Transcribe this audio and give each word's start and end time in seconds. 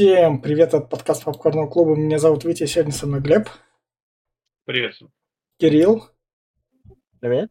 Всем 0.00 0.40
привет 0.40 0.72
от 0.72 0.88
подкаста 0.88 1.26
Попкорного 1.26 1.66
клуба. 1.66 1.94
Меня 1.94 2.18
зовут 2.18 2.42
Витя, 2.44 2.64
сегодня 2.64 2.90
со 2.90 3.06
мной 3.06 3.20
Глеб. 3.20 3.50
Привет. 4.64 4.94
Кирилл. 5.58 6.06
Привет. 7.20 7.50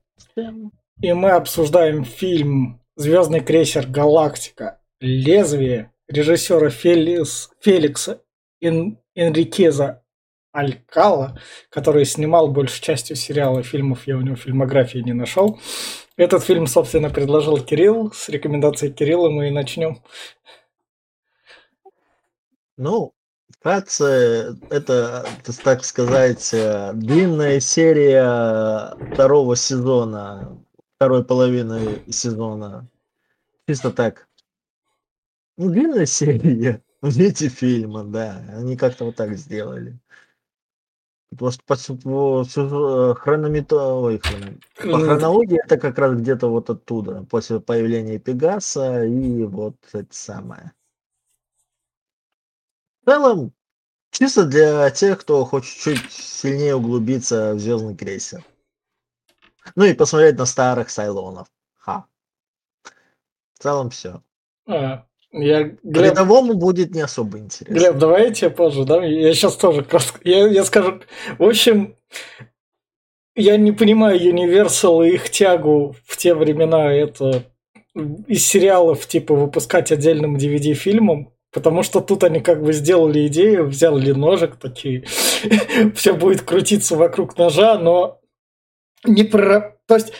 И 1.00 1.14
мы 1.14 1.30
обсуждаем 1.30 2.04
фильм 2.04 2.82
«Звездный 2.96 3.42
крейсер 3.42 3.86
Галактика. 3.86 4.82
Лезвие» 5.00 5.94
режиссера 6.08 6.72
Феликс, 6.72 7.52
Феликса 7.60 8.24
Эн, 8.62 8.98
Энрикеза 9.14 10.04
Алькала, 10.52 11.40
который 11.70 12.04
снимал 12.04 12.48
большую 12.48 12.82
частью 12.82 13.16
сериала 13.16 13.62
фильмов, 13.62 14.08
я 14.08 14.18
у 14.18 14.22
него 14.22 14.36
фильмографии 14.36 14.98
не 14.98 15.14
нашел. 15.14 15.60
Этот 16.18 16.44
фильм, 16.44 16.66
собственно, 16.66 17.12
предложил 17.12 17.60
Кирилл. 17.60 18.12
С 18.12 18.28
рекомендацией 18.28 18.92
Кирилла 18.92 19.30
мы 19.30 19.50
и 19.50 19.52
начнем. 19.52 20.02
Ну, 22.80 23.14
вкратце, 23.50 24.56
это, 24.70 25.26
так 25.66 25.84
сказать, 25.84 26.54
э, 26.54 26.94
длинная 26.94 27.60
серия 27.60 28.96
второго 29.12 29.58
сезона, 29.58 30.58
второй 30.96 31.26
половины 31.26 32.02
сезона. 32.10 32.88
Чисто 33.68 33.92
так. 33.92 34.30
Ну, 35.58 35.72
длинная 35.72 36.06
серия. 36.06 36.82
Эти 37.02 37.50
фильмы, 37.50 38.06
да. 38.06 38.46
Они 38.54 38.78
как-то 38.78 39.04
вот 39.04 39.18
так 39.18 39.36
сделали. 39.38 40.00
Просто 41.38 41.62
по, 41.66 41.76
по, 41.76 42.46
по, 42.46 43.16
хрономето... 43.16 43.76
Ой, 43.76 44.20
хрон... 44.20 44.62
по 44.90 45.00
хронологии 45.00 45.60
это 45.62 45.78
как 45.78 45.98
раз 45.98 46.18
где-то 46.18 46.48
вот 46.48 46.70
оттуда, 46.70 47.26
после 47.30 47.60
появления 47.60 48.20
Пегаса 48.20 49.04
и 49.04 49.44
вот 49.44 49.76
это 49.92 50.08
самое 50.12 50.72
целом, 53.10 53.54
чисто 54.12 54.46
для 54.46 54.90
тех, 54.92 55.20
кто 55.20 55.44
хочет 55.44 55.78
чуть 55.80 56.12
сильнее 56.12 56.76
углубиться 56.76 57.56
в 57.56 57.60
звездный 57.60 57.96
крейсер. 57.96 58.44
Ну 59.76 59.86
и 59.86 59.94
посмотреть 59.94 60.38
на 60.38 60.46
старых 60.46 60.90
сайлонов. 60.90 61.48
Ха. 61.78 62.06
В 63.54 63.64
целом 63.64 63.90
все. 63.90 64.22
А, 64.68 65.06
я, 65.32 65.64
Глеб... 65.64 66.12
Рядовому 66.12 66.54
будет 66.54 66.92
не 66.92 67.02
особо 67.02 67.40
интересно. 67.40 67.74
Глеб, 67.74 67.98
давай 67.98 68.28
я 68.28 68.34
тебе 68.34 68.50
позже, 68.52 68.86
да? 68.86 69.04
Я 69.04 69.34
сейчас 69.34 69.56
тоже. 69.56 69.86
Я, 70.24 70.48
я 70.48 70.64
скажу... 70.64 71.02
В 71.38 71.44
общем, 71.44 71.96
я 73.36 73.58
не 73.58 73.72
понимаю 73.72 74.20
Universal 74.20 75.08
и 75.08 75.16
их 75.16 75.30
тягу 75.32 75.96
в 76.06 76.18
те 76.18 76.36
времена 76.36 76.94
это 76.94 77.44
из 78.28 78.46
сериалов 78.46 79.08
типа 79.08 79.34
выпускать 79.34 79.92
отдельным 79.92 80.38
DVD-фильмом. 80.38 81.34
Потому 81.52 81.82
что 81.84 82.00
тут 82.00 82.24
они 82.24 82.42
как 82.42 82.64
бы 82.64 82.74
сделали 82.74 83.28
идею, 83.28 83.68
взяли 83.68 84.12
ножик 84.12 84.58
такие, 84.58 85.06
все 85.96 86.14
будет 86.14 86.42
крутиться 86.42 86.96
вокруг 86.96 87.38
ножа, 87.38 87.78
но 87.78 88.20
не 89.04 89.24
про... 89.24 89.78
То 89.88 89.96
есть 89.96 90.14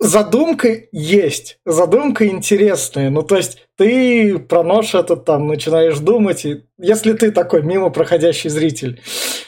задумка 0.00 0.68
есть, 0.90 1.58
задумка 1.64 2.26
интересная. 2.26 3.10
Ну, 3.10 3.22
то 3.22 3.36
есть 3.36 3.68
ты 3.76 4.38
про 4.38 4.62
нож 4.62 4.94
этот 4.94 5.24
там 5.24 5.46
начинаешь 5.46 5.98
думать, 5.98 6.44
и 6.44 6.64
если 6.78 7.12
ты 7.12 7.30
такой 7.30 7.62
мимо 7.62 7.90
проходящий 7.90 8.50
зритель. 8.50 9.00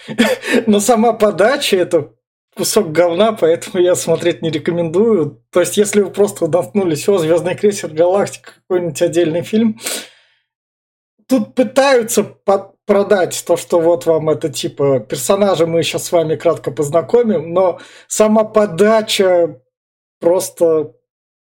Но 0.67 0.81
сама 0.81 1.13
подача 1.13 1.77
это 1.77 2.13
кусок 2.57 2.93
говна, 2.93 3.33
поэтому 3.33 3.83
я 3.83 3.95
смотреть 3.95 4.43
не 4.43 4.51
рекомендую. 4.51 5.43
То 5.51 5.61
есть, 5.61 5.77
если 5.77 6.01
вы 6.03 6.11
просто 6.11 6.49
наткнулись, 6.49 7.09
о, 7.09 7.19
Звездный 7.19 7.55
крейсер 7.55 7.91
Галактика, 7.91 8.53
какой-нибудь 8.63 9.01
отдельный 9.01 9.43
фильм, 9.43 9.79
тут 11.29 11.55
пытаются 11.55 12.25
продать 12.87 13.45
то, 13.47 13.57
что 13.57 13.81
вот 13.81 14.07
вам 14.07 14.31
это 14.31 14.49
типа 14.49 15.01
персонажа 15.01 15.67
мы 15.67 15.83
сейчас 15.83 16.05
с 16.05 16.13
вами 16.13 16.37
кратко 16.37 16.71
познакомим, 16.71 17.53
но 17.53 17.79
сама 18.09 18.45
подача 18.45 19.61
просто 20.21 20.95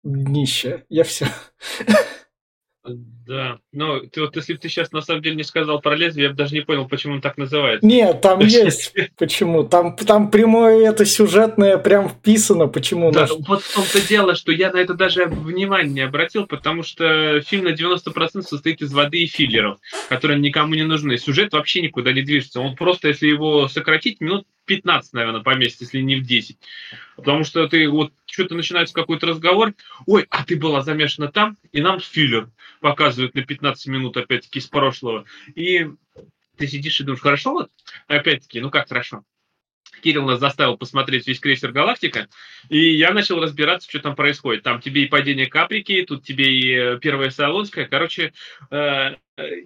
днище. 0.02 0.84
Я 0.88 1.04
все. 1.04 1.26
Да, 3.28 3.58
но 3.72 4.00
ты, 4.00 4.22
вот 4.22 4.34
если 4.36 4.54
бы 4.54 4.58
ты 4.58 4.70
сейчас 4.70 4.90
на 4.90 5.02
самом 5.02 5.20
деле 5.20 5.36
не 5.36 5.42
сказал 5.42 5.82
про 5.82 5.94
лезвие, 5.94 6.24
я 6.24 6.30
бы 6.30 6.36
даже 6.36 6.54
не 6.54 6.62
понял, 6.62 6.88
почему 6.88 7.12
он 7.12 7.20
так 7.20 7.36
называется. 7.36 7.86
Нет, 7.86 8.22
там 8.22 8.38
есть 8.40 8.94
почему. 9.18 9.64
Там, 9.64 9.94
там 9.96 10.30
прямое 10.30 10.88
это 10.88 11.04
сюжетное 11.04 11.76
прям 11.76 12.08
вписано, 12.08 12.68
почему. 12.68 13.12
Да, 13.12 13.20
наш... 13.20 13.32
вот 13.46 13.62
в 13.62 13.74
том-то 13.74 14.00
дело, 14.08 14.34
что 14.34 14.50
я 14.50 14.72
на 14.72 14.78
это 14.78 14.94
даже 14.94 15.26
внимание 15.26 15.92
не 15.92 16.00
обратил, 16.00 16.46
потому 16.46 16.82
что 16.82 17.42
фильм 17.42 17.64
на 17.64 17.74
90% 17.74 18.40
состоит 18.40 18.80
из 18.80 18.94
воды 18.94 19.18
и 19.18 19.26
филлеров, 19.26 19.78
которые 20.08 20.40
никому 20.40 20.72
не 20.72 20.84
нужны. 20.84 21.18
Сюжет 21.18 21.52
вообще 21.52 21.82
никуда 21.82 22.14
не 22.14 22.22
движется. 22.22 22.62
Он 22.62 22.76
просто, 22.76 23.08
если 23.08 23.26
его 23.26 23.68
сократить, 23.68 24.22
минут 24.22 24.46
15, 24.68 25.12
наверное, 25.14 25.40
поместить, 25.40 25.80
если 25.80 26.00
не 26.00 26.16
в 26.16 26.22
10. 26.24 26.56
Потому 27.16 27.42
что 27.42 27.66
ты 27.66 27.88
вот 27.88 28.12
что-то 28.26 28.54
начинается 28.54 28.94
какой-то 28.94 29.26
разговор, 29.26 29.74
ой, 30.06 30.26
а 30.30 30.44
ты 30.44 30.56
была 30.56 30.82
замешана 30.82 31.32
там, 31.32 31.56
и 31.72 31.80
нам 31.80 31.98
филлер 31.98 32.50
показывают 32.80 33.34
на 33.34 33.42
15 33.42 33.86
минут, 33.88 34.16
опять-таки, 34.16 34.60
из 34.60 34.66
прошлого. 34.66 35.24
И 35.56 35.88
ты 36.56 36.68
сидишь 36.68 37.00
и 37.00 37.04
думаешь, 37.04 37.22
хорошо 37.22 37.52
вот? 37.52 37.70
Опять-таки, 38.06 38.60
ну 38.60 38.70
как 38.70 38.88
хорошо? 38.88 39.24
Кирилл 40.02 40.26
нас 40.26 40.38
заставил 40.38 40.76
посмотреть 40.76 41.26
весь 41.26 41.40
крейсер 41.40 41.72
«Галактика», 41.72 42.28
и 42.68 42.78
я 42.78 43.10
начал 43.12 43.40
разбираться, 43.40 43.88
что 43.88 43.98
там 43.98 44.14
происходит. 44.14 44.62
Там 44.62 44.80
тебе 44.80 45.02
и 45.02 45.08
падение 45.08 45.46
Каприки, 45.46 46.04
тут 46.06 46.22
тебе 46.22 46.44
и 46.56 46.72
э, 46.72 46.98
первая 47.00 47.30
Солонская. 47.30 47.86
Короче, 47.86 48.32
Э, 48.70 49.16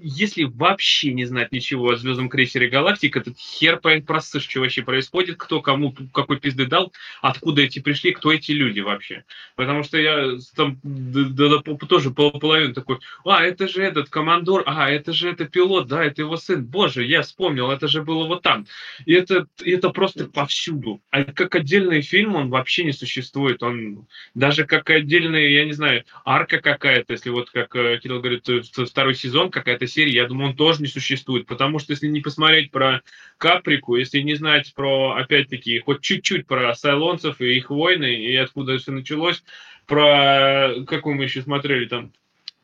если 0.00 0.44
вообще 0.44 1.12
не 1.12 1.25
знать 1.25 1.53
ничего 1.53 1.91
о 1.91 1.97
Звездном 1.97 2.28
крейсере 2.28 2.69
Галактик, 2.69 3.16
этот 3.16 3.38
хер 3.38 3.81
просышь, 4.06 4.49
что 4.49 4.60
вообще 4.60 4.83
происходит, 4.83 5.37
кто 5.37 5.60
кому 5.60 5.94
какой 6.12 6.38
пизды 6.38 6.66
дал, 6.66 6.93
откуда 7.21 7.62
эти 7.62 7.78
пришли, 7.78 8.12
кто 8.12 8.32
эти 8.32 8.53
люди 8.53 8.81
вообще. 8.81 9.25
Потому 9.56 9.82
что 9.82 9.99
я 9.99 10.37
там 10.56 10.78
да, 10.82 11.49
да, 11.49 11.77
тоже 11.87 12.11
половину 12.11 12.75
такой, 12.75 12.99
а, 13.25 13.44
это 13.44 13.69
же 13.69 13.82
этот 13.82 14.09
командор, 14.09 14.62
а, 14.66 14.91
это 14.91 15.12
же 15.12 15.31
это 15.31 15.44
пилот, 15.47 15.88
да, 15.88 16.05
это 16.05 16.22
его 16.22 16.37
сын. 16.37 16.65
Боже, 16.65 17.05
я 17.05 17.22
вспомнил, 17.22 17.71
это 17.71 17.88
же 17.88 18.03
было 18.03 18.27
вот 18.27 18.43
там. 18.43 18.66
И 19.06 19.12
это, 19.12 19.47
это 19.65 19.91
просто 19.91 20.27
повсюду. 20.27 21.00
А 21.11 21.25
как 21.25 21.55
отдельный 21.55 22.03
фильм 22.03 22.37
он 22.37 22.50
вообще 22.50 22.84
не 22.84 22.93
существует. 22.93 23.62
Он 23.62 24.06
даже 24.34 24.65
как 24.65 24.91
отдельный, 24.91 25.53
я 25.53 25.65
не 25.65 25.72
знаю, 25.72 26.05
арка 26.25 26.61
какая-то, 26.61 27.12
если 27.12 27.31
вот 27.31 27.50
как 27.50 27.75
э, 27.77 27.99
Кирилл 28.03 28.21
говорит, 28.21 28.49
э, 28.49 28.62
второй 28.62 29.15
сезон, 29.15 29.50
как 29.50 29.62
какая-то 29.62 29.87
серия, 29.87 30.12
я 30.12 30.27
думаю, 30.27 30.50
он 30.50 30.56
тоже 30.56 30.83
не 30.83 30.89
существует, 30.89 31.47
потому 31.47 31.78
что 31.78 31.93
если 31.93 32.06
не 32.06 32.21
посмотреть 32.21 32.71
про 32.71 33.03
Каприку, 33.39 33.97
если 33.97 34.21
не 34.21 34.34
знать 34.34 34.73
про, 34.75 35.17
опять-таки, 35.17 35.78
хоть 35.81 36.00
чуть-чуть 36.00 36.47
про 36.47 36.75
сайлонцев 36.75 37.41
и 37.41 37.56
их 37.56 37.71
войны, 37.71 38.15
и 38.15 38.37
откуда 38.37 38.78
все 38.78 38.93
началось, 38.93 39.43
про, 39.87 40.75
какую 40.87 41.17
мы 41.17 41.25
еще 41.25 41.43
смотрели 41.43 41.87
там, 41.87 42.12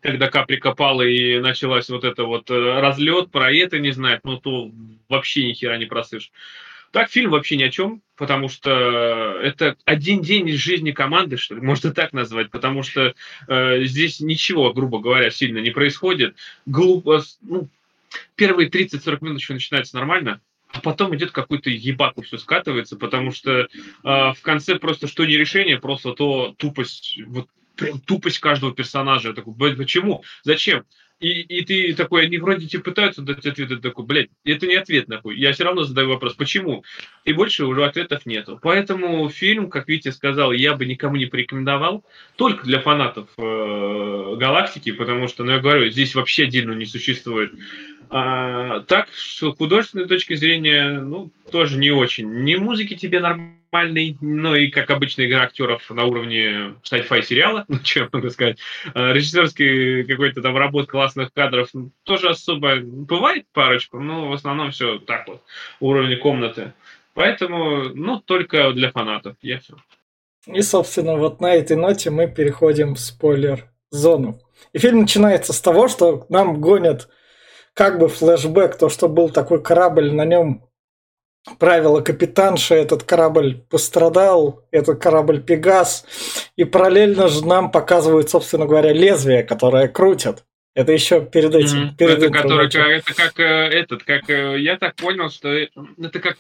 когда 0.01 0.29
Каприка 0.29 0.73
пала 0.73 1.03
и 1.03 1.39
началась 1.41 1.89
вот 1.89 2.05
это 2.05 2.25
вот 2.25 2.51
э, 2.51 2.81
разлет, 2.81 3.31
про 3.31 3.53
это 3.53 3.79
не 3.79 3.91
знает, 3.91 4.21
ну 4.25 4.39
то 4.39 4.71
вообще 5.09 5.47
ни 5.47 5.53
хера 5.53 5.77
не 5.77 5.87
просышь. 5.87 6.31
Так 6.91 7.11
фильм 7.11 7.31
вообще 7.31 7.57
ни 7.57 7.63
о 7.63 7.71
чем, 7.71 8.03
потому 8.17 8.49
что 8.49 8.71
это 9.43 9.77
один 9.85 10.23
день 10.23 10.49
из 10.49 10.59
жизни 10.59 10.91
команды, 10.93 11.37
что 11.37 11.55
ли, 11.55 11.61
можно 11.63 11.93
так 11.93 12.13
назвать, 12.13 12.51
потому 12.51 12.83
что 12.83 13.15
э, 13.47 13.85
здесь 13.85 14.21
ничего, 14.21 14.73
грубо 14.73 14.99
говоря, 15.01 15.31
сильно 15.31 15.59
не 15.59 15.71
происходит. 15.71 16.37
Глупо, 16.67 17.23
ну, 17.43 17.69
первые 18.37 18.69
30-40 18.69 19.19
минут 19.21 19.39
еще 19.41 19.55
начинается 19.55 19.97
нормально, 19.97 20.41
а 20.71 20.81
потом 20.81 21.15
идет 21.17 21.31
какой-то 21.31 21.71
ебаку 21.71 22.23
все 22.23 22.39
скатывается, 22.39 22.97
потому 22.97 23.33
что 23.33 23.53
э, 23.53 23.67
в 24.03 24.39
конце 24.43 24.77
просто 24.77 25.09
что 25.09 25.25
не 25.25 25.37
решение, 25.37 25.79
просто 25.79 26.13
то 26.13 26.55
тупость, 26.59 27.19
вот 27.27 27.49
прям 27.77 28.01
тупость 28.01 28.41
каждого 28.41 28.75
персонажа. 28.75 29.29
Я 29.29 29.35
такой, 29.35 29.55
почему? 29.77 30.25
Зачем? 30.43 30.85
И, 31.21 31.41
и 31.41 31.65
ты 31.65 31.95
такой, 31.95 32.27
они 32.27 32.39
вроде 32.39 32.69
тебе 32.69 32.81
пытаются 32.81 33.23
дать 33.23 33.45
ответ, 33.45 33.83
такой, 33.83 34.05
блядь, 34.05 34.29
это 34.45 34.69
не 34.69 34.77
ответ 34.77 35.09
нахуй. 35.09 35.37
Я 35.37 35.53
все 35.53 35.65
равно 35.65 35.83
задаю 35.83 36.09
вопрос, 36.09 36.35
почему? 36.35 36.85
И 37.25 37.33
больше 37.33 37.65
уже 37.65 37.85
ответов 37.85 38.25
нету. 38.25 38.59
Поэтому 38.63 39.29
фильм, 39.29 39.69
как 39.69 39.89
Витя 39.89 40.11
сказал, 40.11 40.53
я 40.53 40.75
бы 40.75 40.87
никому 40.87 41.17
не 41.17 41.27
порекомендовал, 41.27 42.05
только 42.37 42.65
для 42.65 42.81
фанатов 42.81 43.29
э, 43.37 44.37
Галактики, 44.37 44.93
потому 44.93 45.27
что, 45.27 45.43
ну 45.43 45.53
я 45.53 45.59
говорю, 45.59 45.91
здесь 45.91 46.15
вообще 46.15 46.45
отдельно 46.45 46.73
не 46.73 46.87
существует. 46.87 47.53
А, 48.11 48.81
так, 48.81 49.09
с 49.13 49.41
художественной 49.57 50.07
точки 50.07 50.35
зрения, 50.35 51.01
ну, 51.01 51.31
тоже 51.51 51.79
не 51.79 51.91
очень. 51.91 52.45
Ни 52.45 52.55
музыки 52.55 52.95
тебе 52.95 53.19
нормальной, 53.71 54.17
ну 54.21 54.55
и, 54.55 54.69
как 54.69 54.91
обычно, 54.91 55.27
игра 55.27 55.43
актеров 55.43 55.89
на 55.91 56.05
уровне 56.05 56.75
sci-fi 56.83 57.23
сериала, 57.23 57.65
ну, 57.69 57.79
что 57.83 58.01
я 58.01 58.09
могу 58.13 58.31
сказать. 58.31 58.59
А, 58.95 59.13
режиссерский 59.13 60.05
какой-то 60.05 60.43
там 60.43 60.57
работ 60.57 60.89
классных 60.89 61.33
кадров 61.33 61.69
тоже 62.05 62.31
особо 62.31 62.77
бывает 62.81 63.47
парочку, 63.53 63.99
но 63.99 64.29
в 64.29 64.33
основном 64.33 64.71
все 64.71 64.99
так 64.99 65.29
вот, 65.29 65.43
уровня 65.81 66.17
комнаты. 66.17 66.73
Поэтому, 67.15 67.89
ну, 67.95 68.21
только 68.21 68.73
для 68.73 68.91
фанатов, 68.91 69.37
я 69.43 69.59
все. 69.59 69.75
И, 70.47 70.63
собственно, 70.63 71.17
вот 71.17 71.41
на 71.41 71.55
этой 71.55 71.77
ноте 71.77 72.11
мы 72.11 72.29
переходим 72.29 72.95
в 72.95 73.01
спойлер-зону. 73.01 74.41
И 74.73 74.79
фильм 74.79 75.01
начинается 75.01 75.53
с 75.53 75.61
того, 75.61 75.89
что 75.89 76.27
нам 76.29 76.61
гонят 76.61 77.09
как 77.75 77.99
бы 77.99 78.09
флешбэк, 78.09 78.77
то, 78.77 78.89
что 78.89 79.09
был 79.09 79.31
такой 79.31 79.63
корабль, 79.63 80.13
на 80.13 80.25
нем 80.25 80.68
правила 81.59 82.01
капитанша, 82.01 82.75
этот 82.75 83.03
корабль 83.03 83.61
пострадал, 83.71 84.65
этот 84.71 85.01
корабль 85.01 85.41
Пегас, 85.43 86.05
и 86.57 86.65
параллельно 86.65 87.29
же 87.29 87.47
нам 87.47 87.71
показывают, 87.71 88.31
собственно 88.31 88.67
говоря, 88.67 88.93
лезвие, 88.93 89.43
которое 89.43 89.89
крутят. 89.89 90.45
Это 90.75 90.93
еще 90.93 91.25
перед 91.25 91.55
этим. 91.55 91.79
Мгм. 91.79 91.97
перед 91.97 92.19
это, 92.23 92.31
который, 92.31 92.67
это 92.69 93.15
как 93.15 93.41
э, 93.41 93.43
этот, 93.43 94.05
как 94.05 94.31
э, 94.31 94.61
я 94.61 94.77
так 94.77 94.95
понял, 94.95 95.29
что 95.29 95.49
э, 95.49 95.69
это 96.01 96.21
как 96.21 96.37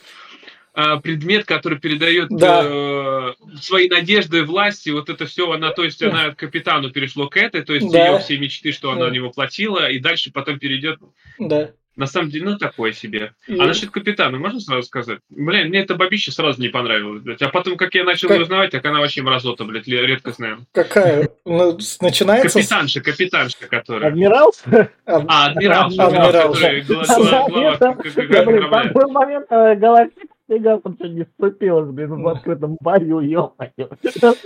а, 0.75 0.99
предмет, 0.99 1.45
который 1.45 1.81
передает 1.81 2.29
Да. 2.31 2.63
э, 2.65 3.33
свои 3.61 3.89
надежды 3.89 4.45
власти, 4.45 4.91
вот 4.91 5.09
это 5.09 5.27
все, 5.27 5.51
она, 5.51 5.71
то 5.73 5.83
есть 5.83 6.01
она 6.05 6.33
капитану 6.37 6.91
перешло 6.91 7.29
к 7.29 7.37
этой, 7.37 7.63
то 7.63 7.75
есть 7.75 7.91
Да. 7.91 8.07
ее 8.07 8.19
все 8.21 8.39
мечты, 8.39 8.71
что 8.71 8.93
она 8.93 9.01
Да. 9.01 9.09
на 9.09 9.13
него 9.13 9.31
платила, 9.31 9.91
и 9.91 9.99
дальше 9.99 10.31
потом 10.31 10.61
перейдет, 10.61 11.01
Да. 11.41 11.71
На 11.99 12.07
самом 12.07 12.31
деле, 12.31 12.45
ну 12.47 12.59
такое 12.59 12.93
себе. 12.93 13.33
И- 13.47 13.59
А 13.59 13.67
насчет 13.67 13.91
капитана, 13.91 14.39
можно 14.39 14.61
сразу 14.61 14.85
сказать? 14.85 15.19
Блин, 15.29 15.69
мне 15.69 15.81
это 15.81 15.97
бабище 15.97 16.31
сразу 16.31 16.61
не 16.63 16.69
понравилось, 16.69 17.23
блядь. 17.23 17.43
А 17.43 17.49
потом, 17.49 17.77
как 17.77 17.95
я 17.95 18.05
начал 18.05 18.29
Как- 18.29 18.41
узнавать, 18.41 18.71
так 18.71 18.85
она 18.87 19.01
вообще 19.01 19.21
мразота, 19.23 19.65
блядь, 19.65 19.87
редкостная. 19.89 20.59
Какая? 20.73 21.29
Ну, 21.45 21.77
начинается... 22.01 22.59
Капитанша, 22.59 23.01
капитанша, 23.01 23.57
которая. 23.69 24.11
Адмирал? 24.11 24.53
а, 24.65 24.87
А, 25.07 25.47
адмирал, 25.49 25.87
Адмирал, 25.89 26.55
адмирал, 26.55 27.77
Там- 27.79 28.93
был 28.93 29.11
момент, 29.11 29.47
э, 29.51 29.75
галактика 29.77 30.27
Пегас 30.49 30.81
вообще 30.83 31.09
не 31.11 31.25
вступилась, 31.25 31.91
блин, 31.91 32.23
в 32.23 32.29
открытом 32.29 32.79
бою, 32.81 33.21
ё-моё. 33.21 33.89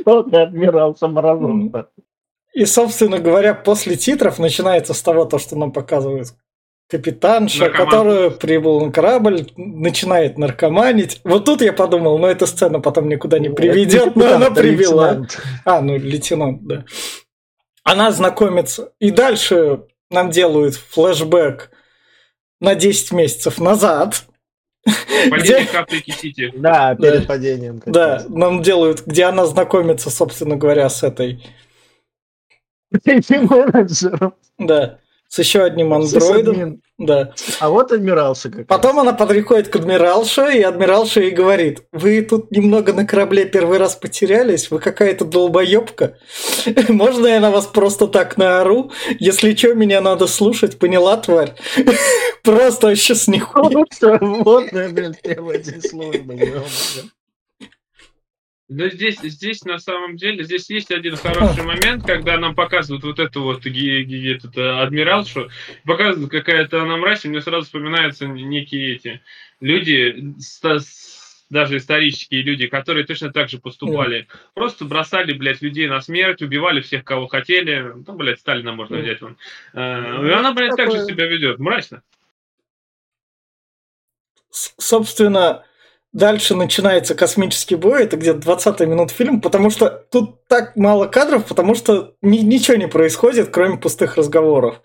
Что 0.01 0.23
ты, 0.25 0.37
адмирал 0.39 0.97
Саморазумца? 0.97 1.89
И, 2.55 2.65
собственно 2.67 3.19
говоря, 3.19 3.55
после 3.55 3.97
титров 3.97 4.39
начинается 4.39 4.95
с 4.95 5.03
того, 5.03 5.25
то, 5.27 5.39
что 5.39 5.57
нам 5.57 5.71
показывают 5.73 6.29
капитанша, 6.89 7.61
Наркоман. 7.61 7.87
которая 7.91 8.31
прибыл 8.31 8.85
на 8.85 8.93
корабль, 8.93 9.47
начинает 9.57 10.37
наркоманить. 10.39 11.21
Вот 11.25 11.45
тут 11.45 11.63
я 11.63 11.73
подумал, 11.73 12.19
ну 12.19 12.27
эта 12.27 12.47
сцена 12.47 12.81
потом 12.81 13.09
никуда 13.09 13.39
не 13.39 13.49
приведет, 13.49 14.15
но 14.17 14.35
она 14.35 14.51
привела. 14.51 15.13
лейтенант. 15.13 15.41
А, 15.65 15.81
ну 15.81 15.97
лейтенант, 15.97 16.67
да. 16.67 16.85
Она 17.85 18.11
знакомится. 18.13 18.93
И 19.01 19.11
дальше 19.11 19.85
нам 20.11 20.31
делают 20.31 20.75
флешбэк 20.77 21.71
на 22.61 22.75
10 22.75 23.13
месяцев 23.13 23.59
назад. 23.59 24.25
Падение 25.31 25.69
Сити. 26.13 26.53
Да, 26.57 26.95
перед 26.97 27.27
падением. 27.27 27.81
Да, 27.87 28.25
нам 28.29 28.63
делают, 28.63 29.07
где 29.07 29.25
она 29.25 29.47
знакомится, 29.47 30.11
собственно 30.11 30.57
говоря, 30.57 30.89
с 30.91 31.03
этой, 31.03 31.43
Этим 33.05 33.47
менеджером. 33.47 34.35
да, 34.59 34.99
с 35.33 35.39
еще 35.39 35.63
одним 35.63 35.95
андроидом. 35.95 36.83
Да. 36.99 37.33
А 37.59 37.71
вот 37.71 37.91
адмиралша 37.91 38.51
как 38.51 38.67
Потом 38.67 39.01
она 39.01 39.15
подриходит 39.15 39.69
к 39.69 39.77
адмиралше, 39.77 40.53
и 40.53 40.61
адмиралша 40.61 41.21
ей 41.23 41.31
говорит, 41.31 41.85
вы 41.91 42.21
тут 42.21 42.51
немного 42.51 42.93
на 42.93 43.07
корабле 43.07 43.47
первый 43.47 43.79
раз 43.79 43.97
потерялись, 43.97 44.71
вы 44.71 44.79
какая-то 44.79 45.25
долбоебка. 45.25 46.19
Можно 46.89 47.29
я 47.29 47.41
на 47.41 47.51
вас 47.51 47.67
просто 47.67 48.09
так 48.09 48.37
наору? 48.37 48.93
Если 49.21 49.55
что, 49.55 49.73
меня 49.73 50.03
надо 50.03 50.27
слушать, 50.27 50.79
поняла, 50.79 51.17
тварь? 51.17 51.55
Просто 52.43 52.89
вообще 52.89 53.15
с 53.15 53.27
нихуя. 53.27 53.87
Водная, 54.21 54.91
блин, 54.91 55.17
службы. 55.81 56.63
Да 58.75 58.89
здесь, 58.89 59.19
здесь 59.21 59.65
на 59.65 59.79
самом 59.79 60.17
деле, 60.17 60.45
здесь 60.45 60.71
есть 60.71 60.91
один 60.91 61.17
хороший 61.17 61.63
момент, 61.63 62.07
когда 62.07 62.39
нам 62.39 62.55
показывают 62.55 63.05
вот 63.05 63.19
эту 63.19 63.43
вот 63.43 63.67
этот, 63.67 64.57
э, 64.57 64.81
адмиралшу, 64.81 65.51
показывают 65.85 66.31
какая-то 66.31 66.83
она 66.83 66.97
мразь, 66.97 67.25
и 67.25 67.29
мне 67.29 67.43
сразу 67.43 67.67
вспоминаются 67.67 68.27
некие 68.27 68.95
эти 68.97 69.21
люди, 69.61 70.35
даже 71.51 71.77
исторические 71.77 72.41
люди, 72.43 72.67
которые 72.67 73.05
точно 73.05 73.31
так 73.31 73.51
же 73.51 73.59
поступали. 73.59 74.27
Просто 74.55 74.87
бросали, 74.87 75.35
блядь, 75.35 75.61
людей 75.61 75.87
на 75.87 76.01
смерть, 76.01 76.41
убивали 76.41 76.81
всех, 76.81 77.05
кого 77.05 77.27
хотели. 77.27 77.93
Ну, 78.07 78.15
блядь, 78.15 78.41
Сталина 78.41 78.73
можно 78.73 78.97
взять 79.03 79.21
вон. 79.21 79.37
Э, 79.75 80.27
И 80.27 80.31
она, 80.31 80.53
блядь, 80.55 80.77
так 80.77 80.91
же 80.91 81.05
себя 81.05 81.27
ведет. 81.27 81.59
Мразь-то. 81.59 82.03
С- 84.51 84.75
Собственно, 84.79 85.65
дальше 86.13 86.55
начинается 86.55 87.15
космический 87.15 87.75
бой, 87.75 88.05
это 88.05 88.17
где-то 88.17 88.39
20 88.41 88.81
минут 88.81 89.11
фильм, 89.11 89.41
потому 89.41 89.71
что 89.71 89.89
тут 90.11 90.47
так 90.47 90.77
мало 90.77 91.07
кадров, 91.07 91.45
потому 91.47 91.75
что 91.75 92.15
ни- 92.23 92.39
ничего 92.39 92.77
не 92.77 92.89
происходит, 92.89 93.49
кроме 93.51 93.79
пустых 93.79 94.17
разговоров. 94.17 94.81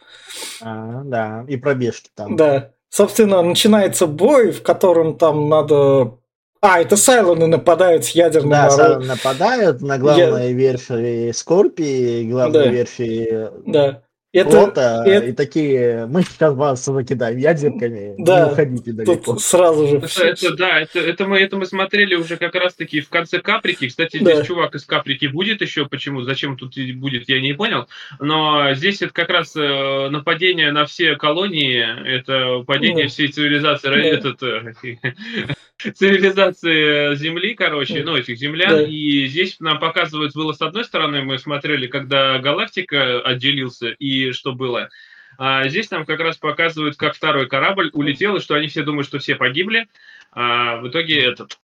А, 0.62 1.02
да, 1.04 1.46
и 1.48 1.58
пробежки 1.58 2.10
там. 2.16 2.36
Да. 2.36 2.72
Собственно, 2.90 3.42
начинается 3.42 4.08
бой, 4.08 4.52
в 4.52 4.64
котором 4.64 5.18
там 5.18 5.50
надо... 5.50 6.18
А, 6.62 6.82
это 6.82 6.96
Сайлоны 6.98 7.46
нападают 7.46 8.06
с 8.06 8.10
ядерным 8.12 8.52
Да, 8.52 8.66
оружием. 8.68 9.08
нападают 9.08 9.82
на 9.82 9.98
главной 10.00 10.54
верфи 10.54 11.32
Скорпии, 11.32 12.24
главной 12.30 12.64
Да. 12.64 12.68
верфи 12.70 13.50
Да. 13.66 14.02
Это 14.42 14.50
флота, 14.52 15.04
это- 15.06 15.26
и 15.28 15.32
такие, 15.34 16.06
мы 16.08 16.24
сейчас 16.24 16.54
вас 16.54 16.84
закидаем 16.86 17.38
ядерками, 17.38 18.16
Да, 18.18 18.46
не 18.48 18.52
уходите 18.52 18.92
далеко. 18.92 19.16
тут 19.16 19.42
сразу 19.42 19.88
же... 19.88 19.98
Это, 19.98 20.24
это, 20.26 20.56
да, 20.56 20.80
это, 20.80 21.00
это, 21.00 21.26
мы, 21.26 21.40
это 21.40 21.58
мы 21.58 21.66
смотрели 21.66 22.16
уже 22.16 22.38
как 22.38 22.56
раз-таки 22.56 23.02
в 23.02 23.10
конце 23.10 23.40
Каприки. 23.40 23.88
Кстати, 23.88 24.20
Да. 24.22 24.34
здесь 24.36 24.48
чувак 24.48 24.76
из 24.76 24.86
Каприки 24.86 25.26
будет 25.28 25.62
еще. 25.62 25.86
Почему? 25.86 26.22
Зачем 26.22 26.58
тут 26.58 26.76
будет, 26.96 27.28
я 27.30 27.40
не 27.42 27.54
понял. 27.54 27.88
Но 28.20 28.74
здесь 28.74 29.02
это 29.02 29.14
как 29.14 29.30
раз 29.30 29.56
э, 29.56 30.10
нападение 30.10 30.72
на 30.72 30.86
все 30.86 31.16
колонии. 31.16 31.84
Это 32.08 32.64
падение 32.66 33.06
Да. 33.06 33.10
всей 33.10 33.28
цивилизации. 33.30 33.88
Да. 33.90 33.98
Этот, 33.98 34.44
э, 34.44 34.74
цивилизации 35.78 37.16
Земли, 37.16 37.54
короче, 37.54 38.04
ну, 38.04 38.16
этих 38.16 38.38
землян. 38.38 38.70
Да. 38.70 38.84
И 38.84 39.28
здесь 39.28 39.60
нам 39.60 39.80
показывают, 39.80 40.36
было 40.36 40.54
с 40.54 40.62
одной 40.62 40.86
стороны, 40.86 41.22
мы 41.24 41.38
смотрели, 41.38 41.88
когда 41.88 42.40
галактика 42.40 43.22
отделился, 43.22 43.90
и 43.90 44.32
что 44.32 44.54
было. 44.54 44.90
А 45.38 45.68
здесь 45.70 45.92
нам 45.92 46.06
как 46.06 46.20
раз 46.20 46.38
показывают, 46.38 46.98
как 46.98 47.16
второй 47.16 47.48
корабль 47.48 47.92
улетел, 47.94 48.38
и 48.38 48.40
что 48.42 48.56
они 48.56 48.68
все 48.68 48.84
думают, 48.84 49.08
что 49.08 49.20
все 49.20 49.36
погибли. 49.36 49.88
А 50.32 50.78
в 50.78 50.88
итоге 50.90 51.24
этот. 51.24 51.60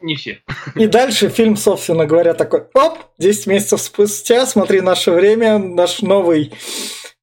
Не 0.00 0.16
все. 0.16 0.42
И 0.74 0.86
дальше 0.86 1.28
фильм, 1.28 1.56
собственно 1.56 2.06
говоря, 2.06 2.34
такой, 2.34 2.64
оп, 2.74 2.98
10 3.18 3.46
месяцев 3.46 3.80
спустя, 3.80 4.46
смотри, 4.46 4.80
наше 4.80 5.12
время, 5.12 5.58
наш 5.58 6.02
новый 6.02 6.52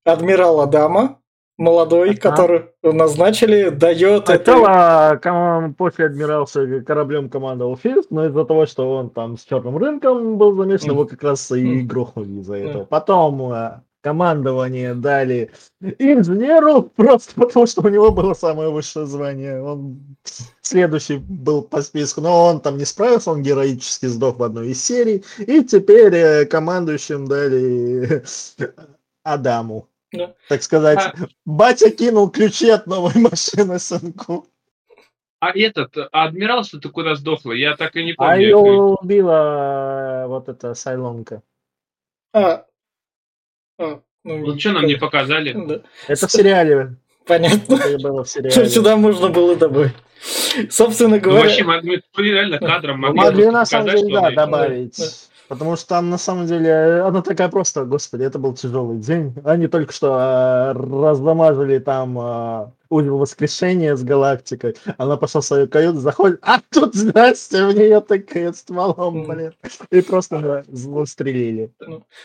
адмирал 0.06 0.62
Адама, 0.62 1.19
молодой, 1.60 2.12
Ага. 2.12 2.20
который 2.32 2.62
назначили, 2.82 3.70
дает 3.70 4.30
это... 4.30 4.54
Сначала 4.54 5.20
ком- 5.22 5.74
после 5.76 6.06
адмиралса 6.06 6.82
кораблем 6.82 7.30
командовал 7.30 7.76
Фист, 7.78 8.08
но 8.10 8.26
из-за 8.26 8.46
того, 8.46 8.66
что 8.66 8.92
он 8.96 9.10
там 9.10 9.38
с 9.38 9.44
черным 9.44 9.78
рынком 9.78 10.38
был 10.38 10.56
замешан, 10.56 10.88
Мгм. 10.90 10.96
его 10.96 11.06
как 11.06 11.22
раз 11.22 11.52
и 11.52 11.82
грохнули 11.82 12.40
из-за 12.40 12.56
этого. 12.56 12.86
Потом 12.86 13.52
э, 13.52 13.82
командование 14.02 14.94
дали 14.96 15.52
инженеру, 16.00 16.84
просто 16.96 17.34
потому 17.36 17.68
что 17.68 17.82
у 17.82 17.90
него 17.90 18.12
было 18.12 18.34
самое 18.34 18.70
высшее 18.70 19.06
звание. 19.06 19.62
Он 19.62 20.00
следующий 20.62 21.18
был 21.18 21.62
по 21.64 21.82
списку, 21.82 22.22
но 22.22 22.46
он 22.46 22.62
там 22.62 22.78
не 22.78 22.86
справился, 22.86 23.32
он 23.32 23.44
героически 23.44 24.06
сдох 24.06 24.40
в 24.40 24.44
одной 24.44 24.70
из 24.70 24.82
серий. 24.84 25.26
И 25.40 25.62
теперь 25.66 26.16
э, 26.16 26.46
командующим 26.46 27.28
дали 27.28 28.24
Адаму. 29.24 29.89
Да. 30.12 30.34
Так 30.48 30.64
сказать, 30.64 31.00
батя 31.46 31.92
кинул 31.92 32.30
ключи 32.30 32.70
от 32.70 32.88
новой 32.88 33.14
машины 33.16 33.80
сынку. 33.80 34.48
А 35.40 35.52
этот, 35.58 35.96
а 35.98 36.26
адмирал 36.26 36.64
что-то 36.66 36.90
куда 36.90 37.16
сдохла? 37.16 37.54
Я 37.54 37.78
так 37.78 37.96
и 37.96 38.04
не 38.04 38.12
А 38.14 38.16
помню. 38.16 38.42
ее 38.42 38.56
убила 38.58 40.24
э, 40.26 40.28
вот 40.28 40.50
эта 40.50 40.74
Сайлонка. 40.74 41.42
А, 42.34 42.66
а, 43.78 44.02
ну, 44.26 44.38
Ну, 44.48 44.60
что 44.60 44.72
нам 44.74 44.86
не 44.86 44.96
показали? 44.96 45.54
Да, 45.54 45.82
Это 46.08 46.28
в 46.28 46.32
сериале. 46.32 46.96
понятно. 47.26 47.76
Это 47.76 48.00
было 48.00 48.24
в 48.26 48.28
Что 48.28 48.42
сериале. 48.42 48.70
сюда 48.70 48.98
можно 48.98 49.30
было 49.30 49.56
добавить. 49.56 49.94
Собственно 50.70 51.16
Ну, 51.16 51.22
говоря... 51.22 51.44
вообще, 51.44 51.64
мы, 51.64 51.82
мы 51.84 52.02
реально 52.18 52.60
кадром 52.60 53.00
Ну, 53.00 53.08
могли, 53.08 53.22
Могли 53.22 53.46
на 53.52 53.66
самом 53.66 53.88
деле, 53.96 54.14
да, 54.14 54.32
добавить. 54.32 55.29
Потому 55.50 55.76
что 55.76 55.88
там 55.88 56.12
на 56.12 56.20
самом 56.20 56.46
деле 56.46 57.02
она 57.02 57.24
такая 57.24 57.50
просто, 57.50 57.84
господи, 57.84 58.22
это 58.22 58.38
был 58.38 58.54
тяжелый 58.54 59.00
день. 59.00 59.34
Они 59.44 59.68
только 59.68 59.92
что 59.92 60.16
э, 60.16 60.72
раздамажили 60.74 61.80
там 61.80 62.20
э, 62.20 62.72
узел 62.90 63.18
воскрешения 63.18 63.96
с 63.96 64.04
галактикой. 64.04 64.76
Она 64.98 65.18
пошла 65.18 65.42
в 65.42 65.46
свою 65.46 65.68
каюту, 65.68 66.00
заходит, 66.00 66.40
а 66.42 66.60
тут, 66.72 66.96
здрасте, 66.96 67.66
в 67.66 67.76
нее 67.76 68.02
такая 68.02 68.52
стволом, 68.54 69.26
блин. 69.26 69.54
И 69.92 70.02
просто 70.02 70.64
застрелили. 70.68 71.72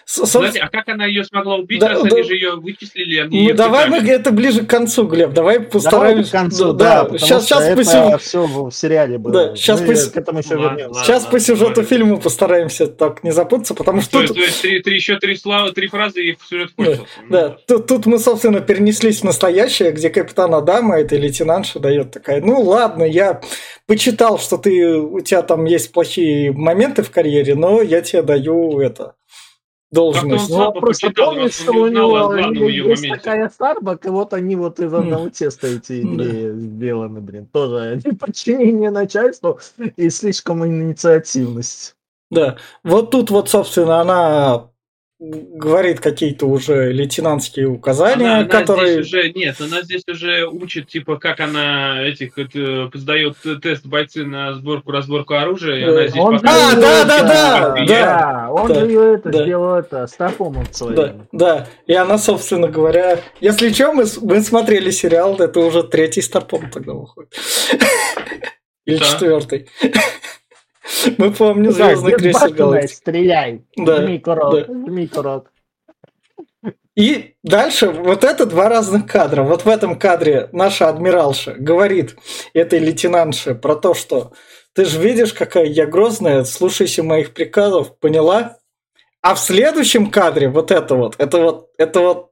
Знаете, 0.07 0.61
а 0.61 0.69
как 0.69 0.89
она 0.89 1.07
ее 1.07 1.25
смогла 1.25 1.57
убить, 1.57 1.81
да, 1.81 1.91
раз 1.91 2.03
да, 2.03 2.09
они 2.09 2.23
же 2.23 2.35
ее 2.35 2.57
вычислили? 2.57 3.19
Они 3.19 3.49
ну, 3.49 3.55
давай 3.55 3.89
мы 3.89 3.99
это 3.99 4.31
ближе 4.31 4.65
к 4.65 4.71
концу, 4.71 5.07
Глеб, 5.07 5.33
давай 5.33 5.61
постараемся. 5.61 6.33
Давай 6.33 6.49
к 6.49 6.51
концу, 6.51 6.73
да. 6.73 7.05
да 7.05 7.19
сейчас, 7.19 7.45
сейчас 7.45 7.63
это 7.63 7.77
по 7.77 8.19
все 8.19 8.47
в 8.47 8.71
сериале 8.71 9.19
было. 9.19 9.33
Да, 9.33 9.57
сейчас 9.57 9.81
мы 9.81 9.95
по... 9.95 10.11
к 10.11 10.17
этому 10.17 10.39
еще 10.39 10.57
ладно, 10.57 10.63
вернемся. 10.63 10.89
Ладно, 10.89 11.05
сейчас 11.05 11.23
ладно, 11.25 11.31
по 11.31 11.41
сюжету 11.41 11.67
ладно. 11.67 11.85
фильма 11.85 12.17
постараемся 12.17 12.87
так 12.87 13.25
не 13.25 13.33
запутаться, 13.33 13.75
потому 13.75 14.01
что... 14.01 14.21
То, 14.21 14.29
тут... 14.29 14.37
то 14.37 14.43
есть 14.43 14.63
три, 14.63 14.81
три, 14.81 14.95
еще 14.95 15.19
три, 15.19 15.37
слова, 15.37 15.73
три 15.73 15.89
фразы 15.89 16.25
и 16.25 16.39
сюжет 16.49 16.73
кончился. 16.75 17.05
Да, 17.29 17.49
да. 17.49 17.57
Тут, 17.67 17.87
тут 17.87 18.07
мы, 18.07 18.19
собственно, 18.19 18.61
перенеслись 18.61 19.21
в 19.21 19.25
настоящее, 19.25 19.93
где 19.93 20.11
капитан 20.11 20.54
Адама, 20.57 21.01
этой 21.01 21.19
лейтенантша, 21.19 21.81
дает 21.81 22.11
такая, 22.11 22.41
ну 22.41 22.61
ладно, 22.61 23.05
я 23.05 23.41
почитал, 23.87 24.39
что 24.39 24.57
ты, 24.57 24.99
у 24.99 25.21
тебя 25.21 25.43
там 25.43 25.65
есть 25.65 25.93
плохие 25.93 26.53
моменты 26.53 27.03
в 27.03 27.11
карьере, 27.11 27.55
но 27.55 27.83
я 27.83 28.01
тебе 28.01 28.23
даю 28.23 28.81
это, 28.81 29.15
должность. 29.95 30.51
Ну, 30.51 30.73
просто 30.73 31.11
помнишь, 31.11 31.55
что 31.55 31.73
у 31.73 31.89
него 31.89 32.35
есть 32.69 33.09
такая 33.09 33.49
Starbucks, 33.49 34.07
и 34.07 34.09
вот 34.09 34.35
они 34.35 34.57
вот 34.57 34.81
из 34.81 34.93
одного 34.93 35.31
теста 35.31 35.69
эти 35.69 36.03
идеи 36.03 36.53
сделаны, 36.53 37.21
блин. 37.21 37.47
Тоже 37.47 38.01
подчинение 38.21 38.91
начальству 38.91 39.59
и 39.97 40.11
слишком 40.11 40.67
инициативность. 40.67 41.95
Да, 42.31 42.57
вот 42.83 43.11
тут 43.11 43.31
вот, 43.31 43.49
собственно, 43.49 44.01
она 44.01 44.69
говорит 45.21 46.01
какие-то 46.01 46.47
уже 46.47 46.93
лейтенантские 46.93 47.69
указания, 47.69 48.27
она, 48.27 48.39
она 48.39 48.49
которые... 48.49 49.03
Здесь 49.03 49.07
уже, 49.07 49.33
нет, 49.33 49.57
она 49.61 49.83
здесь 49.83 50.03
уже 50.09 50.47
учит, 50.47 50.89
типа, 50.89 51.17
как 51.17 51.41
она 51.41 52.03
этих 52.03 52.37
это, 52.37 52.91
сдает 52.95 53.37
тест 53.63 53.87
бойцы 53.87 54.25
на 54.25 54.55
сборку-разборку 54.55 55.35
оружия, 55.35 55.77
и 55.77 55.83
она 55.83 56.07
здесь 56.09 56.21
он 56.21 56.39
показывает... 56.39 56.79
А, 56.79 56.81
да, 56.81 57.05
да, 57.05 57.23
да, 57.23 57.85
да, 57.87 58.49
он 58.51 58.69
да, 58.69 58.81
же 58.81 59.01
это, 59.01 59.31
да. 59.31 59.43
сделал 59.43 59.75
это, 59.77 60.07
стопом 60.09 60.67
своим. 60.73 60.97
Да, 60.97 61.15
да, 61.33 61.69
и 61.87 61.95
она, 61.95 62.19
собственно 62.19 62.69
говоря, 62.69 63.21
если 63.41 63.73
что, 63.73 63.93
мы, 63.93 64.05
мы 64.23 64.41
смотрели 64.41 64.91
сериал, 64.91 65.37
это 65.37 65.61
уже 65.61 65.85
третий 65.85 66.23
старпом 66.23 66.71
тогда 66.71 66.93
выходит. 66.93 67.33
Или 68.85 68.99
четвертый. 68.99 69.69
Мы 71.19 71.31
помним 71.33 71.73
Звездный 71.73 72.13
крейсер 72.13 72.53
Галактики. 72.53 72.97
Стреляй. 72.97 73.65
Да. 73.77 74.03
Жми 74.03 74.19
курок. 74.19 74.53
Да. 74.53 74.67
Жми 74.67 75.07
курок. 75.07 75.51
И 76.95 77.35
дальше 77.43 77.91
вот 77.91 78.23
это 78.23 78.47
два 78.47 78.69
разных 78.69 79.07
кадра. 79.07 79.43
Вот 79.43 79.65
в 79.65 79.69
этом 79.69 79.99
кадре 79.99 80.49
наша 80.53 80.89
адмиралша 80.89 81.55
говорит 81.55 82.17
этой 82.53 82.79
лейтенантше 82.79 83.55
про 83.57 83.75
то, 83.75 83.95
что 83.95 84.33
ты 84.75 84.85
же 84.85 85.01
видишь, 85.01 85.33
какая 85.33 85.67
я 85.67 85.87
грозная, 85.87 86.45
слушайся 86.45 87.03
моих 87.03 87.35
приказов, 87.35 87.99
поняла? 87.99 88.59
А 89.23 89.35
в 89.35 89.41
следующем 89.41 90.11
кадре 90.11 90.49
вот 90.49 90.71
это 90.71 90.95
вот, 90.95 91.15
это 91.19 91.39
вот, 91.39 91.71
это 91.79 92.01
вот 92.01 92.31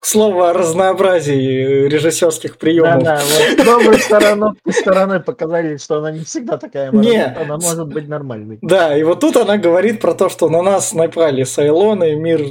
слово 0.00 0.50
о 0.50 0.52
разнообразии 0.52 1.88
режиссерских 1.88 2.56
приемов. 2.56 3.02
Да, 3.02 3.16
да, 3.16 3.22
вот 3.56 3.66
доброй 3.66 3.98
стороной, 4.00 4.52
стороной 4.70 5.20
показали, 5.20 5.76
что 5.76 5.98
она 5.98 6.12
не 6.12 6.24
всегда 6.24 6.56
такая 6.56 6.90
Нет. 6.92 7.36
она 7.36 7.56
может 7.56 7.88
быть 7.88 8.08
нормальной. 8.08 8.58
Да, 8.62 8.96
и 8.96 9.02
вот 9.02 9.20
тут 9.20 9.36
она 9.36 9.56
говорит 9.56 10.00
про 10.00 10.14
то, 10.14 10.28
что 10.28 10.48
на 10.48 10.62
нас 10.62 10.92
напали 10.92 11.42
Сайлоны, 11.42 12.14
мир 12.14 12.42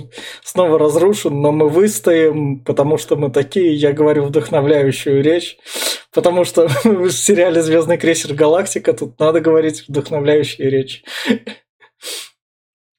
снова 0.44 0.78
разрушен, 0.78 1.42
но 1.42 1.52
мы 1.52 1.70
выстоим, 1.70 2.60
потому 2.60 2.98
что 2.98 3.16
мы 3.16 3.32
такие, 3.32 3.74
я 3.76 3.94
говорю 3.94 4.26
вдохновляющую 4.26 5.24
речь, 5.24 5.58
потому 6.14 6.44
что 6.44 6.68
в 6.84 7.10
сериале 7.12 7.62
«Звездный 7.62 7.98
крейсер 7.98 8.34
Галактика» 8.34 8.94
тут 8.94 9.20
надо 9.20 9.40
говорить 9.40 9.86
вдохновляющие 9.88 10.70
речь. 10.70 11.04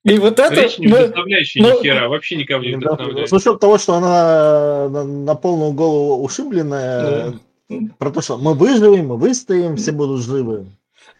И 0.04 0.18
вот 0.18 0.38
это... 0.38 0.54
Речь 0.54 0.78
не 0.78 0.86
вдохновляющая 0.86 1.62
ну, 1.62 1.78
ни 1.78 1.82
хера, 1.82 2.08
вообще 2.08 2.36
никого 2.36 2.62
не 2.62 2.76
вдохновляет. 2.76 3.28
С 3.28 3.32
учетом 3.32 3.58
того, 3.58 3.78
что 3.78 3.94
она 3.94 4.88
на, 4.88 5.04
на 5.04 5.34
полную 5.34 5.72
голову 5.72 6.22
ушибленная, 6.22 7.34
да. 7.68 7.76
про 7.98 8.10
то, 8.10 8.20
что 8.20 8.38
мы 8.38 8.54
выживем, 8.54 9.08
мы 9.08 9.16
выстоим, 9.16 9.76
все 9.76 9.92
будут 9.92 10.22
живы. 10.22 10.66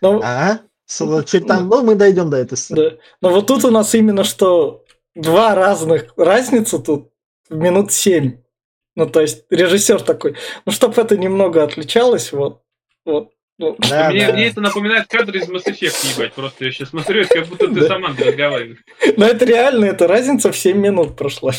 Ну, 0.01 0.21
а? 0.23 0.61
Чуть 1.27 1.47
там, 1.47 1.69
ну, 1.69 1.83
мы 1.83 1.97
дойдем 1.97 2.31
до 2.31 2.39
этой 2.39 2.57
сцены. 2.57 2.91
Да. 2.91 2.97
Но 3.21 3.31
вот 3.31 3.47
тут 3.47 3.65
у 3.65 3.71
нас 3.71 3.95
именно 3.95 4.25
что 4.25 4.85
два 5.15 5.55
разных 5.55 6.15
разница 6.17 6.79
тут 6.79 7.11
в 7.51 7.57
минут 7.57 7.93
семь. 7.93 8.39
Ну, 8.95 9.09
то 9.09 9.21
есть 9.21 9.45
режиссер 9.51 10.01
такой, 10.03 10.37
ну, 10.65 10.73
чтобы 10.73 11.01
это 11.01 11.17
немного 11.17 11.63
отличалось, 11.63 12.33
вот, 12.33 12.63
вот 13.05 13.33
ну, 13.59 13.77
да, 13.91 14.11
мне, 14.11 14.27
да. 14.29 14.33
мне 14.33 14.47
это 14.47 14.61
напоминает 14.61 15.09
кадр 15.09 15.37
из 15.37 15.49
Mass 15.49 15.65
Effect, 15.67 16.15
ебать. 16.15 16.33
Просто 16.33 16.65
я 16.65 16.71
сейчас 16.71 16.91
смотрю, 16.91 17.27
как 17.29 17.47
будто 17.49 17.67
ты 17.67 17.81
да. 17.81 17.89
сама 17.89 18.09
разговариваешь. 18.11 18.79
Но 19.17 19.27
это 19.27 19.45
реально, 19.45 19.87
это 19.87 20.07
разница 20.07 20.53
в 20.53 20.57
7 20.57 20.79
минут 20.79 21.17
прошла. 21.17 21.53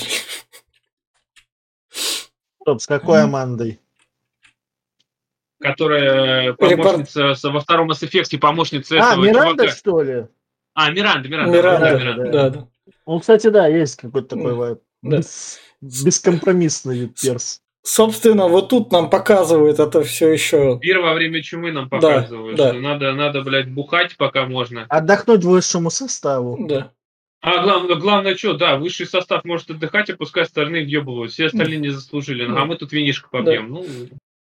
Стоп, 2.62 2.82
с 2.82 2.88
какой 2.88 3.22
Амандой? 3.24 3.82
Которая 5.60 6.53
помощница 6.53 7.36
во 7.50 7.60
втором 7.60 7.91
Mass 7.91 8.01
Effect, 8.01 8.38
помощница 8.39 8.96
а, 8.96 9.13
этого 9.13 9.25
Миранда, 9.25 9.63
чувака. 9.63 9.75
что 9.75 10.01
ли? 10.01 10.27
А, 10.74 10.91
Миранда, 10.91 11.27
Миранда. 11.27 11.58
Миранда, 11.58 11.79
да, 11.79 12.00
Миранда. 12.00 12.24
Да, 12.24 12.32
да. 12.32 12.50
да. 12.50 12.68
Ну, 13.06 13.20
кстати, 13.20 13.48
да, 13.50 13.68
есть 13.68 13.98
какой-то 13.98 14.38
такой 14.38 14.53
вайп. 14.53 14.79
Да. 15.01 15.20
Бескомпромиссный 15.82 17.10
перс. 17.22 17.62
Собственно, 17.83 18.48
вот 18.48 18.69
тут 18.69 18.91
нам 18.91 19.09
показывают 19.09 19.79
это 19.79 20.03
все 20.03 20.29
еще. 20.29 20.77
Пир 20.79 21.00
во 21.00 21.13
время 21.13 21.41
чумы 21.41 21.71
нам 21.71 21.89
показывают, 21.89 22.57
да, 22.57 22.69
что 22.69 22.79
надо, 22.79 23.13
надо, 23.13 23.41
блядь, 23.41 23.71
бухать, 23.71 24.17
пока 24.17 24.45
можно. 24.45 24.86
Отдохнуть 24.89 25.43
высшему 25.43 25.89
составу. 25.89 26.57
Да. 26.67 26.91
А 27.41 27.63
главное, 27.63 27.95
главное, 27.95 28.36
что, 28.36 28.53
да, 28.53 28.75
высший 28.75 29.05
состав 29.05 29.45
может 29.45 29.69
отдыхать, 29.69 30.09
а 30.09 30.17
пускай 30.17 30.43
остальные 30.43 30.83
въебывают. 30.83 31.31
Все 31.31 31.45
остальные 31.45 31.79
не 31.79 31.89
заслужили. 31.89 32.45
А 32.45 32.65
мы 32.65 32.75
тут 32.75 32.91
винишко 32.91 33.29
побьем. 33.29 33.74
Да. 33.74 33.79
Ну... 33.79 33.86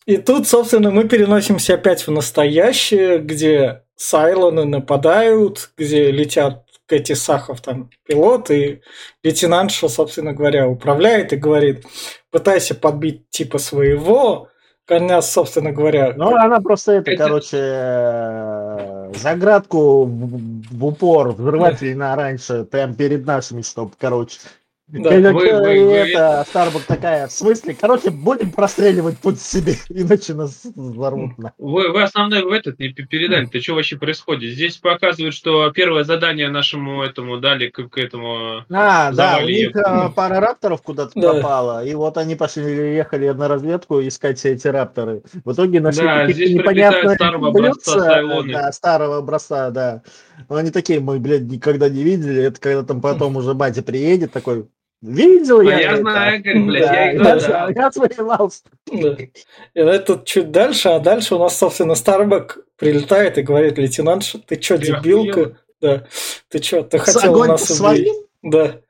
И 0.06 0.16
тут, 0.16 0.48
собственно, 0.48 0.90
мы 0.90 1.08
переносимся 1.08 1.74
опять 1.74 2.04
в 2.04 2.10
настоящее, 2.10 3.18
где 3.18 3.84
Сайлоны 3.94 4.64
нападают, 4.64 5.70
где 5.76 6.10
летят 6.10 6.64
эти 6.92 7.12
Сахов 7.12 7.60
там 7.60 7.90
пилот, 8.06 8.50
и 8.50 8.82
лейтенантша, 9.22 9.88
собственно 9.88 10.32
говоря, 10.32 10.68
управляет 10.68 11.32
и 11.32 11.36
говорит, 11.36 11.84
пытайся 12.30 12.74
подбить 12.74 13.28
типа 13.30 13.58
своего, 13.58 14.48
коня, 14.90 15.22
собственно 15.22 15.70
говоря. 15.70 16.12
Ну, 16.16 16.34
она 16.34 16.60
просто 16.60 16.92
это, 16.92 17.16
короче, 17.16 17.58
э, 17.60 19.12
заградку 19.14 20.04
в, 20.04 20.84
упор, 20.84 21.32
взрывательно 21.32 22.16
раньше, 22.16 22.64
прям 22.64 22.94
перед 22.94 23.24
нашими, 23.24 23.62
чтобы, 23.62 23.92
короче, 23.98 24.40
да. 24.92 25.10
Вы, 25.10 25.32
вы, 25.32 25.84
вы, 25.86 25.92
это, 25.94 26.44
Старбук 26.48 26.82
такая, 26.82 27.28
в 27.28 27.32
смысле, 27.32 27.76
короче, 27.78 28.10
будем 28.10 28.50
простреливать 28.50 29.18
путь 29.18 29.40
себе, 29.40 29.74
иначе 29.88 30.34
нас 30.34 30.62
взорвут. 30.64 31.32
Вы, 31.58 31.92
вы 31.92 32.02
основной 32.02 32.42
в 32.42 32.50
этот 32.50 32.78
не 32.78 32.88
передали, 32.88 33.46
ты 33.46 33.60
что 33.60 33.74
вообще 33.74 33.96
происходит? 33.96 34.52
Здесь 34.52 34.76
показывают, 34.78 35.34
что 35.34 35.70
первое 35.70 36.04
задание 36.04 36.48
нашему 36.48 37.02
этому 37.02 37.38
дали 37.38 37.68
к, 37.68 37.88
к 37.88 37.98
этому 37.98 38.64
А, 38.68 39.12
да, 39.12 39.38
у 39.42 39.48
них 39.48 39.70
а, 39.76 40.10
пара 40.10 40.40
рапторов 40.40 40.82
куда-то 40.82 41.12
да. 41.14 41.34
попала, 41.34 41.84
и 41.84 41.94
вот 41.94 42.16
они 42.18 42.34
пошли, 42.34 42.94
ехали 42.94 43.28
на 43.28 43.48
разведку 43.48 44.00
искать 44.00 44.38
все 44.38 44.54
эти 44.54 44.66
рапторы. 44.68 45.22
В 45.44 45.52
итоге 45.52 45.80
нашли 45.80 46.04
да, 46.04 46.26
какие-то 46.26 46.54
непонятные 46.54 47.14
старого 47.14 47.50
блюдца, 47.52 48.22
да, 48.44 48.72
старого 48.72 49.18
образца, 49.18 49.70
да. 49.70 50.02
Но 50.48 50.56
они 50.56 50.70
такие, 50.70 51.00
мы, 51.00 51.18
блядь, 51.18 51.42
никогда 51.42 51.88
не 51.88 52.02
видели, 52.02 52.44
это 52.44 52.60
когда 52.60 52.82
там 52.82 53.00
потом 53.00 53.36
уже 53.36 53.54
батя 53.54 53.82
приедет, 53.82 54.32
такой, 54.32 54.66
Видел 55.02 55.62
я. 55.62 55.80
Я 55.80 55.96
знаю, 55.96 56.42
говорит, 56.42 56.66
блядь, 56.66 56.82
я 56.82 57.12
их 57.12 57.22
да, 57.22 57.70
Я 57.74 57.90
своевался. 57.90 58.62
Да. 58.92 59.16
И 59.18 59.30
это 59.74 60.22
чуть 60.24 60.50
дальше, 60.50 60.90
а 60.90 60.98
дальше 60.98 61.36
у 61.36 61.38
нас, 61.38 61.56
собственно, 61.56 61.94
Старбак 61.94 62.58
прилетает 62.76 63.38
и 63.38 63.42
говорит, 63.42 63.78
лейтенант, 63.78 64.24
ты 64.46 64.60
что, 64.60 64.76
дебилка? 64.76 65.56
Да. 65.80 66.06
Ты 66.48 66.62
что, 66.62 66.82
ты 66.82 66.98
хотел 66.98 67.40
у 67.40 67.44
нас 67.44 67.80
убить? 67.80 68.12
Да. 68.42 68.80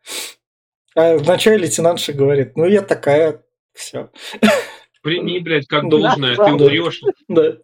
А 0.96 1.16
вначале 1.16 1.58
лейтенантша 1.58 2.12
говорит, 2.12 2.56
ну 2.56 2.64
я 2.66 2.82
такая, 2.82 3.44
все. 3.72 4.10
Прими, 5.02 5.38
блядь, 5.38 5.68
как 5.68 5.88
должное, 5.88 6.34
ты 6.34 6.42
умрешь. 6.42 7.02
Да. 7.28 7.58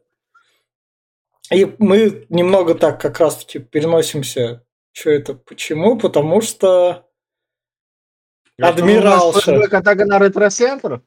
И 1.53 1.67
мы 1.79 2.27
немного 2.29 2.75
так 2.75 3.01
как 3.01 3.19
раз-таки 3.19 3.59
переносимся. 3.59 4.65
Что 4.93 5.11
это? 5.11 5.35
Почему? 5.35 5.99
Потому 5.99 6.41
что 6.41 7.06
Адмиралша. 8.61 9.61
Атака 9.71 10.05
на 10.07 10.19
ретро-центр? 10.19 11.03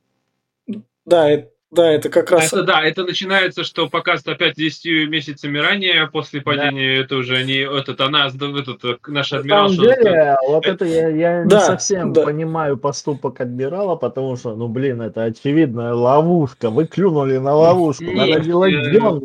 Да, 1.06 1.28
Да, 1.72 1.92
это 1.92 2.10
как 2.10 2.32
раз... 2.32 2.48
Это 2.48 2.64
да, 2.64 2.84
это 2.84 3.04
начинается, 3.04 3.64
что 3.64 3.88
показывают 3.90 4.40
опять 4.42 4.56
10 4.56 5.10
месяцами 5.10 5.58
ранее, 5.58 6.08
после 6.08 6.42
падения, 6.42 6.98
это 7.02 7.16
уже 7.16 7.44
не 7.44 7.60
этот, 7.60 8.02
она, 8.02 8.28
этот, 8.28 8.84
э, 8.86 8.98
наш 9.08 9.32
На 9.32 9.38
адмирал, 9.40 9.70
самом 9.70 9.74
что 9.74 9.84
он 9.84 10.04
деле, 10.04 10.38
вот 10.48 10.66
это 10.66 10.86
я, 10.86 11.10
я 11.10 11.46
Да, 11.46 11.58
не 11.58 11.64
совсем 11.66 12.14
да. 12.14 12.26
понимаю 12.26 12.78
поступок 12.78 13.40
адмирала, 13.42 13.96
потому 13.96 14.36
что, 14.36 14.56
ну 14.56 14.68
блин, 14.68 15.02
это 15.02 15.24
очевидная 15.24 15.94
ловушка. 15.94 16.70
Вы 16.72 16.86
клюнули 16.88 17.38
на 17.38 17.56
ловушку. 17.56 18.04
Надо 18.04 18.32
Нет, 18.32 18.44
делать 18.44 18.74
э, 18.74 18.92
дён, 18.92 19.20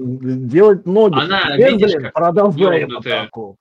делать 0.48 0.86
ноги. 0.86 1.18
она, 1.18 1.42
Теперь, 1.54 1.72
видишь, 1.72 1.94
блин, 1.94 2.10
продолжаем 2.12 2.96
атаку. 2.98 3.56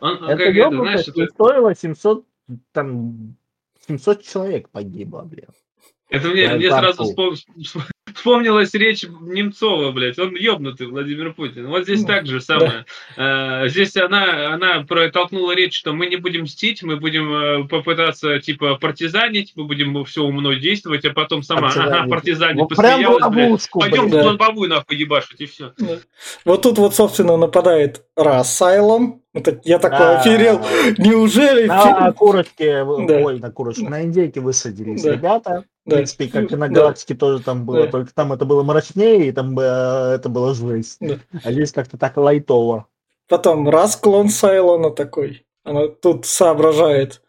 Он, 0.00 0.16
Это 0.16 0.36
как 0.36 0.54
это, 0.56 0.70
знаешь, 0.70 1.08
это, 1.08 1.26
стоило 1.32 1.74
700, 1.74 2.24
там, 2.72 3.36
700 3.86 4.22
человек 4.22 4.68
погибло, 4.70 5.22
блин. 5.22 5.48
это 6.10 6.28
мне, 6.28 6.48
на 6.48 6.56
мне 6.56 6.70
сразу 6.70 7.04
вспом- 7.04 7.36
вспомнилась 8.14 8.72
речь 8.74 9.04
Немцова, 9.04 9.92
блядь, 9.92 10.18
он 10.18 10.34
ёбнутый, 10.34 10.86
Владимир 10.86 11.34
Путин. 11.34 11.66
Вот 11.68 11.84
здесь 11.84 12.02
Ну, 12.02 12.06
так 12.06 12.26
же 12.26 12.40
самое. 12.40 12.86
Э, 13.16 13.68
Здесь 13.68 13.96
она, 13.96 14.54
она 14.54 14.82
протолкнула 14.82 15.54
речь, 15.54 15.76
что 15.76 15.92
мы 15.92 16.06
не 16.06 16.16
будем 16.16 16.42
мстить, 16.42 16.82
мы 16.82 16.96
будем 16.96 17.32
э, 17.32 17.68
попытаться, 17.68 18.38
типа, 18.38 18.76
партизанить, 18.76 19.52
мы 19.56 19.64
будем 19.64 20.04
все 20.04 20.22
умно 20.22 20.54
действовать, 20.54 21.04
а 21.04 21.12
потом 21.12 21.42
сама, 21.42 21.68
ага, 21.68 22.08
Партизанить. 22.08 22.60
Вот 22.60 22.68
прям 22.68 23.00
в 23.02 23.18
посмеялась, 23.18 23.28
блядь, 23.30 23.70
пойдем 23.72 24.10
блин. 24.10 24.22
в 24.22 24.26
лобовую 24.26 24.70
нахуй 24.70 24.96
ебашить, 24.96 25.40
и 25.40 25.46
все. 25.46 25.72
Да. 25.78 25.98
Вот 26.44 26.62
тут 26.62 26.78
вот, 26.78 26.94
собственно, 26.94 27.36
нападает 27.36 28.04
Рассайлом. 28.16 29.23
Я 29.64 29.78
такой 29.78 30.16
оферел. 30.16 30.60
Неужели? 30.98 31.66
На 31.66 32.12
курочке, 32.12 32.84
Да. 32.84 33.16
ой, 33.18 33.40
на 33.40 33.50
курочке, 33.50 33.88
на 33.88 34.02
индейке 34.02 34.40
высадились 34.40 35.04
ребята. 35.04 35.64
В 35.84 35.90
принципе, 35.90 36.28
как 36.28 36.50
и 36.50 36.56
на 36.56 36.68
галактике 36.68 37.14
тоже 37.14 37.42
там 37.42 37.66
было, 37.66 37.86
только 37.88 38.14
там 38.14 38.32
это 38.32 38.44
было 38.46 38.62
мрачнее, 38.62 39.28
и 39.28 39.32
там 39.32 39.58
э, 39.58 39.62
это 40.14 40.30
было 40.30 40.54
жесть. 40.54 40.98
А 41.44 41.52
здесь 41.52 41.72
как-то 41.72 41.98
так 41.98 42.16
лайтово. 42.16 42.86
Потом 43.28 43.68
раз 43.68 43.96
клон 43.96 44.30
Сайлона 44.30 44.90
такой. 44.90 45.44
Она 45.62 45.88
тут 45.88 46.24
соображает. 46.24 47.20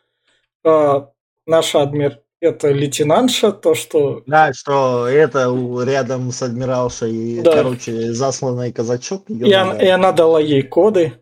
А, 0.64 1.10
наш 1.46 1.76
адмир 1.76 2.20
это 2.42 2.70
лейтенантша, 2.70 3.52
то, 3.52 3.76
что... 3.76 4.24
Да, 4.26 4.54
что 4.54 5.08
это 5.08 5.54
рядом 5.86 6.32
с 6.32 6.42
адмиралшей, 6.42 7.42
Да. 7.42 7.54
короче, 7.54 8.14
засланный 8.14 8.72
казачок. 8.72 9.30
И 9.30 9.52
она, 9.52 9.82
и 9.82 9.88
она 9.88 10.12
дала 10.12 10.40
ей 10.40 10.62
коды. 10.62 11.14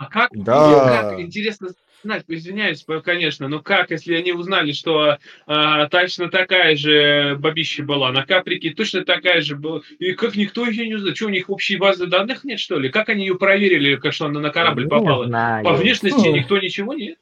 А 0.00 0.06
как, 0.06 0.30
Да. 0.32 1.10
как 1.10 1.20
интересно 1.20 1.68
знать, 2.02 2.24
извиняюсь, 2.26 2.86
конечно, 3.04 3.48
но 3.48 3.60
как, 3.60 3.90
если 3.90 4.14
они 4.14 4.32
узнали, 4.32 4.72
что 4.72 5.18
а, 5.46 5.86
точно 5.88 6.30
такая 6.30 6.74
же 6.74 7.36
бабища 7.38 7.82
была 7.82 8.10
на 8.10 8.24
Каприке, 8.24 8.70
точно 8.70 9.04
такая 9.04 9.42
же 9.42 9.56
была, 9.56 9.82
и 9.98 10.12
как 10.12 10.36
никто 10.36 10.66
ее 10.66 10.86
не 10.88 10.94
узнает, 10.94 11.18
что 11.18 11.26
у 11.26 11.28
них 11.28 11.50
общей 11.50 11.76
базы 11.76 12.06
данных 12.06 12.44
нет, 12.44 12.58
что 12.60 12.78
ли? 12.78 12.88
Как 12.88 13.10
они 13.10 13.26
ее 13.26 13.34
проверили, 13.34 13.96
как 13.96 14.14
что 14.14 14.24
она 14.24 14.40
на 14.40 14.48
корабль 14.48 14.84
Не 14.84 14.88
попала? 14.88 15.26
знаю. 15.26 15.64
По 15.66 15.74
внешности 15.74 16.28
Хм. 16.28 16.32
никто 16.32 16.56
ничего 16.58 16.94
нет? 16.94 17.18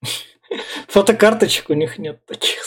Фотокарточек 0.88 1.68
у 1.68 1.74
них 1.74 1.98
нет 1.98 2.24
таких. 2.24 2.62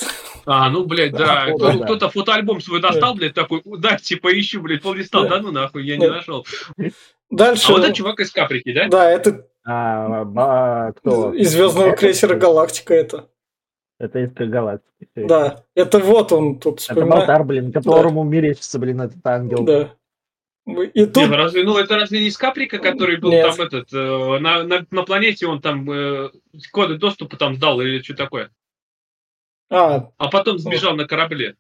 А, 0.46 0.70
ну, 0.70 0.86
блядь, 0.86 1.14
да. 1.14 1.48
Да. 1.58 1.74
Кто-то 1.86 2.10
фотоальбом 2.12 2.62
свой 2.62 2.82
достал, 2.82 3.16
блядь, 3.16 3.34
такой, 3.34 3.64
дайте 3.66 4.18
поищу, 4.18 4.62
блядь, 4.62 4.84
поллиста, 4.84 5.24
Да. 5.24 5.30
да 5.30 5.40
ну 5.42 5.52
нахуй, 5.52 5.84
я 5.84 5.98
не 5.98 6.06
Да. 6.08 6.18
нашел. 6.18 6.46
Дальше... 7.32 7.66
А 7.70 7.72
вот 7.72 7.84
этот 7.84 7.96
чувак 7.96 8.20
из 8.20 8.30
Каприки, 8.30 8.72
да? 8.72 8.88
Да, 8.88 9.10
это 9.10 9.48
А, 9.66 10.24
ба- 10.26 10.94
кто? 10.96 11.34
из 11.34 11.52
Звездного 11.52 11.88
Это? 11.88 11.98
крейсера 11.98 12.36
Галактика 12.36 12.94
это. 12.94 13.30
Это 13.98 14.20
из 14.20 14.32
галактики. 14.34 15.08
Да, 15.16 15.64
это 15.74 16.00
вот 16.00 16.32
он 16.32 16.60
тут 16.60 16.76
Это 16.76 16.82
вспоминает. 16.82 17.10
Балтар, 17.28 17.44
блин, 17.46 17.72
которому 17.72 18.24
мерещится, 18.24 18.78
блин, 18.78 19.02
этот 19.02 19.26
ангел. 19.26 19.64
Да. 19.64 19.96
И 20.68 21.00
Не, 21.00 21.06
тут... 21.06 21.30
ну 21.30 21.36
разве, 21.36 21.64
ну 21.64 21.78
это 21.78 21.96
разве 21.96 22.20
не 22.20 22.28
из 22.28 22.38
Каприка, 22.38 22.80
который 22.80 23.18
был 23.18 23.32
Нет. 23.32 23.48
там 23.56 23.66
этот, 23.66 23.94
э, 23.94 24.40
на, 24.40 24.64
на, 24.64 24.86
на 24.90 25.04
планете 25.04 25.46
он 25.48 25.62
там 25.62 25.90
э, 25.90 26.32
коды 26.72 26.98
доступа 26.98 27.38
там 27.38 27.56
сдал 27.56 27.80
или 27.82 28.02
что 28.02 28.16
такое? 28.16 28.50
А, 29.70 30.10
А 30.18 30.30
потом 30.30 30.58
сбежал 30.58 30.96
на 30.96 31.06
корабле. 31.08 31.56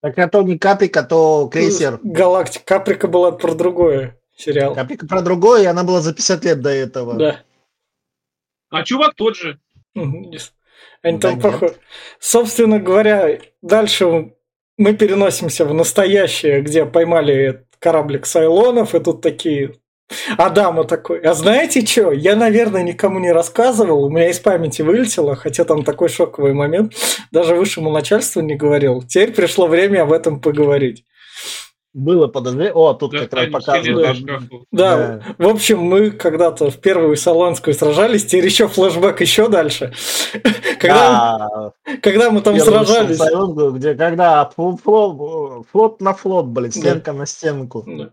Так 0.00 0.18
а 0.18 0.28
то 0.28 0.42
не 0.42 0.56
Каприка, 0.56 1.02
то 1.02 1.48
крейсер. 1.48 1.98
Галактика. 2.02 2.64
Каприка 2.64 3.08
была 3.08 3.32
про 3.32 3.54
другое 3.54 4.16
сериал. 4.36 4.74
Каприка 4.74 5.06
про 5.06 5.22
другое, 5.22 5.62
и 5.62 5.66
она 5.66 5.84
была 5.84 6.00
за 6.00 6.14
50 6.14 6.44
лет 6.44 6.60
до 6.60 6.70
этого. 6.70 7.14
Да. 7.14 7.40
А 8.70 8.82
чувак 8.84 9.14
тот 9.14 9.36
же. 9.36 9.58
Они 9.94 10.38
Да 11.02 11.18
там 11.18 11.40
похожи. 11.40 11.76
Собственно 12.18 12.78
говоря, 12.78 13.38
дальше 13.60 14.32
мы 14.78 14.94
переносимся 14.94 15.64
в 15.64 15.74
настоящее, 15.74 16.62
где 16.62 16.84
поймали 16.86 17.66
кораблик 17.78 18.26
Сайлонов, 18.26 18.94
и 18.94 19.00
тут 19.00 19.20
такие... 19.20 19.74
Адама 20.36 20.84
такой. 20.84 21.20
А 21.20 21.32
знаете 21.32 21.86
что? 21.86 22.12
Я, 22.12 22.36
наверное, 22.36 22.82
никому 22.82 23.18
не 23.18 23.32
рассказывал, 23.32 24.04
у 24.04 24.10
меня 24.10 24.28
из 24.28 24.38
памяти 24.38 24.82
вылетело, 24.82 25.36
хотя 25.36 25.64
там 25.64 25.84
такой 25.84 26.10
шоковый 26.10 26.52
момент. 26.52 26.92
Даже 27.30 27.54
высшему 27.54 27.90
начальству 27.90 28.42
не 28.42 28.54
говорил. 28.54 29.02
Теперь 29.02 29.32
пришло 29.32 29.66
время 29.66 30.02
об 30.02 30.12
этом 30.12 30.40
поговорить. 30.40 31.06
Было 31.94 32.26
подозрение. 32.26 32.72
О, 32.72 32.94
тут 32.94 33.12
Да, 33.12 33.18
как 33.18 33.32
раз 33.34 33.48
показывают. 33.50 34.18
Да, 34.24 34.40
Да. 34.70 35.22
в 35.36 35.46
общем, 35.48 35.78
мы 35.80 36.10
когда-то 36.10 36.70
в 36.70 36.78
первую 36.78 37.16
Солонскую 37.16 37.74
сражались, 37.74 38.24
теперь 38.24 38.46
еще 38.46 38.66
флешбэк 38.66 39.20
еще 39.20 39.48
дальше. 39.48 39.92
Когда, 40.80 41.38
Да, 41.38 41.72
когда 42.02 42.30
мы 42.30 42.40
там 42.40 42.54
первый 42.56 42.70
сражались. 42.86 43.18
Сайон, 43.18 43.74
где 43.76 43.94
когда 43.94 44.50
флот, 44.56 44.80
флот, 45.70 46.00
на 46.00 46.14
флот, 46.14 46.46
блин, 46.46 46.70
Да. 46.74 46.80
стенка 46.80 47.12
на 47.12 47.26
стенку. 47.26 47.84
Да. 47.86 48.10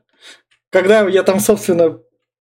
Когда 0.72 1.08
я 1.08 1.24
там, 1.24 1.40
собственно, 1.40 2.00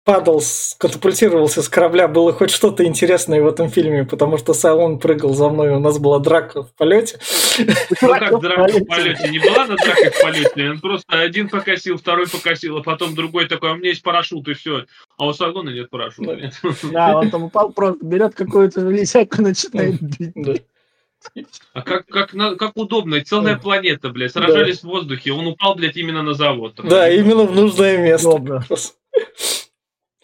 падал, 0.08 0.42
катапультировался 0.78 1.60
с 1.60 1.68
корабля, 1.68 2.08
было 2.08 2.32
хоть 2.32 2.50
что-то 2.50 2.82
интересное 2.84 3.42
в 3.42 3.46
этом 3.46 3.68
фильме, 3.68 4.04
потому 4.06 4.38
что 4.38 4.54
Сайлон 4.54 4.98
прыгал 4.98 5.34
за 5.34 5.50
мной, 5.50 5.68
у 5.68 5.80
нас 5.80 5.98
была 5.98 6.18
драка 6.18 6.62
в 6.62 6.72
полете. 6.72 7.18
Ну 8.00 8.08
как 8.08 8.40
драка 8.40 8.72
в 8.72 8.84
полете? 8.86 9.28
Не 9.28 9.38
была 9.38 9.66
на 9.66 9.76
дракой 9.76 10.10
в 10.10 10.22
полете? 10.22 10.70
Он 10.70 10.80
просто 10.80 11.04
один 11.20 11.50
покосил, 11.50 11.98
второй 11.98 12.26
покосил, 12.26 12.78
а 12.78 12.82
потом 12.82 13.14
другой 13.14 13.48
такой, 13.48 13.68
а 13.68 13.72
у 13.74 13.76
меня 13.76 13.90
есть 13.90 14.02
парашют, 14.02 14.48
и 14.48 14.54
все. 14.54 14.86
А 15.18 15.26
у 15.26 15.34
Сагона 15.34 15.68
нет 15.68 15.90
парашюта. 15.90 16.52
Да, 16.84 17.18
он 17.18 17.30
там 17.30 17.44
упал, 17.44 17.70
просто 17.70 18.02
берет 18.02 18.34
какую-то 18.34 18.80
железяку, 18.80 19.42
начинает 19.42 20.00
бить. 20.00 20.32
Да. 20.34 20.54
А 21.74 21.82
как, 21.82 22.06
как, 22.06 22.30
как 22.30 22.76
удобно, 22.76 23.22
целая 23.22 23.56
Да. 23.56 23.60
планета, 23.60 24.08
блядь, 24.08 24.32
сражались 24.32 24.80
в 24.80 24.84
воздухе, 24.84 25.32
он 25.32 25.48
упал, 25.48 25.74
блядь, 25.74 25.98
именно 25.98 26.22
на 26.22 26.32
завод. 26.32 26.80
Да, 26.82 27.10
именно 27.10 27.44
в 27.44 27.54
нужное 27.54 27.98
место. 27.98 28.30
Удобно. 28.30 28.64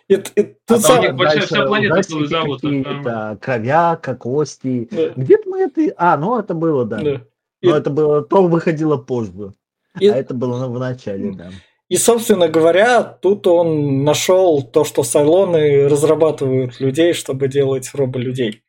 И, 0.09 0.15
и 0.15 0.57
А 0.69 0.79
сам- 0.79 0.99
у 0.99 1.03
них 1.03 1.15
большая 1.15 1.43
вся 1.47 1.67
планета 1.67 2.03
целый 2.03 2.29
завод, 2.29 2.61
там 2.61 2.85
какие-то, 2.85 3.39
кровяка, 3.41 4.15
кости. 4.15 4.89
Да, 4.91 5.09
Где-то 5.17 5.49
мы 5.49 5.61
это... 5.63 5.95
А, 5.97 6.17
ну 6.17 6.39
это 6.39 6.53
было, 6.55 6.85
да. 6.85 6.99
да. 6.99 7.21
Но 7.63 7.77
И- 7.77 7.79
это 7.79 7.91
было... 7.91 8.23
То 8.23 8.43
выходило 8.47 8.97
позже. 8.99 9.53
И- 9.99 10.09
А 10.09 10.17
это 10.17 10.35
было 10.35 10.67
в 10.67 10.79
начале, 10.79 11.33
да. 11.33 11.51
И, 11.89 11.97
собственно 11.97 12.49
говоря, 12.49 13.03
тут 13.03 13.47
он 13.47 14.05
нашел 14.05 14.63
то, 14.63 14.85
что 14.85 15.03
Сайлоны 15.03 15.87
разрабатывают 15.89 16.81
людей, 16.81 17.13
чтобы 17.13 17.49
делать 17.49 17.91
роболюдей. 17.95 18.63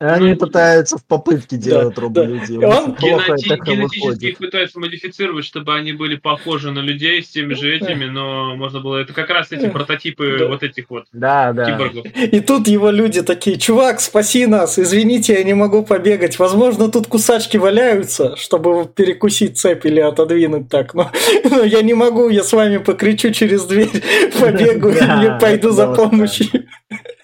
Они 0.00 0.30
Ну, 0.30 0.36
пытаются 0.36 0.96
в 0.96 1.04
попытке 1.04 1.56
да, 1.56 1.62
делать 1.62 1.94
да. 1.94 2.22
У 2.22 2.26
них 2.26 2.42
он 2.48 2.48
Генети- 2.94 3.64
генетически 3.66 4.24
их 4.24 4.38
пытаются 4.38 4.80
модифицировать, 4.80 5.44
чтобы 5.44 5.74
они 5.74 5.92
были 5.92 6.16
похожи 6.16 6.70
на 6.70 6.78
людей 6.78 7.22
с 7.22 7.28
теми 7.28 7.52
же 7.52 7.76
этими, 7.76 8.06
но 8.06 8.56
можно 8.56 8.80
было... 8.80 8.96
Это 8.96 9.12
как 9.12 9.28
раз 9.28 9.52
эти 9.52 9.66
Да. 9.66 9.68
прототипы 9.68 10.36
Да. 10.38 10.48
вот 10.48 10.62
этих 10.62 10.88
вот 10.88 11.04
Да, 11.12 11.52
да. 11.52 11.66
киборгов. 11.66 12.06
И 12.16 12.40
тут 12.40 12.66
его 12.66 12.90
люди 12.90 13.20
такие, 13.20 13.58
чувак, 13.58 14.00
спаси 14.00 14.46
нас, 14.46 14.78
извините, 14.78 15.34
я 15.34 15.44
не 15.44 15.52
могу 15.52 15.82
побегать. 15.82 16.38
Возможно, 16.38 16.90
тут 16.90 17.06
кусачки 17.06 17.58
валяются, 17.58 18.36
чтобы 18.36 18.86
перекусить 18.86 19.58
цепь 19.58 19.84
или 19.84 20.00
отодвинуть 20.00 20.70
так. 20.70 20.94
Но, 20.94 21.10
но 21.50 21.62
я 21.62 21.82
не 21.82 21.92
могу, 21.92 22.30
я 22.30 22.42
с 22.42 22.54
вами 22.54 22.78
покричу 22.78 23.32
через 23.32 23.66
дверь, 23.66 23.90
побегу 24.40 24.92
Да, 24.92 25.36
и 25.36 25.40
пойду 25.40 25.72
за 25.72 25.92
помощью. 25.92 26.46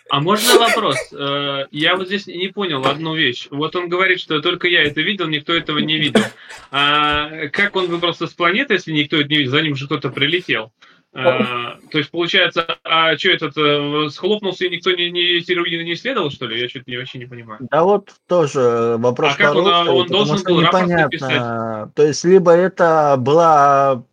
А 0.08 0.20
можно 0.20 0.58
вопрос? 0.58 0.96
Э, 1.12 1.64
Я 1.70 1.96
вот 1.96 2.06
здесь 2.06 2.26
не 2.26 2.48
понял 2.48 2.84
одну 2.86 3.14
вещь. 3.14 3.48
Вот 3.50 3.74
он 3.74 3.88
говорит, 3.88 4.20
что 4.20 4.40
только 4.40 4.68
я 4.68 4.84
это 4.84 5.00
видел, 5.00 5.26
никто 5.28 5.52
этого 5.54 5.78
не 5.78 5.98
видел. 5.98 6.22
А 6.70 7.48
как 7.48 7.76
он 7.76 7.86
выбрался 7.88 8.26
с 8.26 8.32
планеты, 8.32 8.74
если 8.74 8.92
никто 8.92 9.16
это 9.16 9.28
не 9.28 9.38
видел? 9.38 9.50
За 9.50 9.62
ним 9.62 9.74
же 9.76 9.86
кто-то 9.86 10.10
прилетел. 10.10 10.72
А, 11.18 11.78
то 11.90 11.98
есть, 11.98 12.10
получается, 12.10 12.76
а 12.84 13.16
что 13.16 13.30
этот 13.30 13.56
э, 13.56 14.10
схлопнулся 14.10 14.66
и 14.66 14.68
никто 14.68 14.90
не, 14.90 15.10
не, 15.10 15.38
эти 15.38 15.52
руины 15.52 15.82
не 15.82 15.94
исследовал, 15.94 16.30
что 16.30 16.46
ли? 16.46 16.60
Я 16.60 16.68
что-то 16.68 16.90
не, 16.90 16.98
вообще 16.98 17.18
не 17.18 17.24
понимаю. 17.24 17.66
Да 17.70 17.84
вот 17.84 18.10
тоже 18.28 18.96
вопрос 18.98 19.32
А 19.34 19.36
как 19.38 19.54
он, 19.54 19.66
а, 19.66 19.90
он 19.90 20.06
должен 20.08 20.42
был 20.44 20.60
рапорт 20.60 20.84
непонятно. 20.84 21.90
То 21.94 22.06
есть 22.06 22.22
либо 22.24 22.52
это 22.52 23.16
была 23.18 24.04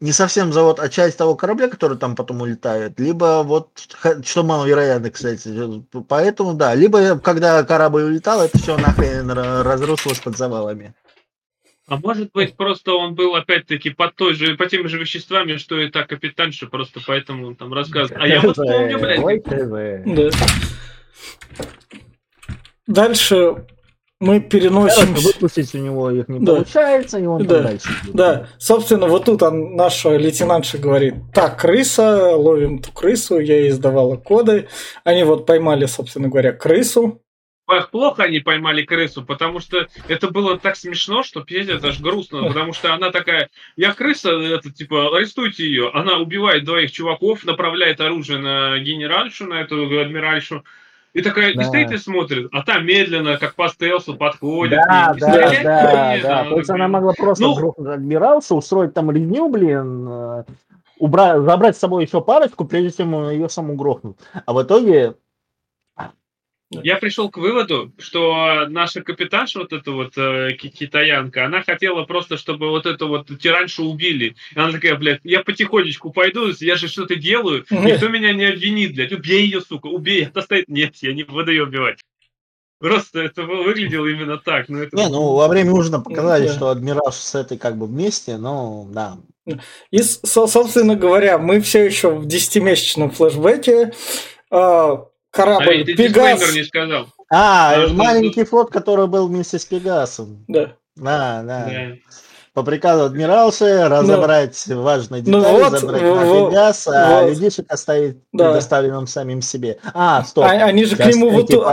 не 0.00 0.12
совсем 0.12 0.52
завод, 0.52 0.78
а 0.78 0.88
часть 0.88 1.18
того 1.18 1.34
корабля, 1.34 1.68
который 1.68 1.98
там 1.98 2.14
потом 2.14 2.40
улетает, 2.40 3.00
либо 3.00 3.42
вот, 3.44 3.70
что 4.24 4.42
маловероятно, 4.44 5.10
кстати. 5.10 5.50
Поэтому 6.08 6.54
да, 6.54 6.74
либо 6.74 7.18
когда 7.18 7.62
корабль 7.64 8.02
улетал, 8.02 8.42
это 8.42 8.56
все 8.58 8.76
нахрен 8.76 9.30
ра- 9.30 9.62
разрушилось 9.62 10.20
под 10.20 10.36
завалами. 10.36 10.94
А 11.88 11.96
может 11.96 12.30
быть, 12.32 12.54
просто 12.54 12.92
он 12.92 13.14
был 13.14 13.34
опять-таки 13.34 13.90
под 13.90 14.14
той 14.14 14.34
же, 14.34 14.56
по 14.56 14.66
тем 14.66 14.86
же 14.88 14.98
веществами, 14.98 15.56
что 15.56 15.80
и 15.80 15.90
та 15.90 16.04
капитанша, 16.04 16.66
просто 16.66 17.00
поэтому 17.04 17.46
он 17.46 17.56
там 17.56 17.72
рассказывает. 17.72 18.22
А 18.22 18.28
я 18.28 18.40
вот 18.42 18.56
помню, 18.56 18.98
блядь. 18.98 19.20
Да. 20.04 20.30
Дальше 22.86 23.66
мы 24.20 24.40
Короче, 24.40 24.48
переносимся. 24.48 25.26
выпустить 25.34 25.74
у 25.74 25.78
него 25.78 26.10
их 26.10 26.28
не 26.28 26.40
Да. 26.40 26.54
получается, 26.54 27.18
и 27.18 27.26
он 27.26 27.46
Да. 27.46 27.62
дальше. 27.62 27.88
идет. 28.04 28.14
Да, 28.14 28.48
собственно, 28.58 29.06
вот 29.06 29.26
тут 29.26 29.42
он, 29.42 29.76
наша 29.76 30.16
лейтенантша 30.16 30.78
говорит, 30.78 31.14
так, 31.32 31.60
крыса, 31.60 32.34
ловим 32.36 32.80
ту 32.80 32.90
крысу, 32.92 33.38
я 33.38 33.60
ей 33.60 33.70
сдавала 33.70 34.16
коды. 34.16 34.68
Они 35.04 35.22
вот 35.22 35.46
поймали, 35.46 35.86
собственно 35.86 36.28
говоря, 36.28 36.52
крысу. 36.52 37.22
Эх, 37.70 37.90
плохо 37.90 38.22
они 38.24 38.40
поймали 38.40 38.82
крысу, 38.82 39.22
потому 39.22 39.60
что 39.60 39.86
это 40.08 40.28
было 40.30 40.58
так 40.58 40.74
смешно, 40.74 41.22
что 41.22 41.42
пиздец, 41.42 41.84
аж 41.84 42.00
грустно, 42.00 42.44
потому 42.48 42.72
что 42.72 42.94
она 42.94 43.10
такая, 43.10 43.50
я 43.76 43.92
крыса, 43.92 44.30
это 44.30 44.70
типа, 44.72 45.14
арестуйте 45.14 45.64
ее. 45.64 45.90
Она 45.92 46.16
убивает 46.16 46.64
двоих 46.64 46.90
чуваков, 46.90 47.44
направляет 47.44 48.00
оружие 48.00 48.38
на 48.38 48.78
генеральшу, 48.78 49.44
на 49.46 49.60
эту 49.60 49.82
адмиральшу, 50.00 50.64
и 51.14 51.22
такая, 51.22 51.54
Да. 51.54 51.62
и 51.62 51.64
стоит 51.64 51.90
и 51.90 51.96
смотрит, 51.96 52.48
а 52.52 52.62
та 52.62 52.78
медленно, 52.80 53.38
как 53.38 53.54
по 53.54 53.68
стелсу, 53.68 54.14
подходит. 54.16 54.78
Да, 54.86 55.12
ней, 55.14 55.20
да, 55.20 55.28
стреляет 55.28 55.62
да, 55.64 56.16
не 56.16 56.22
да. 56.22 56.28
знаю, 56.28 56.50
То 56.50 56.58
есть 56.58 56.70
она 56.70 56.88
могла 56.88 57.12
просто 57.14 57.44
Ну- 57.44 57.54
грохнуть 57.54 57.88
адмиралса, 57.88 58.54
устроить 58.54 58.94
там 58.94 59.10
резню, 59.10 59.48
блин, 59.48 60.06
э, 60.08 60.44
убрать, 60.98 61.42
забрать 61.42 61.76
с 61.76 61.80
собой 61.80 62.04
еще 62.04 62.20
парочку, 62.20 62.64
прежде 62.64 62.98
чем 62.98 63.30
ее 63.30 63.48
саму 63.48 63.74
грохнут. 63.74 64.18
А 64.46 64.52
в 64.52 64.62
итоге 64.62 65.14
Я 66.70 66.96
пришел 66.96 67.30
к 67.30 67.38
выводу, 67.38 67.92
что 67.98 68.66
наша 68.68 69.00
капитанша, 69.02 69.60
вот 69.60 69.72
эта 69.72 69.90
вот 69.90 70.12
э, 70.18 70.52
ки- 70.52 70.68
китаянка, 70.68 71.46
она 71.46 71.62
хотела 71.62 72.04
просто, 72.04 72.36
чтобы 72.36 72.68
вот 72.68 72.84
эту 72.84 73.08
вот 73.08 73.26
тираншу 73.40 73.84
убили. 73.84 74.36
И 74.54 74.58
она 74.58 74.72
такая, 74.72 74.96
блядь, 74.96 75.20
я 75.24 75.42
потихонечку 75.42 76.10
пойду, 76.10 76.50
я 76.60 76.76
же 76.76 76.88
что-то 76.88 77.16
делаю, 77.16 77.64
никто 77.70 78.08
меня 78.08 78.34
не 78.34 78.44
обвинит, 78.44 78.94
блядь, 78.94 79.12
убей 79.12 79.44
ее, 79.44 79.62
сука, 79.62 79.86
убей. 79.86 80.24
Это 80.26 80.42
стоит, 80.42 80.68
нет, 80.68 80.94
я 80.96 81.14
не 81.14 81.22
буду 81.22 81.50
ее 81.50 81.62
убивать. 81.62 82.00
Просто 82.80 83.20
это 83.22 83.42
вы- 83.44 83.64
выглядело 83.64 84.06
именно 84.06 84.36
так. 84.36 84.68
Но 84.68 84.82
это... 84.82 84.94
Не, 84.94 85.08
ну 85.08 85.32
во 85.34 85.48
время 85.48 85.72
ужина 85.72 86.00
показали, 86.00 86.48
Да. 86.48 86.52
что 86.52 86.68
адмирал 86.68 87.10
с 87.10 87.34
этой 87.34 87.56
как 87.56 87.78
бы 87.78 87.86
вместе, 87.86 88.36
но 88.36 88.86
да. 88.90 89.16
И, 89.90 90.02
собственно 90.02 90.94
говоря, 90.94 91.38
мы 91.38 91.60
все 91.62 91.86
еще 91.86 92.10
в 92.14 92.26
десятимесячном 92.26 93.10
флешбеке. 93.10 93.94
А 94.50 95.07
Корабль 95.30 95.84
ты 95.84 95.94
Пегас. 95.94 96.54
не 96.54 96.64
сказал. 96.64 97.06
А, 97.30 97.74
что 97.86 97.94
маленький 97.94 98.44
флот, 98.44 98.70
который 98.70 99.06
был 99.06 99.28
вместе 99.28 99.58
с 99.58 99.64
Пегасом. 99.64 100.44
Да. 100.48 100.72
Да, 100.96 101.42
да. 101.42 101.66
Да. 101.70 101.94
По 102.54 102.62
приказу 102.64 103.04
адмиралши 103.04 103.86
разобрать 103.88 104.66
важные 104.66 105.22
ну 105.24 105.38
детали, 105.38 105.62
вот, 105.62 105.78
забрать 105.78 106.02
во- 106.02 106.14
на 106.16 106.50
Пегас, 106.50 106.88
а 106.88 107.20
вот. 107.22 107.30
людишек 107.30 107.66
оставить 107.70 108.16
Да. 108.32 108.46
предоставленным 108.48 109.06
самим 109.06 109.42
себе. 109.42 109.78
А, 109.94 110.24
стоп. 110.24 110.44
А- 110.44 110.48
они 110.50 110.84
же 110.84 110.96
к 110.96 110.98
Сейчас 110.98 111.14
нему 111.14 111.30
вот 111.30 111.46
тут, 111.48 111.64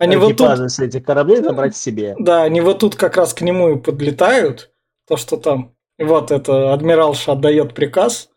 они 0.00 0.16
вот 0.16 0.36
тут- 0.36 0.50
этих 0.80 1.04
кораблей 1.04 1.42
забрать 1.42 1.76
себе. 1.76 2.16
да, 2.18 2.42
они 2.42 2.60
вот 2.60 2.80
тут 2.80 2.96
как 2.96 3.16
раз 3.16 3.34
к 3.34 3.42
нему 3.42 3.70
и 3.70 3.78
подлетают, 3.78 4.70
то 5.06 5.16
что 5.16 5.36
там. 5.36 5.74
И 5.98 6.04
вот 6.04 6.32
это 6.32 6.72
адмиралша 6.72 7.32
отдает 7.32 7.74
приказ. 7.74 8.28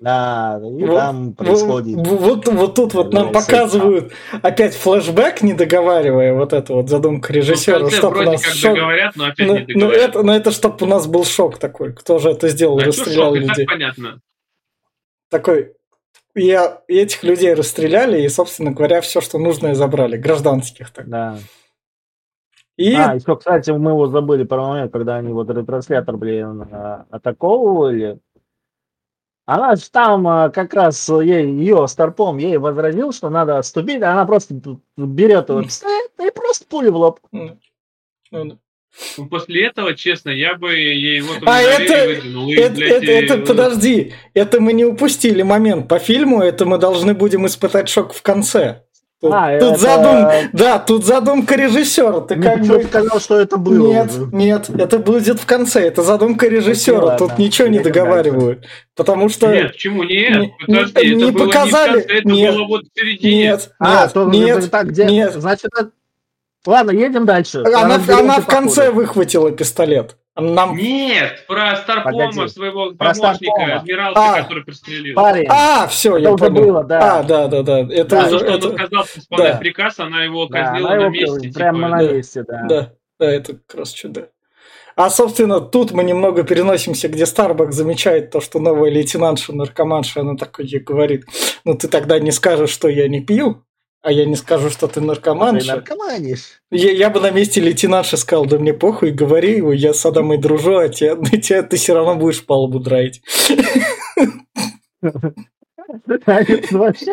Да, 0.00 0.60
и 0.62 0.84
Вот- 0.84 0.96
там 0.96 1.32
происходит. 1.34 1.96
В- 2.06 2.16
Вот, 2.16 2.48
вот 2.48 2.74
тут 2.74 2.94
вот 2.94 3.12
нам 3.12 3.32
показывают 3.32 4.12
опять 4.42 4.74
флешбэк, 4.74 5.42
не 5.42 5.54
договаривая 5.54 6.34
вот 6.34 6.52
это 6.52 6.74
вот 6.74 6.88
задумка 6.88 7.32
Ну, 7.32 7.38
режиссера, 7.38 7.78
конце 7.78 7.96
чтобы 7.96 8.08
у 8.14 8.16
вроде 8.16 8.30
нас 8.32 8.42
как 8.42 8.52
шок. 8.52 8.74
договорят, 8.74 9.16
но 9.16 9.24
опять 9.26 9.46
Ну, 9.46 9.58
не 9.58 9.74
ну, 9.74 9.90
это, 9.90 10.22
ну 10.22 10.32
это 10.32 10.50
чтобы 10.50 10.76
у 10.80 10.86
нас 10.86 11.06
был 11.06 11.24
шок 11.24 11.58
такой, 11.58 11.92
кто 11.94 12.18
же 12.18 12.30
это 12.30 12.48
сделал, 12.48 12.78
А 12.78 12.84
расстрелял 12.84 13.34
шок? 13.34 13.42
И 13.42 13.46
так 13.46 13.56
людей. 13.56 13.66
понятно. 13.66 14.20
Такой, 15.30 15.72
я, 16.34 16.82
этих 16.88 17.22
людей 17.22 17.54
расстреляли, 17.54 18.20
и, 18.20 18.28
собственно 18.28 18.72
говоря, 18.72 19.00
все, 19.00 19.20
что 19.20 19.38
нужное 19.38 19.74
забрали, 19.74 20.16
гражданских 20.16 20.90
так. 20.90 21.08
Да. 21.08 21.38
И 22.76 22.92
А, 22.94 23.14
еще, 23.14 23.36
кстати, 23.36 23.70
мы 23.70 23.92
его 23.92 24.08
забыли 24.08 24.42
про 24.42 24.60
момент, 24.66 24.92
когда 24.92 25.16
они 25.16 25.32
вот 25.32 25.48
ретранслятор, 25.48 26.16
блин, 26.16 26.66
а, 26.72 27.06
атаковывали. 27.10 28.18
Она 29.46 29.76
же 29.76 29.90
там 29.90 30.26
а, 30.26 30.48
как 30.48 30.72
раз 30.72 31.06
ей, 31.08 31.46
ее 31.46 31.86
старпом 31.86 32.38
ей 32.38 32.56
возразил, 32.56 33.12
что 33.12 33.28
надо 33.28 33.58
отступить, 33.58 34.00
а 34.02 34.12
она 34.12 34.24
просто 34.24 34.54
берет 34.96 35.48
его 35.50 35.62
пистолет 35.62 36.10
и 36.18 36.30
просто 36.30 36.64
пулю 36.66 36.92
в 36.92 36.96
лоб. 36.96 37.20
ну, 37.30 37.58
ну, 38.30 38.58
После 39.28 39.66
этого, 39.66 39.94
честно, 39.94 40.30
я 40.30 40.54
бы 40.54 40.72
ей 40.72 41.20
вот 41.20 41.38
А 41.44 41.60
это- 41.60 42.06
выдвинул. 42.06 42.48
и, 42.48 42.54
Это, 42.54 42.74
блядь, 42.76 42.92
это, 43.02 43.10
это, 43.12 43.34
и- 43.34 43.44
подожди, 43.46 44.12
это 44.34 44.60
мы 44.60 44.72
не 44.72 44.84
упустили 44.84 45.42
момент 45.42 45.88
по 45.88 45.98
фильму, 45.98 46.40
это 46.40 46.64
мы 46.64 46.78
должны 46.78 47.12
будем 47.12 47.44
испытать 47.46 47.88
шок 47.88 48.12
в 48.14 48.22
конце. 48.22 48.84
Тут, 49.20 49.32
А, 49.32 49.58
тут 49.58 49.70
это- 49.70 49.78
задум, 49.80 50.28
да, 50.52 50.78
тут 50.78 51.04
задумка 51.06 51.54
режиссера. 51.56 52.20
Ты 52.20 52.36
как 52.40 52.60
бы 52.66 52.82
сказал, 52.82 53.20
что 53.20 53.38
это 53.40 53.56
было. 53.56 53.86
Нет, 53.88 54.10
уже. 54.10 54.28
нет, 54.32 54.68
это 54.70 54.98
будет 54.98 55.40
в 55.40 55.46
конце. 55.46 55.86
Это 55.86 56.02
задумка 56.02 56.46
режиссера. 56.48 57.16
Тут 57.16 57.30
ладно. 57.30 57.42
ничего 57.42 57.68
не 57.68 57.78
договаривают. 57.78 58.66
Потому 58.94 59.28
что. 59.30 59.50
Нет, 59.50 59.72
почему 59.72 60.02
нет? 60.02 60.40
Не- 60.40 60.54
Подожди, 60.66 61.14
не 61.14 61.22
это 61.24 61.32
было 61.32 61.46
показали? 61.46 61.96
не 61.96 62.00
в 62.02 62.06
конце, 62.06 62.18
это 62.18 62.28
Нет. 62.28 62.54
было 62.54 62.66
вот 62.66 62.82
в 62.82 62.98
середине. 63.00 63.36
Нет, 63.44 63.70
А, 63.78 64.02
нет, 64.02 64.12
то 64.12 64.24
нет, 64.30 64.70
так, 64.70 64.88
где? 64.88 65.04
нет. 65.06 65.32
Значит, 65.34 65.70
это- 65.74 65.90
ладно, 66.66 66.90
едем 66.90 67.24
дальше. 67.24 67.62
Она, 67.64 67.94
она 67.96 68.40
в 68.40 68.46
конце 68.46 68.86
ходу. 68.86 68.96
выхватила 68.96 69.50
пистолет. 69.52 70.16
Нам... 70.36 70.76
Нет, 70.76 71.44
про 71.46 71.76
Старпома, 71.76 72.26
Погоди. 72.30 72.48
своего 72.48 72.86
Про 72.92 73.14
помощника, 73.14 73.34
Старпома. 73.36 73.74
адмиралка, 73.76 74.20
А. 74.20 74.42
который 74.42 74.64
пристрелил. 74.64 75.14
Парень, 75.14 75.46
А, 75.48 75.86
все, 75.86 76.16
это 76.16 76.22
я 76.22 76.32
уже 76.32 76.44
понял. 76.46 76.62
было, 76.64 76.84
да. 76.84 77.18
А, 77.20 77.22
да, 77.22 77.46
да, 77.46 77.62
да. 77.62 77.78
Это 77.80 78.04
Да, 78.08 78.22
То, 78.28 78.36
уже. 78.36 78.38
что 78.40 78.48
он 78.48 78.54
это- 78.58 78.68
отказался 78.84 79.18
исполнять 79.20 79.52
да. 79.52 79.58
приказ, 79.58 79.98
она 80.00 80.24
его 80.24 80.46
да, 80.46 80.62
казнила 80.64 80.88
она 80.90 80.96
на 80.96 81.14
его 81.14 81.34
месте. 81.36 81.50
прямо 81.54 81.78
типа, 81.78 81.88
на 81.88 81.98
да. 82.08 82.12
месте, 82.12 82.44
да. 82.48 82.62
Да, 82.68 82.92
да, 83.20 83.30
это 83.30 83.52
как 83.66 83.78
раз 83.78 83.90
чудо. 83.92 84.28
А, 84.96 85.08
собственно, 85.10 85.60
тут 85.60 85.92
мы 85.92 86.02
немного 86.04 86.42
переносимся, 86.42 87.08
где 87.08 87.26
Старбак 87.26 87.72
замечает 87.72 88.30
то, 88.32 88.40
что 88.40 88.58
новая 88.58 88.90
лейтенантша, 88.90 89.52
наркоманша, 89.54 90.20
она 90.20 90.36
такой 90.36 90.66
ей 90.66 90.80
говорит, 90.80 91.26
ну 91.64 91.74
ты 91.74 91.86
тогда 91.88 92.18
не 92.18 92.30
скажешь, 92.32 92.70
что 92.70 92.88
я 92.88 93.06
не 93.08 93.20
пью, 93.20 93.64
а 94.04 94.12
я 94.12 94.26
не 94.26 94.36
скажу, 94.36 94.68
что 94.68 94.86
ты 94.86 94.94
Ты 94.94 95.00
наркоманша. 95.00 95.76
наркоманишь. 95.76 96.60
Я, 96.70 96.92
я 96.92 97.08
бы 97.08 97.20
на 97.20 97.30
месте 97.30 97.60
лейтенантши 97.62 98.18
сказал, 98.18 98.44
да 98.44 98.58
мне 98.58 98.74
похуй, 98.74 99.12
говори 99.12 99.56
его, 99.56 99.72
я 99.72 99.94
с 99.94 100.04
Адамой 100.04 100.36
дружу, 100.36 100.76
а 100.76 100.88
тебя, 100.90 101.16
тебя 101.40 101.62
ты 101.62 101.76
все 101.78 101.94
равно 101.94 102.14
будешь 102.14 102.44
палубу 102.44 102.80
драить. 102.80 103.22
Это 106.06 106.42
вообще 106.70 107.10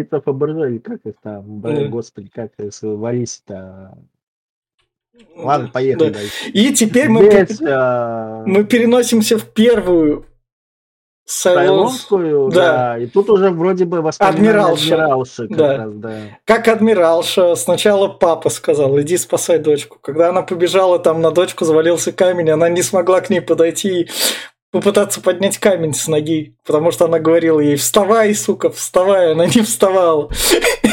это 0.00 0.20
ФБРЖ, 0.20 0.56
или 0.68 0.78
как 0.78 1.00
их 1.04 1.14
там, 1.22 1.60
господи, 1.90 2.30
как 2.34 2.50
их 2.58 2.72
варись-то. 2.82 3.96
Ладно, 5.36 5.68
поехали 5.72 6.08
Да. 6.08 6.14
дальше. 6.18 6.50
И 6.52 6.72
теперь 6.74 7.08
мы, 7.08 7.24
Здесь, 7.30 7.60
а, 7.66 8.42
мы 8.46 8.64
переносимся 8.64 9.38
в 9.38 9.44
первую 9.50 10.26
Сайлонс. 11.24 12.02
Сайлонскую, 12.08 12.50
Да. 12.50 12.72
да. 12.94 12.98
и 12.98 13.06
тут 13.06 13.30
уже 13.30 13.50
вроде 13.50 13.84
бы 13.84 13.98
Адмиралша. 13.98 14.94
адмиралши 14.94 15.48
как 15.48 15.56
Да. 15.56 15.76
раз, 15.78 15.92
да. 15.94 16.12
Как 16.44 16.68
адмиралша, 16.68 17.54
сначала 17.54 18.08
папа 18.08 18.50
сказал, 18.50 19.00
иди 19.00 19.16
спасай 19.16 19.58
дочку. 19.58 19.98
Когда 20.02 20.30
она 20.30 20.42
побежала, 20.42 20.98
там 20.98 21.20
на 21.22 21.30
дочку 21.30 21.64
завалился 21.64 22.12
камень, 22.12 22.50
она 22.50 22.68
не 22.68 22.82
смогла 22.82 23.20
к 23.20 23.30
ней 23.30 23.40
подойти 23.40 24.02
и 24.02 24.08
попытаться 24.72 25.20
поднять 25.20 25.58
камень 25.58 25.94
с 25.94 26.08
ноги, 26.08 26.56
потому 26.66 26.90
что 26.92 27.04
она 27.04 27.18
говорила 27.18 27.60
ей, 27.60 27.76
вставай, 27.76 28.34
сука, 28.34 28.70
вставай, 28.70 29.32
она 29.32 29.46
не 29.46 29.60
вставала. 29.62 30.28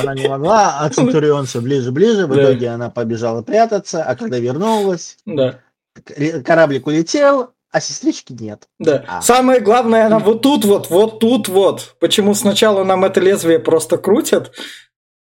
Она 0.01 0.13
не 0.13 0.27
могла, 0.27 0.79
а 0.81 0.89
Центурион 0.89 1.45
все 1.47 1.59
ближе-ближе, 1.61 2.27
в 2.27 2.35
Да. 2.35 2.43
итоге 2.43 2.67
она 2.69 2.89
побежала 2.89 3.41
прятаться, 3.41 4.03
а 4.03 4.15
когда 4.15 4.37
вернулась, 4.37 5.17
Да, 5.25 5.59
к- 5.93 6.41
кораблик 6.43 6.87
улетел, 6.87 7.49
а 7.71 7.81
сестрички 7.81 8.33
нет. 8.33 8.67
да. 8.79 9.05
А. 9.07 9.21
Самое 9.21 9.59
главное, 9.59 10.07
она 10.07 10.19
вот 10.19 10.41
тут 10.41 10.65
вот, 10.65 10.89
вот 10.89 11.19
тут 11.19 11.47
вот. 11.47 11.95
Почему 11.99 12.33
сначала 12.33 12.83
нам 12.83 13.05
это 13.05 13.19
лезвие 13.19 13.59
просто 13.59 13.97
крутят 13.97 14.51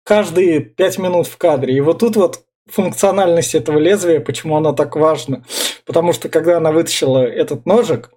каждые 0.04 0.60
пять 0.60 0.98
минут 0.98 1.26
в 1.26 1.36
кадре, 1.36 1.74
и 1.74 1.80
вот 1.80 2.00
тут 2.00 2.16
вот 2.16 2.44
функциональность 2.66 3.54
этого 3.54 3.78
лезвия, 3.78 4.20
почему 4.20 4.56
она 4.56 4.72
так 4.72 4.96
важна. 4.96 5.44
Потому 5.84 6.12
что 6.12 6.28
когда 6.28 6.58
она 6.58 6.72
вытащила 6.72 7.24
этот 7.24 7.64
ножик, 7.64 8.10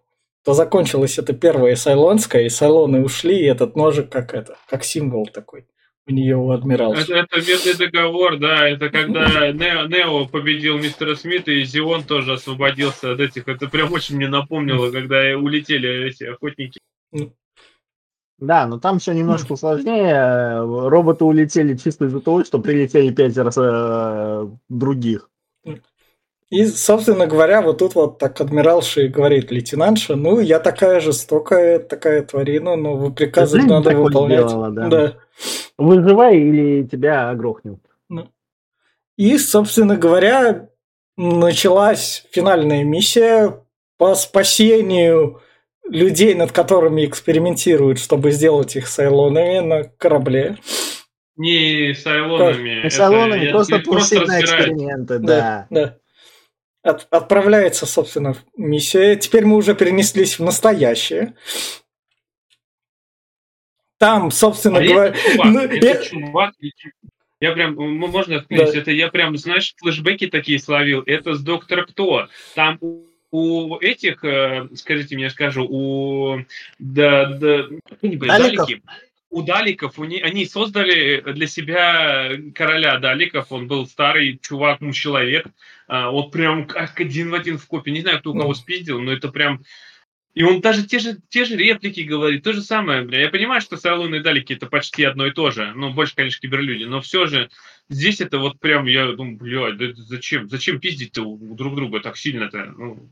то 0.43 0.53
закончилась 0.53 1.17
это 1.17 1.33
первая 1.33 1.75
Сайлонская, 1.75 2.43
и 2.43 2.49
Сайлоны 2.49 3.03
ушли, 3.03 3.39
и 3.39 3.45
этот 3.45 3.75
ножик 3.75 4.09
как 4.09 4.33
это, 4.33 4.57
как 4.67 4.83
символ 4.83 5.27
такой 5.27 5.65
у 6.07 6.11
нее 6.11 6.35
у 6.37 6.49
адмирала. 6.51 6.95
Это, 6.95 7.13
это 7.13 7.37
мирный 7.37 7.77
договор, 7.77 8.37
да, 8.37 8.67
это 8.67 8.89
когда 8.89 9.51
Нео, 9.51 9.85
Нео 9.87 10.25
победил 10.25 10.77
мистера 10.77 11.15
Смита, 11.15 11.51
и 11.51 11.63
Зион 11.63 12.03
тоже 12.03 12.33
освободился 12.33 13.11
от 13.11 13.19
этих. 13.19 13.47
Это 13.47 13.67
прям 13.67 13.93
очень 13.93 14.15
мне 14.15 14.27
напомнило, 14.27 14.91
когда 14.91 15.19
улетели 15.37 16.07
эти 16.07 16.23
охотники. 16.23 16.79
Да, 18.39 18.67
но 18.67 18.79
там 18.79 18.99
все 18.99 19.13
немножко 19.13 19.55
сложнее. 19.57 20.61
Роботы 20.89 21.25
улетели 21.25 21.75
чисто 21.75 22.05
из-за 22.05 22.21
того, 22.21 22.43
что 22.45 22.59
прилетели 22.59 23.13
пять 23.13 23.37
раз 23.37 23.57
э, 23.57 24.47
других. 24.69 25.29
И, 26.49 26.65
собственно 26.65 27.27
говоря, 27.27 27.61
вот 27.61 27.77
тут 27.77 27.93
вот 27.93 28.17
так 28.17 28.41
адмиралша 28.41 29.01
и 29.01 29.07
говорит 29.07 29.51
лейтенантша, 29.51 30.15
ну, 30.15 30.39
я 30.39 30.59
такая 30.59 30.99
жестокая, 30.99 31.77
такая 31.77 32.23
тварина, 32.23 32.75
но 32.75 32.95
вы 32.95 33.13
приказы 33.13 33.57
Жизнь 33.57 33.69
надо 33.69 33.91
выполнять. 33.95 34.47
сделала, 34.47 34.71
да. 34.71 34.87
да. 34.87 35.13
Выживай 35.77 36.37
или 36.39 36.83
тебя 36.87 37.33
грохнут. 37.35 37.79
И, 39.15 39.37
собственно 39.37 39.97
говоря, 39.97 40.69
началась 41.17 42.25
финальная 42.31 42.85
миссия 42.85 43.61
по 43.97 44.15
спасению 44.15 45.41
людей, 45.83 46.33
над 46.35 46.53
которыми 46.53 47.05
экспериментируют, 47.05 47.99
чтобы 47.99 48.31
сделать 48.31 48.75
их 48.77 48.87
сайлонами 48.87 49.59
на 49.59 49.83
корабле. 49.83 50.57
Не 51.35 51.93
сайлонами. 51.93 52.69
Не 52.69 52.79
это- 52.87 52.95
салонами, 52.95 53.45
я- 53.45 53.51
просто 53.51 53.79
пустить 53.79 54.25
на 54.25 54.39
эксперименты, 54.39 55.19
да. 55.19 55.67
да. 55.69 55.97
От- 56.81 57.07
отправляется, 57.11 57.85
собственно, 57.85 58.35
миссия. 58.55 59.15
Теперь 59.15 59.45
мы 59.45 59.57
уже 59.57 59.75
перенеслись 59.75 60.39
в 60.39 60.43
настоящее. 60.43 61.35
Там, 63.97 64.31
собственно 64.31 64.79
А 64.79 64.83
говоря... 64.83 65.15
ну, 65.43 65.69
я- 65.69 66.01
чувак, 66.01 66.53
я 67.41 67.51
прям, 67.53 67.75
можно 67.75 68.41
вклинить, 68.41 68.75
это 68.75 68.91
я 68.91 69.09
прям, 69.09 69.37
знаешь, 69.37 69.73
флешбеки 69.77 70.27
такие 70.27 70.59
словил, 70.59 71.03
это 71.05 71.33
с 71.35 71.41
Доктора 71.41 71.85
Кто. 71.85 72.27
Там 72.55 72.77
у, 72.81 73.03
у 73.31 73.77
этих, 73.79 74.23
э, 74.23 74.67
скажите 74.75 75.15
мне, 75.15 75.29
скажу, 75.29 75.65
у 75.69 76.39
да, 76.79 77.25
да, 77.25 77.67
Далеков? 78.01 78.67
далеки, 78.67 78.81
у 79.29 79.43
Даликов, 79.43 79.99
у 79.99 80.05
не- 80.05 80.21
они 80.21 80.45
создали 80.45 81.21
для 81.33 81.47
себя 81.47 82.31
короля 82.55 82.97
Даликов, 82.97 83.51
он 83.51 83.67
был 83.67 83.85
старый 83.85 84.39
чувак, 84.41 84.81
ну, 84.81 84.91
человек, 84.91 85.47
а, 85.87 86.09
вот 86.09 86.31
прям 86.31 86.65
как 86.65 86.99
один 86.99 87.29
в 87.29 87.35
один 87.35 87.57
в 87.57 87.67
копии, 87.67 87.91
не 87.91 88.01
знаю, 88.01 88.19
кто 88.19 88.31
у 88.31 88.37
кого 88.39 88.53
спиздил, 88.53 88.99
но 88.99 89.11
это 89.11 89.29
прям 89.29 89.61
и 90.35 90.43
он 90.43 90.61
даже 90.61 90.85
те 90.85 90.99
же, 90.99 91.17
те 91.29 91.43
же 91.43 91.57
реплики 91.57 92.01
говорит, 92.01 92.43
то 92.43 92.53
же 92.53 92.61
самое, 92.61 93.01
бля. 93.01 93.21
Я 93.23 93.29
понимаю, 93.29 93.61
что 93.61 93.77
Сайлон 93.77 94.13
и 94.15 94.19
Далики 94.21 94.53
это 94.53 94.67
почти 94.67 95.03
одно 95.03 95.25
и 95.25 95.31
то 95.31 95.49
же. 95.51 95.73
Ну, 95.75 95.91
больше, 95.91 96.15
конечно, 96.15 96.39
киберлюди. 96.39 96.83
Но 96.83 97.01
все 97.01 97.25
же 97.25 97.49
здесь 97.89 98.21
это 98.21 98.37
вот 98.37 98.59
прям, 98.59 98.85
я 98.85 99.11
думаю, 99.11 99.37
блядь, 99.37 99.77
да 99.77 99.87
зачем? 99.95 100.47
Зачем 100.47 100.79
пиздить-то 100.79 101.25
друг 101.25 101.75
друга 101.75 101.99
так 101.99 102.15
сильно-то? 102.15 102.73
Ну, 102.77 103.11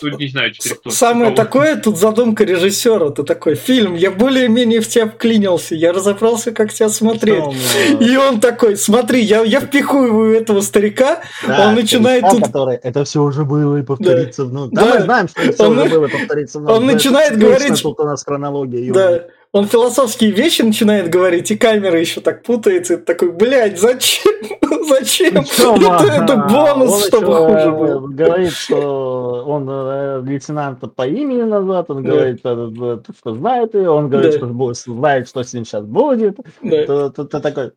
тут 0.00 0.18
не 0.18 0.28
знаю, 0.28 0.52
теперь 0.52 0.76
кто. 0.76 0.90
Самое 0.90 1.26
кого. 1.26 1.36
такое 1.36 1.76
тут 1.76 1.96
задумка 1.98 2.44
режиссера. 2.44 3.10
Ты 3.10 3.22
такой 3.22 3.54
фильм, 3.54 3.94
я 3.94 4.10
более-менее 4.10 4.80
в 4.80 4.88
тебя 4.88 5.06
вклинился, 5.06 5.74
я 5.74 5.92
разобрался, 5.92 6.52
как 6.52 6.72
тебя 6.72 6.88
смотреть. 6.88 7.42
Э, 7.44 8.04
И 8.04 8.16
он 8.16 8.40
такой, 8.40 8.76
смотри, 8.76 9.22
я, 9.22 9.42
я 9.42 9.60
впихиваю 9.60 10.34
этого 10.36 10.60
старика, 10.60 11.20
да, 11.46 11.68
он 11.68 11.74
начинает 11.74 12.24
тут- 12.28 12.44
который, 12.44 12.76
это 12.76 13.04
все 13.04 13.22
уже 13.22 13.44
было 13.44 13.76
и 13.78 13.82
повторится 13.82 14.44
вновь. 14.44 14.70
Да, 14.72 14.84
Да. 14.84 14.94
мы 14.94 15.00
знаем, 15.02 15.28
что 15.28 15.40
это 15.42 15.52
все 15.52 15.64
Он- 15.64 15.78
уже 15.78 15.88
было 15.88 16.04
и 16.06 16.10
повторится 16.10 16.58
вновь. 16.58 16.76
он 16.76 16.86
начинает 16.86 17.38
говорить- 17.38 17.82
Тут 17.82 17.98
у 18.00 18.04
нас 18.04 18.24
хронология. 18.24 18.92
да, 18.92 19.22
он 19.52 19.66
философские 19.66 20.30
вещи 20.30 20.62
начинает 20.62 21.08
говорить, 21.08 21.50
и 21.50 21.56
камера 21.56 21.98
еще 21.98 22.20
так 22.20 22.42
путается, 22.42 22.94
и 22.94 22.96
такой, 22.96 23.32
блядь, 23.32 23.78
зачем? 23.78 24.32
Зачем? 24.88 25.34
Причем, 25.44 25.92
Это, 25.92 26.22
это 26.24 26.36
бонус, 26.36 26.92
он 26.92 27.00
чтобы 27.02 27.34
хуже 27.34 27.70
было. 27.70 28.06
Говорит, 28.08 28.52
что 28.52 29.44
он 29.46 29.68
э, 29.68 30.22
лейтенанта 30.24 30.86
по 30.86 31.06
имени 31.06 31.42
назвать, 31.42 31.86
он 31.88 32.02
говорит, 32.02 32.40
э, 32.44 32.70
э, 32.80 33.12
что 33.18 33.34
знает 33.34 33.74
ее, 33.74 33.90
он 33.90 34.08
говорит, 34.08 34.34
что 34.34 34.74
знает, 34.74 35.28
что 35.28 35.42
с 35.42 35.52
ним 35.52 35.64
сейчас 35.64 35.84
будет. 35.84 36.38
Ты 36.62 37.10
такой, 37.10 37.72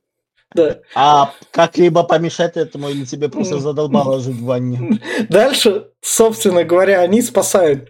да. 0.54 0.80
а 0.96 1.32
как-либо 1.52 2.04
помешать 2.04 2.56
этому, 2.58 2.90
или 2.90 3.06
тебе 3.06 3.30
просто 3.30 3.60
задолбало 3.60 4.20
жить 4.20 4.36
в 4.36 4.46
ванне? 4.46 5.00
Дальше, 5.30 5.88
собственно 6.02 6.64
говоря, 6.64 7.02
они 7.02 7.22
спасают 7.22 7.90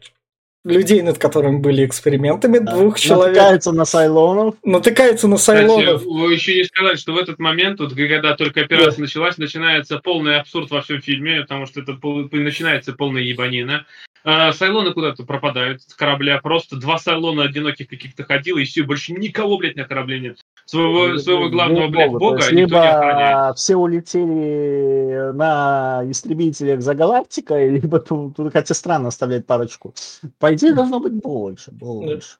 людей, 0.63 1.02
над 1.02 1.17
которыми 1.17 1.58
были 1.58 1.86
экспериментами, 1.86 2.60
двух 2.60 3.00
человек. 3.00 3.36
Натыкается 3.36 3.71
на 3.71 3.86
Сайлонов. 3.86 4.56
Натыкаются 4.63 5.28
на 5.28 5.38
Кстати, 5.38 5.67
Сайлонов. 5.67 6.04
вы 6.04 6.34
еще 6.34 6.56
не 6.56 6.63
сказали, 6.63 6.95
что 6.95 7.13
в 7.13 7.17
этот 7.17 7.39
момент, 7.39 7.80
вот, 7.80 7.93
когда 7.93 8.36
только 8.36 8.62
операция 8.62 9.02
началась, 9.02 9.38
начинается 9.38 10.00
полный 10.00 10.38
абсурд 10.38 10.69
во 10.69 10.82
всем 10.82 11.02
фильме, 11.02 11.41
потому 11.41 11.65
что 11.65 11.82
это 11.82 11.97
начинается 12.32 12.93
полная 12.93 13.24
ебанина. 13.24 13.86
А, 14.23 14.51
Сайлоны 14.53 14.93
куда-то 14.93 15.23
пропадают 15.23 15.81
с 15.81 15.95
корабля. 15.95 16.39
Просто 16.39 16.75
два 16.77 16.97
Сайлона 16.99 17.43
одиноких 17.43 17.88
каких-то 17.88 18.23
ходило, 18.23 18.60
и 18.60 18.65
все, 18.65 18.84
больше 18.84 19.13
никого, 19.13 19.57
блядь, 19.57 19.75
на 19.75 19.86
корабле 19.86 20.19
нет. 20.19 20.39
Своего, 20.65 21.17
своего 21.17 21.49
главного, 21.49 21.88
блядь, 21.88 22.12
Ей-богу, 22.12 22.19
то 22.19 22.25
бога 22.25 22.38
есть 22.38 22.51
никто 22.51 22.75
не 22.75 22.88
охраняет. 22.88 23.38
Либо 23.38 23.53
все 23.55 23.75
улетели 23.75 25.31
на 25.34 26.01
истребителях 26.05 26.81
за 26.81 26.93
галактикой, 26.93 27.69
либо 27.81 27.99
тут, 27.99 28.36
тут 28.36 28.53
хотя 28.53 28.73
странно 28.73 29.07
оставлять 29.07 29.47
парочку. 29.47 29.93
По 30.39 30.53
идее, 30.53 30.73
должно 30.73 30.99
быть 30.99 31.13
больше. 31.13 31.71
больше. 31.71 32.38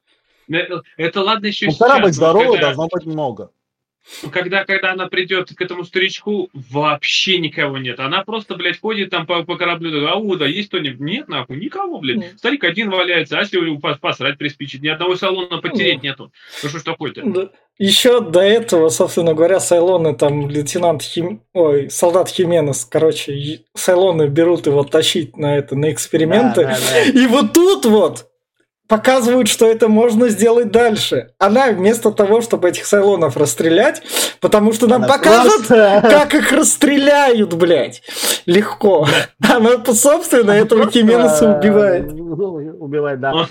Это, 0.48 0.82
это 0.96 1.22
ладно 1.22 1.46
еще 1.46 1.66
Ну, 1.66 1.72
сейчас, 1.72 1.88
корабль 1.88 2.12
здоровый, 2.12 2.58
когда- 2.58 2.66
должно 2.68 2.88
быть 2.88 3.06
много. 3.06 3.50
Когда, 4.30 4.64
когда 4.64 4.92
она 4.92 5.06
придет 5.06 5.50
к 5.54 5.60
этому 5.60 5.84
старичку, 5.84 6.50
вообще 6.52 7.38
никого 7.38 7.78
нет. 7.78 8.00
Она 8.00 8.24
просто, 8.24 8.54
блядь, 8.54 8.80
ходит 8.80 9.10
там 9.10 9.26
по, 9.26 9.42
по 9.44 9.56
кораблю, 9.56 9.92
такая, 9.92 10.14
ау, 10.14 10.36
да, 10.36 10.46
есть 10.46 10.68
кто-нибудь? 10.68 11.00
Нет, 11.00 11.28
нахуй, 11.28 11.56
никого, 11.56 11.98
блядь. 11.98 12.16
Мгм. 12.18 12.38
Старик 12.38 12.64
один 12.64 12.90
валяется, 12.90 13.38
а 13.38 13.40
если 13.40 13.58
у 13.58 13.64
него 13.64 13.78
пос- 13.78 13.98
посрать 14.00 14.38
приспичит? 14.38 14.82
Ни 14.82 14.88
одного 14.88 15.16
салона 15.16 15.58
потереть 15.58 16.02
нету. 16.02 16.32
Ну 16.62 16.68
что 16.68 16.78
ж 16.78 16.82
такое-то? 16.82 17.22
Да. 17.24 17.50
Еще 17.78 18.20
до 18.20 18.40
этого, 18.40 18.90
собственно 18.90 19.34
говоря, 19.34 19.58
Сайлоны, 19.58 20.14
там, 20.14 20.48
лейтенант 20.48 21.02
Хим... 21.02 21.42
Ой, 21.52 21.90
солдат 21.90 22.28
Хименес, 22.28 22.84
короче, 22.84 23.62
Сайлоны 23.74 24.28
берут 24.28 24.66
его 24.66 24.84
тащить 24.84 25.36
на 25.36 25.56
это, 25.56 25.74
на 25.74 25.90
эксперименты. 25.90 26.62
Да, 26.62 26.70
да, 26.70 26.78
да. 26.92 27.20
И 27.20 27.26
вот 27.26 27.52
тут 27.52 27.86
вот 27.86 28.26
показывают, 28.92 29.48
что 29.48 29.66
это 29.66 29.88
можно 29.88 30.28
сделать 30.28 30.70
дальше. 30.70 31.30
Она 31.38 31.70
вместо 31.70 32.10
того, 32.10 32.42
чтобы 32.42 32.68
этих 32.68 32.84
Сайлонов 32.84 33.38
расстрелять, 33.38 34.02
потому 34.38 34.74
что 34.74 34.86
нам 34.86 35.04
Она 35.04 35.14
покажут, 35.14 35.66
просто- 35.66 36.00
как 36.02 36.34
их 36.34 36.52
расстреляют, 36.52 37.54
блядь, 37.54 38.02
легко. 38.44 39.08
Она, 39.42 39.82
собственно, 39.86 40.50
этого 40.50 40.82
просто, 40.82 41.00
Хименеса 41.00 41.44
э, 41.46 41.58
убивает. 41.58 42.12
Убивает, 42.12 43.20
да. 43.20 43.32
Э, 43.32 43.46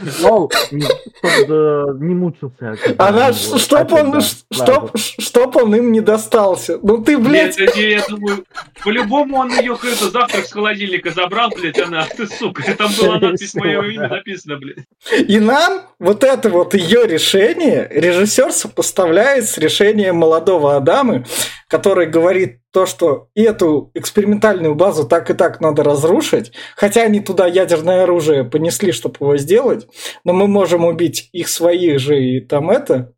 не 2.00 2.14
мучился. 2.14 2.78
Она, 3.00 3.34
чтоб 3.34 3.92
он, 3.94 4.22
чтоб, 4.22 4.96
чтоб 4.98 5.56
он 5.56 5.76
им 5.76 5.92
не 5.92 6.02
достался. 6.02 6.78
Ну 6.84 7.00
ты, 7.00 7.18
блядь, 7.18 7.58
Нет, 7.58 7.76
я, 7.76 7.90
я 7.90 8.04
думаю, 8.08 8.46
по-любому 8.84 9.38
он 9.38 9.52
ее 9.52 9.76
какой-то 9.76 10.12
завтрак 10.12 10.46
с 10.46 10.52
холодильника 10.52 11.10
забрал, 11.10 11.50
блядь, 11.50 11.80
она, 11.80 12.06
ты 12.06 12.28
сука, 12.40 12.62
там 12.78 12.92
была 13.00 13.18
надпись 13.18 13.56
мое 13.56 13.82
имя 13.82 14.08
написано, 14.08 14.58
блядь. 14.58 14.86
И 15.32 15.40
нам 15.40 15.84
вот 15.98 16.26
это 16.26 16.50
вот 16.50 16.74
ее 16.74 17.08
решение 17.08 17.88
режиссер 17.90 18.52
сопоставляет 18.52 19.48
с 19.48 19.58
решением 19.58 20.18
молодого 20.18 20.76
Адамы, 20.76 21.24
который 21.70 22.08
говорит 22.08 22.60
то, 22.74 22.86
что 22.86 23.30
эту 23.34 23.92
экспериментальную 23.94 24.76
базу 24.76 25.08
так 25.08 25.30
и 25.30 25.34
так 25.34 25.62
надо 25.62 25.86
разрушить, 25.86 26.52
хотя 26.76 27.04
они 27.04 27.22
туда 27.22 27.48
ядерное 27.48 28.04
оружие 28.04 28.44
понесли, 28.44 28.92
чтобы 28.92 29.16
его 29.22 29.38
сделать, 29.38 29.88
но 30.26 30.34
мы 30.34 30.48
можем 30.48 30.84
убить 30.84 31.30
их 31.32 31.48
своих 31.48 32.02
же 32.02 32.22
и 32.22 32.42
там 32.42 32.70
это, 32.70 33.14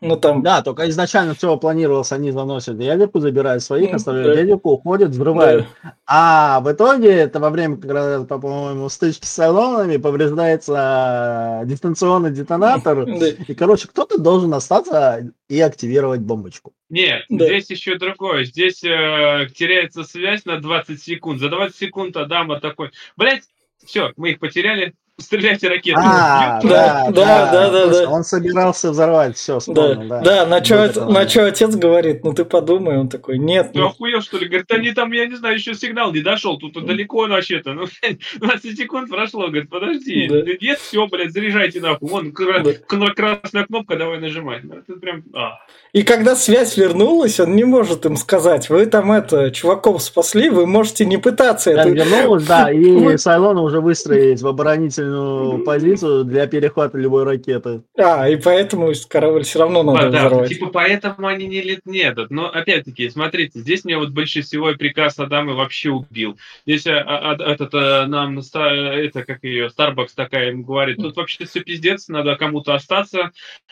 ну 0.00 0.16
там... 0.16 0.42
Да, 0.42 0.62
только 0.62 0.88
изначально 0.90 1.34
все 1.34 1.56
планировалось, 1.56 2.12
они 2.12 2.30
заносят 2.30 2.78
ядерку, 2.80 3.20
забирают 3.20 3.62
своих, 3.62 3.90
Ну, 3.90 3.96
оставляют 3.96 4.34
да. 4.34 4.40
ядерку, 4.40 4.70
уходят, 4.70 5.10
взрывают. 5.10 5.66
А 6.06 6.60
в 6.60 6.70
итоге, 6.70 7.10
это 7.12 7.40
во 7.40 7.50
время, 7.50 7.76
как 7.78 7.90
раз, 7.90 8.26
по- 8.26 8.38
по-моему, 8.38 8.88
стычки 8.88 9.24
с 9.26 9.30
салонами 9.30 9.96
повреждается 9.96 11.60
э, 11.62 11.66
дистанционный 11.66 12.30
детонатор. 12.30 13.06
Да. 13.18 13.28
И, 13.28 13.54
короче, 13.54 13.88
кто-то 13.88 14.18
должен 14.20 14.52
остаться 14.54 15.30
и 15.48 15.60
активировать 15.60 16.20
бомбочку. 16.20 16.72
Нет, 16.90 17.24
Да. 17.28 17.46
здесь 17.46 17.70
еще 17.70 17.96
другое. 17.98 18.44
Здесь 18.44 18.84
э, 18.84 19.46
теряется 19.54 20.04
связь 20.04 20.44
на 20.44 20.60
20 20.60 21.00
секунд. 21.02 21.40
За 21.40 21.48
20 21.48 21.74
секунд 21.76 22.16
Адама 22.16 22.60
такой, 22.60 22.90
блядь, 23.16 23.44
все, 23.84 24.12
мы 24.16 24.30
их 24.30 24.38
потеряли, 24.40 24.94
стреляйте 25.18 25.68
ракеты. 25.68 26.00
А. 26.02 26.60
Да, 26.66 27.10
да, 27.10 27.50
да, 27.52 27.70
да, 27.70 27.86
да. 27.86 28.10
Он 28.10 28.24
собирался 28.24 28.90
взорвать, 28.90 29.36
все, 29.36 29.54
Да, 29.54 29.60
вспомнил, 29.60 30.08
да. 30.08 30.20
да, 30.20 30.46
на 30.46 31.26
чё 31.26 31.44
отец 31.46 31.74
говорит, 31.76 32.24
ну 32.24 32.32
ты 32.32 32.44
подумай, 32.44 32.96
он 32.98 33.08
такой, 33.08 33.38
нет, 33.38 33.72
Ты 33.72 33.78
ну, 33.78 33.86
охуел, 33.86 34.20
что 34.20 34.38
ли? 34.38 34.46
Говорит, 34.46 34.70
они 34.72 34.92
там, 34.92 35.12
я 35.12 35.26
не 35.26 35.36
знаю, 35.36 35.54
еще 35.54 35.74
сигнал 35.74 36.12
не 36.12 36.20
дошел, 36.20 36.58
тут 36.58 36.74
далеко 36.84 37.26
вообще-то. 37.26 37.72
Ну, 37.72 37.86
блядь, 38.02 38.18
20 38.38 38.76
секунд 38.76 39.10
прошло, 39.10 39.46
говорит, 39.48 39.70
подожди. 39.70 40.28
Да. 40.28 40.42
Нет, 40.60 40.78
все, 40.78 41.06
блядь, 41.06 41.32
заряжайте 41.32 41.80
нахуй. 41.80 42.08
Вон, 42.08 42.32
кра- 42.32 42.60
Да. 42.60 42.72
кра- 42.86 43.14
красная 43.14 43.64
кнопка, 43.66 43.96
давай 43.96 44.18
нажимай. 44.18 44.60
Ну, 44.62 44.74
Это 44.76 44.98
прям... 45.00 45.22
а. 45.34 45.58
И 45.92 46.02
когда 46.02 46.34
связь 46.36 46.76
вернулась, 46.76 47.40
он 47.40 47.54
не 47.56 47.64
может 47.64 48.04
им 48.06 48.16
сказать, 48.16 48.68
вы 48.68 48.86
там 48.86 49.12
это, 49.12 49.50
чуваков 49.50 50.02
спасли, 50.02 50.50
вы 50.50 50.66
можете 50.66 51.06
не 51.06 51.16
пытаться 51.16 51.70
это... 51.70 51.88
вернулась, 51.88 52.44
да, 52.44 52.70
и 52.72 53.16
Сайлона 53.16 53.62
уже 53.62 53.80
выстроились 53.80 54.42
в 54.42 54.46
оборонительную 54.46 55.05
идеальную 55.06 55.64
позицию 55.64 56.24
для 56.24 56.46
перехвата 56.46 56.98
любой 56.98 57.24
ракеты. 57.24 57.82
А, 57.98 58.28
и 58.28 58.36
поэтому 58.36 58.92
корабль 59.08 59.44
все 59.44 59.60
равно 59.60 59.82
надо 59.82 60.10
Да, 60.10 60.26
взорвать. 60.26 60.48
типа 60.48 60.66
поэтому 60.66 61.26
они 61.26 61.46
не 61.46 61.60
лет 61.60 61.80
нет. 61.84 62.18
Но 62.30 62.48
опять-таки, 62.48 63.08
смотрите, 63.10 63.60
здесь 63.60 63.84
мне 63.84 63.96
вот 63.96 64.10
больше 64.10 64.42
всего 64.42 64.72
приказ 64.74 65.18
Адама 65.18 65.54
вообще 65.54 65.90
убил. 65.90 66.36
Здесь 66.66 66.86
а, 66.86 67.00
а, 67.00 67.32
а, 67.32 67.52
этот 67.52 67.70
а, 67.74 68.06
нам 68.06 68.38
это 68.38 69.24
как 69.24 69.44
ее 69.44 69.68
Starbucks 69.68 70.10
такая 70.14 70.50
им 70.50 70.62
говорит, 70.62 70.98
тут 70.98 71.16
вообще 71.16 71.44
все 71.44 71.60
пиздец, 71.60 72.08
надо 72.08 72.36
кому-то 72.36 72.74
остаться. 72.74 73.30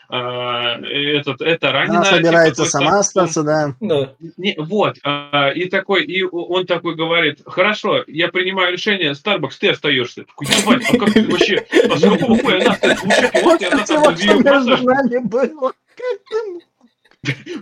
А, 0.09 0.79
этот 0.81 1.41
это 1.41 1.73
ранено. 1.73 1.99
Она 1.99 2.05
собирается 2.05 2.65
типа, 2.65 2.71
сама 2.71 2.99
остаться, 2.99 3.43
да. 3.43 3.75
Да. 3.81 4.13
Не, 4.37 4.55
вот, 4.59 4.97
а, 5.03 5.51
и 5.51 5.69
такой, 5.69 6.05
и 6.05 6.23
он 6.23 6.67
такой 6.67 6.95
говорит, 6.95 7.41
хорошо, 7.47 8.05
я 8.07 8.29
принимаю 8.29 8.73
решение, 8.73 9.13
Starbucks, 9.13 9.55
ты 9.59 9.71
остаешься. 9.71 10.25
Такой, 10.25 10.47
ебать, 10.47 10.85
а 10.93 10.99
как 10.99 11.17
вообще, 11.31 11.67
а 11.91 11.97
с 11.97 12.03
какого 12.03 12.39
хуя 12.39 12.65
нас 12.65 12.79
слушать, 12.79 13.43
вот 13.43 13.61
я 13.61 15.21
было. 15.21 15.73
Как 15.97 16.19
ты 16.29 16.61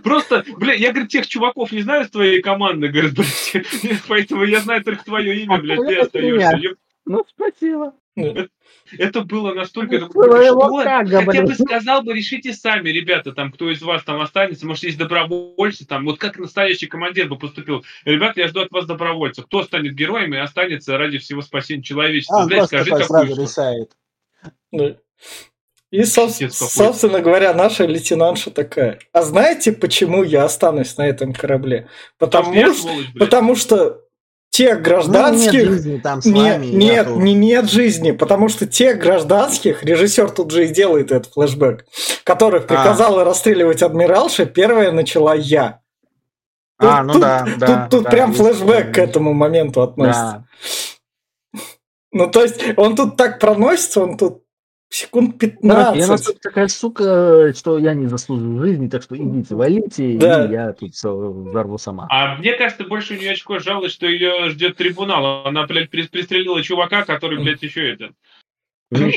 Просто, 0.03 0.43
бля, 0.57 0.73
я, 0.73 0.91
говорит, 0.91 1.09
тех 1.09 1.27
чуваков 1.27 1.71
не 1.71 1.81
знаю 1.81 2.05
с 2.05 2.09
твоей 2.09 2.41
команды, 2.41 2.89
говорит, 2.89 3.13
блядь, 3.13 4.01
поэтому 4.07 4.43
я 4.43 4.59
знаю 4.59 4.83
только 4.83 5.03
твое 5.05 5.41
имя, 5.41 5.57
блядь, 5.59 5.79
ты 5.87 5.97
остаешься. 5.97 6.75
Ну, 7.05 7.25
спасибо. 7.29 7.93
Это 8.15 9.21
было 9.21 9.53
настолько... 9.53 9.97
Ну, 9.99 10.05
это 10.05 10.13
было, 10.53 10.81
что, 10.81 10.83
кага, 10.83 11.25
Хотя 11.25 11.41
бы 11.43 11.55
сказал 11.55 12.03
бы, 12.03 12.13
решите 12.13 12.53
сами, 12.53 12.89
ребята, 12.89 13.31
там, 13.31 13.51
кто 13.51 13.71
из 13.71 13.81
вас 13.81 14.03
там 14.03 14.21
останется, 14.21 14.67
может, 14.67 14.83
есть 14.83 14.97
добровольцы, 14.97 15.85
там, 15.87 16.05
вот 16.05 16.19
как 16.19 16.37
настоящий 16.37 16.87
командир 16.87 17.27
бы 17.27 17.37
поступил. 17.37 17.83
Ребята, 18.05 18.41
я 18.41 18.47
жду 18.47 18.61
от 18.61 18.71
вас 18.71 18.85
добровольцев. 18.85 19.45
Кто 19.45 19.63
станет 19.63 19.95
героем 19.95 20.33
и 20.33 20.37
останется 20.37 20.97
ради 20.97 21.17
всего 21.17 21.41
спасения 21.41 21.81
человечества? 21.81 22.43
А, 22.43 22.45
Блядь, 22.45 22.65
скажи 22.67 22.91
сразу. 23.03 23.47
Да. 24.71 24.97
И, 25.93 26.01
соб- 26.01 26.27
Пиздец 26.27 26.57
какой. 26.57 26.71
собственно 26.71 27.19
говоря, 27.21 27.53
наша 27.53 27.85
лейтенантша 27.85 28.49
такая. 28.49 28.97
А 29.11 29.21
знаете, 29.21 29.71
почему 29.71 30.23
я 30.23 30.43
останусь 30.43 30.97
на 30.97 31.07
этом 31.07 31.33
корабле? 31.33 31.87
Потому 32.17 32.51
Потому, 32.51 32.73
что 32.73 32.89
потому 33.19 33.55
что 33.55 34.02
тех 34.53 34.69
Ну, 34.69 34.75
нет 34.77 34.83
гражданских... 34.83 35.65
жизни 35.67 35.97
там 35.97 36.21
с 36.21 36.25
Не- 36.25 36.41
вами. 36.51 36.67
нет, 36.67 37.07
нету. 37.07 37.19
не 37.19 37.33
нет 37.33 37.69
жизни, 37.71 38.11
потому 38.11 38.49
что 38.49 38.67
тех 38.67 38.99
гражданских, 38.99 39.83
режиссер 39.83 40.29
тут 40.29 40.51
же 40.51 40.65
и 40.65 40.67
делает 40.67 41.11
этот 41.11 41.33
флешбэк, 41.33 41.85
которых 42.23 42.65
А. 42.65 42.67
приказала 42.67 43.23
расстреливать 43.23 43.81
адмиралша, 43.81 44.45
первая 44.45 44.91
начала 44.91 45.33
я. 45.33 45.79
А, 46.77 46.97
Тут- 46.99 47.07
ну 47.07 47.13
тут- 47.13 47.21
да, 47.23 47.45
Тут, 47.45 47.57
да. 47.59 47.87
тут 47.89 48.03
да, 48.03 48.09
прям 48.11 48.29
есть 48.29 48.41
флешбэк 48.41 48.77
такое. 48.77 48.93
к 48.93 48.97
этому 48.99 49.33
моменту 49.33 49.81
относится. 49.81 50.45
Да. 51.53 51.59
Ну, 52.11 52.29
то 52.29 52.43
есть, 52.43 52.61
он 52.77 52.95
тут 52.95 53.17
так 53.17 53.39
проносится, 53.39 54.01
он 54.03 54.17
тут 54.17 54.42
секунд 54.93 55.31
Да, 55.37 55.47
15. 55.47 55.99
я 55.99 56.07
настолько 56.07 56.39
такая 56.41 56.67
сука, 56.67 57.53
что 57.55 57.77
я 57.77 57.93
не 57.93 58.07
заслуживаю 58.07 58.59
жизни, 58.61 58.87
так 58.89 59.03
что 59.03 59.15
идите, 59.17 59.55
валите, 59.55 60.17
Да. 60.17 60.45
и 60.45 60.51
я 60.51 60.73
тут 60.73 60.93
все 60.93 61.15
взорву 61.15 61.77
сама. 61.77 62.07
А 62.09 62.35
мне 62.37 62.53
кажется, 62.53 62.83
больше 62.85 63.15
у 63.15 63.17
нее 63.17 63.31
очко 63.31 63.59
жалость, 63.59 63.95
что 63.95 64.05
ее 64.07 64.49
ждет 64.49 64.77
трибунал. 64.77 65.47
Она, 65.47 65.65
блядь, 65.65 65.89
при- 65.89 66.07
пристрелила 66.07 66.61
чувака, 66.61 67.03
который, 67.05 67.39
блядь, 67.41 67.63
еще 67.63 67.91
это. 67.93 68.11
Ну, 68.91 69.09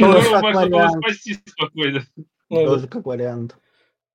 спасти 1.02 1.38
спокойно. 1.46 2.02
Ну, 2.48 2.64
Тоже 2.66 2.86
как 2.88 3.04
вариант. 3.04 3.56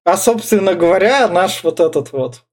А, 0.03 0.17
собственно 0.17 0.73
говоря, 0.73 1.27
наш 1.27 1.63
вот 1.63 1.79
этот 1.79 2.11
вот. 2.11 2.43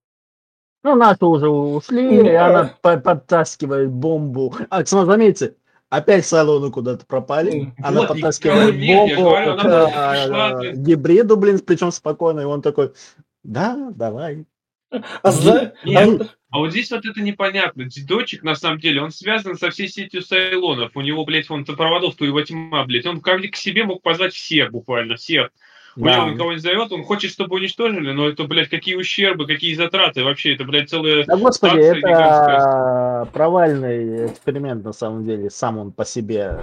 Ну, 0.84 0.94
наши 0.94 1.24
уже 1.24 1.48
ушли, 1.48 2.02
Ну, 2.02 2.24
и 2.26 2.34
она 2.34 2.74
по- 2.82 2.98
подтаскивает 2.98 3.90
бомбу. 3.90 4.54
А, 4.70 4.82
кстати, 4.82 5.06
заметьте, 5.06 5.54
опять 5.90 6.26
салоны 6.26 6.70
куда-то 6.70 7.06
пропали. 7.06 7.72
Она 7.82 8.00
Вот, 8.02 8.08
я 8.16 8.54
бомбу 8.96 9.14
к, 9.40 9.90
а, 9.94 10.72
гибриду, 10.74 11.36
блин, 11.36 11.60
причем 11.60 11.90
спокойно, 11.92 12.40
и 12.40 12.44
он 12.44 12.62
такой, 12.62 12.92
да, 13.42 13.90
давай. 13.94 14.44
А, 15.22 15.30
зна- 15.30 15.72
Нет. 15.84 16.22
а- 16.22 16.26
А 16.50 16.58
вот 16.60 16.70
здесь 16.70 16.90
вот 16.90 17.04
это 17.04 17.20
непонятно. 17.20 17.84
Дедочек, 17.84 18.42
на 18.42 18.54
самом 18.54 18.78
деле, 18.80 19.02
он 19.02 19.10
связан 19.10 19.58
со 19.58 19.68
всей 19.68 19.86
сетью 19.88 20.22
сайлонов. 20.22 20.92
У 20.94 21.02
него, 21.02 21.26
блядь, 21.26 21.50
вон 21.50 21.66
проводов-то 21.66 22.24
его 22.24 22.40
тьма, 22.40 22.84
блядь. 22.84 23.04
Он 23.04 23.20
мне- 23.20 23.48
к 23.48 23.56
себе 23.56 23.84
мог 23.84 24.00
позвать 24.00 24.32
всех 24.32 24.70
буквально, 24.70 25.16
всех. 25.16 25.50
У 25.96 26.04
Да. 26.04 26.16
него 26.18 26.30
никого 26.30 26.52
не 26.52 26.58
зовет, 26.58 26.92
он 26.92 27.02
хочет, 27.04 27.30
чтобы 27.30 27.56
уничтожили, 27.56 28.12
но 28.12 28.28
это, 28.28 28.44
блядь, 28.44 28.68
какие 28.68 28.94
ущербы, 28.94 29.46
какие 29.46 29.74
затраты. 29.74 30.22
Вообще, 30.24 30.54
это, 30.54 30.64
блядь, 30.64 30.88
целая... 30.90 31.24
Да, 31.24 31.36
господи, 31.36 31.72
станция 31.82 31.98
это 31.98 33.28
провальный 33.32 34.26
эксперимент, 34.26 34.84
на 34.84 34.92
самом 34.92 35.24
деле, 35.24 35.50
сам 35.50 35.78
он 35.78 35.92
по 35.92 36.04
себе. 36.04 36.58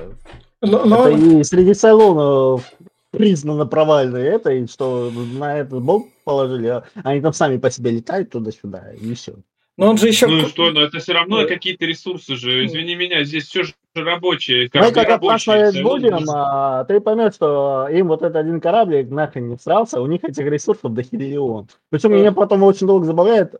но- 0.61 0.85
но- 0.85 1.07
Это 1.09 1.17
и 1.17 1.43
среди 1.43 1.73
салонов 1.73 2.71
признано 3.11 3.65
провальный 3.65 4.23
это, 4.23 4.51
и 4.51 4.67
что 4.67 5.11
на 5.11 5.57
это 5.59 5.77
бомб 5.79 6.07
положили, 6.23 6.67
а 6.67 6.83
они 7.03 7.21
там 7.21 7.33
сами 7.33 7.57
по 7.57 7.69
себе 7.71 7.91
летают 7.91 8.29
туда-сюда, 8.31 8.91
и 8.99 9.13
все. 9.13 9.35
но 9.77 9.89
он 9.89 9.97
же 9.97 10.07
еще... 10.07 10.27
Ну 10.27 10.39
и 10.39 10.45
что, 10.47 10.71
но 10.71 10.81
это 10.81 10.99
все 10.99 11.13
равно 11.13 11.45
какие-то 11.45 11.85
ресурсы 11.85 12.35
же. 12.35 12.65
Извини 12.65 12.95
меня, 12.95 13.23
здесь 13.25 13.45
все 13.47 13.63
же 13.63 13.73
рабочие. 14.03 14.69
Мы 14.73 14.91
когда 14.91 15.19
Сайлоны 15.37 15.83
будем, 15.83 16.29
а, 16.29 16.83
ты 16.85 16.99
поймешь, 16.99 17.35
что 17.35 17.87
им 17.89 18.07
вот 18.07 18.21
этот 18.21 18.35
один 18.35 18.59
кораблик 18.59 19.09
нахрен 19.09 19.49
не 19.49 19.57
всрался, 19.57 20.01
у 20.01 20.07
них 20.07 20.23
этих 20.23 20.45
ресурсов 20.45 20.93
до 20.93 21.03
хилион. 21.03 21.67
Причем 21.89 22.11
Да. 22.11 22.17
меня 22.17 22.31
потом 22.31 22.63
очень 22.63 22.87
долго 22.87 23.05
забавляет, 23.05 23.55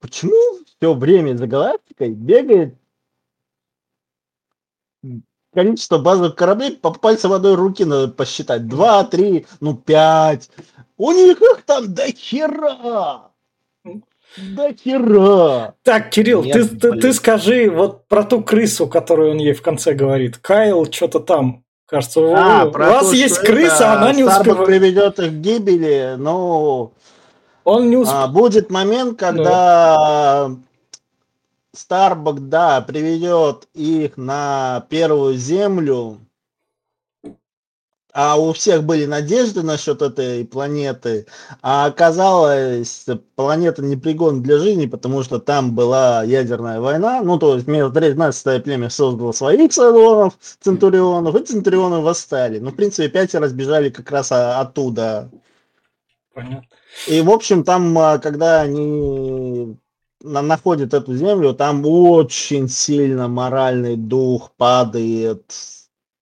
почему 0.00 0.34
все 0.64 0.94
время 0.94 1.36
за 1.36 1.46
галактикой 1.46 2.10
бегает 2.10 2.74
количество 5.52 5.98
базовых 5.98 6.34
кораблей 6.34 6.76
по 6.76 6.92
пальцам 6.92 7.32
одной 7.32 7.54
руки 7.54 7.84
надо 7.84 8.08
посчитать. 8.08 8.66
Два, 8.66 9.04
три, 9.04 9.46
ну 9.60 9.76
пять. 9.76 10.50
У 10.96 11.12
них 11.12 11.40
их 11.40 11.62
там 11.64 11.92
до 11.92 12.06
хера. 12.12 13.31
До 14.36 14.72
хера. 14.74 15.74
Так, 15.82 16.10
Кирилл, 16.10 16.42
Нет, 16.42 16.54
ты, 16.54 16.64
ты, 16.76 16.90
блин. 16.90 17.00
ты 17.02 17.12
скажи 17.12 17.70
вот 17.70 18.06
про 18.08 18.24
ту 18.24 18.42
крысу, 18.42 18.86
которую 18.86 19.32
он 19.32 19.38
ей 19.38 19.52
в 19.52 19.62
конце 19.62 19.92
говорит. 19.92 20.38
Кайл 20.38 20.90
что-то 20.90 21.20
там. 21.20 21.64
Кажется, 21.86 22.20
у- 22.20 22.34
А, 22.34 22.64
у 22.64 22.70
про 22.70 22.90
вас 22.90 23.08
то, 23.10 23.12
есть 23.12 23.38
крыса, 23.38 23.92
она 23.92 24.12
не 24.12 24.22
Starbucks 24.22 24.38
успевает. 24.38 24.66
приведет 24.66 25.18
их 25.18 25.30
к 25.30 25.34
гибели, 25.34 26.14
но 26.16 26.92
Он 27.64 27.90
не 27.90 27.96
а, 27.96 27.98
успевает. 28.00 28.32
будет 28.32 28.70
момент, 28.70 29.18
когда 29.18 30.50
Starbucks, 31.76 32.40
да, 32.40 32.80
приведет 32.80 33.68
их 33.74 34.16
на 34.16 34.86
первую 34.88 35.34
землю, 35.36 36.18
а 38.12 38.36
у 38.36 38.52
всех 38.52 38.84
были 38.84 39.06
надежды 39.06 39.62
насчет 39.62 40.02
этой 40.02 40.44
планеты, 40.44 41.26
а 41.62 41.86
оказалось, 41.86 43.06
планета 43.36 43.82
непригодна 43.82 44.42
для 44.42 44.58
жизни, 44.58 44.86
потому 44.86 45.22
что 45.22 45.38
там 45.38 45.74
была 45.74 46.22
ядерная 46.22 46.80
война, 46.80 47.22
ну, 47.22 47.38
то 47.38 47.54
есть 47.54 47.66
13 47.66 48.62
племя 48.62 48.90
создало 48.90 49.32
своих 49.32 49.72
салонов, 49.72 50.34
центурионов, 50.60 51.34
и 51.36 51.44
центурионы 51.44 52.00
восстали. 52.00 52.58
Ну, 52.58 52.70
в 52.70 52.76
принципе, 52.76 53.08
пятеро 53.08 53.48
сбежали 53.48 53.88
как 53.88 54.10
раз 54.10 54.30
оттуда. 54.30 55.30
Понятно. 56.34 56.66
И, 57.08 57.20
в 57.20 57.30
общем, 57.30 57.64
там, 57.64 57.96
а, 57.98 58.18
когда 58.18 58.60
они 58.60 59.76
на- 60.22 60.42
находят 60.42 60.94
эту 60.94 61.16
землю, 61.16 61.54
там 61.54 61.84
очень 61.86 62.68
сильно 62.68 63.28
моральный 63.28 63.96
дух 63.96 64.52
падает 64.56 65.52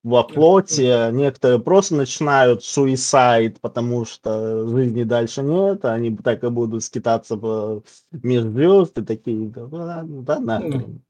во 0.02 0.26
флоте. 0.26 1.10
Некоторые 1.12 1.60
просто 1.60 1.94
начинают 1.94 2.64
суицид, 2.64 3.60
потому 3.60 4.04
что 4.04 4.66
жизни 4.68 5.04
дальше 5.04 5.42
нет. 5.42 5.84
Они 5.84 6.16
так 6.16 6.42
и 6.44 6.48
будут 6.48 6.84
скитаться 6.84 7.36
по 7.36 7.82
меж 8.12 8.42
звезд 8.42 8.98
и 8.98 9.04
такие, 9.04 9.48
да, 9.48 9.66
ладно, 9.70 10.22
да 10.22 10.38
нахрен. 10.38 11.02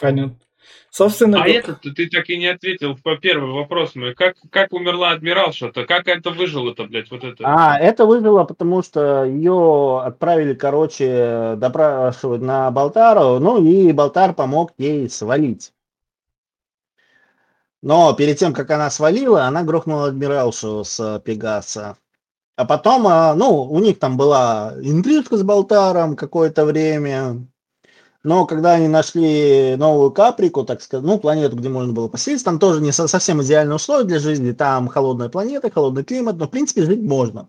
Понятно. 0.00 0.36
Собственно, 0.90 1.42
А 1.42 1.44
го- 1.44 1.50
этот 1.50 1.80
ты 1.80 2.08
так 2.08 2.28
и 2.28 2.36
не 2.36 2.46
ответил 2.46 2.96
по 2.96 3.16
первый 3.16 3.52
вопрос 3.52 3.94
мой. 3.94 4.14
Как, 4.14 4.36
как 4.50 4.72
умерла 4.72 5.10
адмиралша-то? 5.10 5.86
Как 5.86 6.08
это 6.08 6.30
выжило-то, 6.30 6.84
блядь, 6.84 7.10
вот 7.10 7.24
это? 7.24 7.42
А, 7.44 7.78
это 7.78 8.04
выжило, 8.04 8.44
потому 8.44 8.82
что 8.82 9.24
ее 9.24 10.00
отправили, 10.04 10.54
короче, 10.54 11.54
допрашивать 11.56 12.42
на 12.42 12.70
Болтару, 12.70 13.38
ну 13.38 13.64
и 13.64 13.92
Болтар 13.92 14.34
помог 14.34 14.72
ей 14.78 15.08
свалить. 15.08 15.72
Но 17.82 18.12
перед 18.12 18.38
тем, 18.38 18.52
как 18.52 18.70
она 18.70 18.90
свалила, 18.90 19.44
она 19.44 19.62
грохнула 19.62 20.08
адмиралшу 20.08 20.84
с 20.84 20.98
э, 20.98 21.20
Пегаса. 21.20 21.96
А 22.56 22.64
потом, 22.64 23.06
а, 23.06 23.34
ну, 23.34 23.62
у 23.62 23.78
них 23.78 24.00
там 24.00 24.16
была 24.16 24.74
интрижка 24.82 25.36
с 25.36 25.44
Болтаром 25.44 26.16
какое-то 26.16 26.64
время. 26.64 27.46
Но 28.24 28.46
когда 28.46 28.72
они 28.72 28.88
нашли 28.88 29.76
новую 29.76 30.10
Каприку, 30.10 30.64
так 30.64 30.82
сказать, 30.82 31.06
ну, 31.06 31.20
планету, 31.20 31.56
где 31.56 31.68
можно 31.68 31.92
было 31.92 32.08
поселиться, 32.08 32.46
там 32.46 32.58
тоже 32.58 32.80
не 32.80 32.90
со- 32.90 33.06
совсем 33.06 33.40
идеальные 33.42 33.76
условия 33.76 34.04
для 34.04 34.18
жизни. 34.18 34.50
Там 34.50 34.88
холодная 34.88 35.28
планета, 35.28 35.70
холодный 35.70 36.02
климат, 36.02 36.36
но, 36.36 36.46
в 36.46 36.50
принципе, 36.50 36.82
жить 36.82 37.00
можно. 37.00 37.48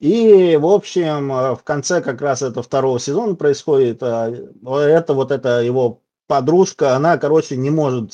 И, 0.00 0.56
в 0.60 0.66
общем, 0.66 1.32
э, 1.32 1.54
в 1.54 1.62
конце 1.64 2.02
как 2.02 2.20
раз 2.20 2.42
этого 2.42 2.62
второго 2.62 3.00
сезона 3.00 3.34
происходит, 3.34 4.02
э, 4.02 4.48
это 4.66 5.14
вот 5.14 5.30
эта 5.30 5.62
его 5.62 6.02
подружка, 6.26 6.94
она, 6.94 7.16
короче, 7.18 7.56
не 7.56 7.70
может 7.70 8.12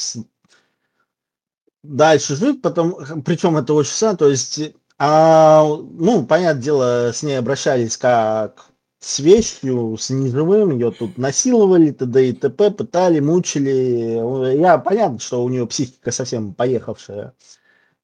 дальше 1.88 2.36
жить, 2.36 2.62
потом, 2.62 2.96
причем 3.24 3.56
это 3.56 3.82
странно, 3.84 4.16
то 4.16 4.28
есть, 4.28 4.60
а, 4.98 5.64
ну, 5.64 6.26
понятное 6.26 6.62
дело, 6.62 7.12
с 7.12 7.22
ней 7.22 7.38
обращались 7.38 7.96
как 7.96 8.66
с 8.98 9.20
вещью, 9.20 9.96
с 9.98 10.10
неживым, 10.10 10.70
ее 10.70 10.90
тут 10.90 11.18
насиловали, 11.18 11.90
т.д. 11.92 12.28
и 12.28 12.32
т.п., 12.32 12.70
пытали, 12.70 13.20
мучили. 13.20 14.56
Я 14.58 14.78
понятно, 14.78 15.18
что 15.18 15.44
у 15.44 15.48
нее 15.48 15.66
психика 15.66 16.10
совсем 16.10 16.54
поехавшая. 16.54 17.34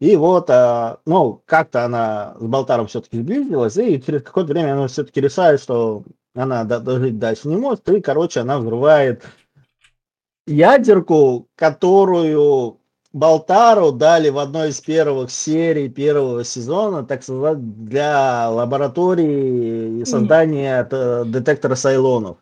И 0.01 0.17
вот, 0.17 0.51
а, 0.51 0.99
ну, 1.07 1.43
как-то 1.47 1.85
она 1.85 2.37
с 2.39 2.43
Болтаром 2.43 2.89
все-таки 2.89 3.19
сблизилась, 3.19 3.77
и 3.77 4.03
через 4.03 4.23
какое-то 4.23 4.53
время 4.53 4.75
она 4.75 4.89
все-таки 4.89 5.21
решает, 5.21 5.61
что 5.61 6.05
она 6.35 6.65
дожить 6.65 7.19
дальше 7.19 7.49
не 7.49 7.57
может, 7.57 7.89
и, 7.89 8.01
короче, 8.01 8.41
она 8.41 8.59
взрывает 8.59 9.25
ядерку, 10.47 11.49
которую 11.55 12.79
Болтару 13.13 13.93
дали 13.93 14.31
в 14.31 14.39
одной 14.39 14.71
из 14.71 14.81
первых 14.81 15.31
серий 15.31 15.89
первого 15.89 16.45
сезона, 16.45 17.05
так 17.05 17.23
сказать, 17.23 17.85
для 17.85 18.49
лаборатории 18.49 20.01
и 20.01 20.05
создания 20.05 20.89
mm. 20.91 21.27
детектора 21.27 21.75
сайлонов. 21.75 22.39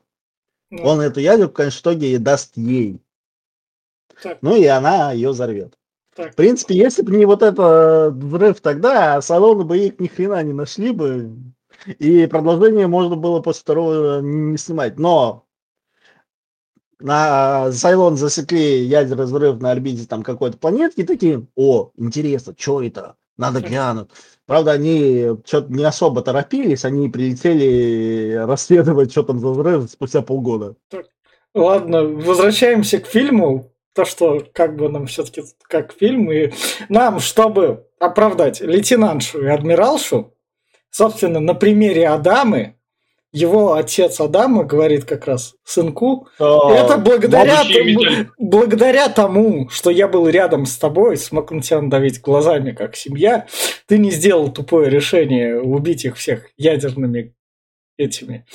Mm. 0.73 0.83
Он 0.85 1.01
эту 1.01 1.18
ядерку, 1.21 1.55
конечно, 1.55 1.79
в 1.79 1.83
итоге 1.83 2.18
даст 2.18 2.57
ей. 2.57 3.01
Так. 4.23 4.39
Ну 4.43 4.55
и 4.55 4.64
она 4.66 5.11
ее 5.12 5.31
взорвет. 5.31 5.75
Так. 6.14 6.33
В 6.33 6.37
принципе, 6.37 6.77
если 6.77 7.03
бы 7.03 7.16
не 7.16 7.25
вот 7.25 7.43
этот 7.43 8.14
взрыв 8.14 8.61
тогда, 8.61 9.21
салоны 9.23 9.64
бы 9.64 9.79
их 9.79 9.99
ни 9.99 10.07
хрена 10.07 10.43
не 10.43 10.53
нашли 10.53 10.93
бы. 10.93 11.33
И 11.99 12.27
продолжение 12.27 12.87
можно 12.87 13.16
было 13.16 13.41
после 13.41 13.62
второго 13.62 14.21
не 14.21 14.57
снимать. 14.57 14.99
Но 14.99 15.47
на 17.01 17.72
Сайлон 17.72 18.16
засекли 18.16 18.84
ядерный 18.84 19.24
взрыв 19.24 19.61
на 19.61 19.70
орбите 19.70 20.07
там 20.07 20.22
какой-то 20.22 20.59
планетки, 20.59 21.03
такие, 21.03 21.46
о, 21.57 21.90
интересно, 21.96 22.55
что 22.57 22.82
это? 22.82 23.16
Надо 23.36 23.61
глянуть. 23.61 24.11
Правда, 24.46 24.72
они 24.72 25.28
что-то 25.46 25.72
не 25.72 25.84
особо 25.84 26.22
торопились, 26.22 26.84
они 26.84 27.09
прилетели 27.09 28.34
расследовать, 28.34 29.12
что 29.12 29.22
там 29.22 29.38
за 29.38 29.48
взрыв 29.48 29.90
спустя 29.90 30.22
полгода. 30.22 30.74
Ладно, 31.55 32.05
возвращаемся 32.05 32.98
к 32.98 33.07
фильму. 33.07 33.72
То, 33.92 34.05
что 34.05 34.46
как 34.53 34.76
бы 34.76 34.88
нам 34.88 35.07
все-таки 35.07 35.42
как 35.62 35.92
фильм, 35.92 36.30
и 36.30 36.53
нам, 36.88 37.18
чтобы 37.18 37.86
оправдать 37.98 38.61
лейтенантшу 38.61 39.42
и 39.42 39.48
адмиралшу, 39.48 40.32
собственно, 40.90 41.40
на 41.40 41.55
примере 41.55 42.09
Адамы, 42.09 42.76
его 43.33 43.74
отец 43.74 44.20
Адама 44.20 44.64
говорит 44.64 45.05
как 45.05 45.26
раз 45.26 45.55
сынку, 45.64 46.28
а, 46.39 46.72
это 46.72 46.99
благодаря 46.99 47.62
тому, 47.62 48.26
благодаря 48.39 49.09
тому, 49.09 49.68
что 49.68 49.91
я 49.91 50.09
был 50.09 50.28
рядом 50.28 50.66
с 50.66 50.76
тобой, 50.76 51.16
смог 51.16 51.51
на 51.51 51.62
тебя 51.62 51.81
надавить 51.81 52.20
глазами 52.20 52.72
как 52.72 52.97
семья, 52.97 53.47
ты 53.87 53.99
не 53.99 54.11
сделал 54.11 54.53
тупое 54.53 54.91
решение 54.91 55.61
убить 55.61 56.05
их 56.05 56.16
всех 56.16 56.47
ядерными 56.57 57.35
этими 57.97 58.47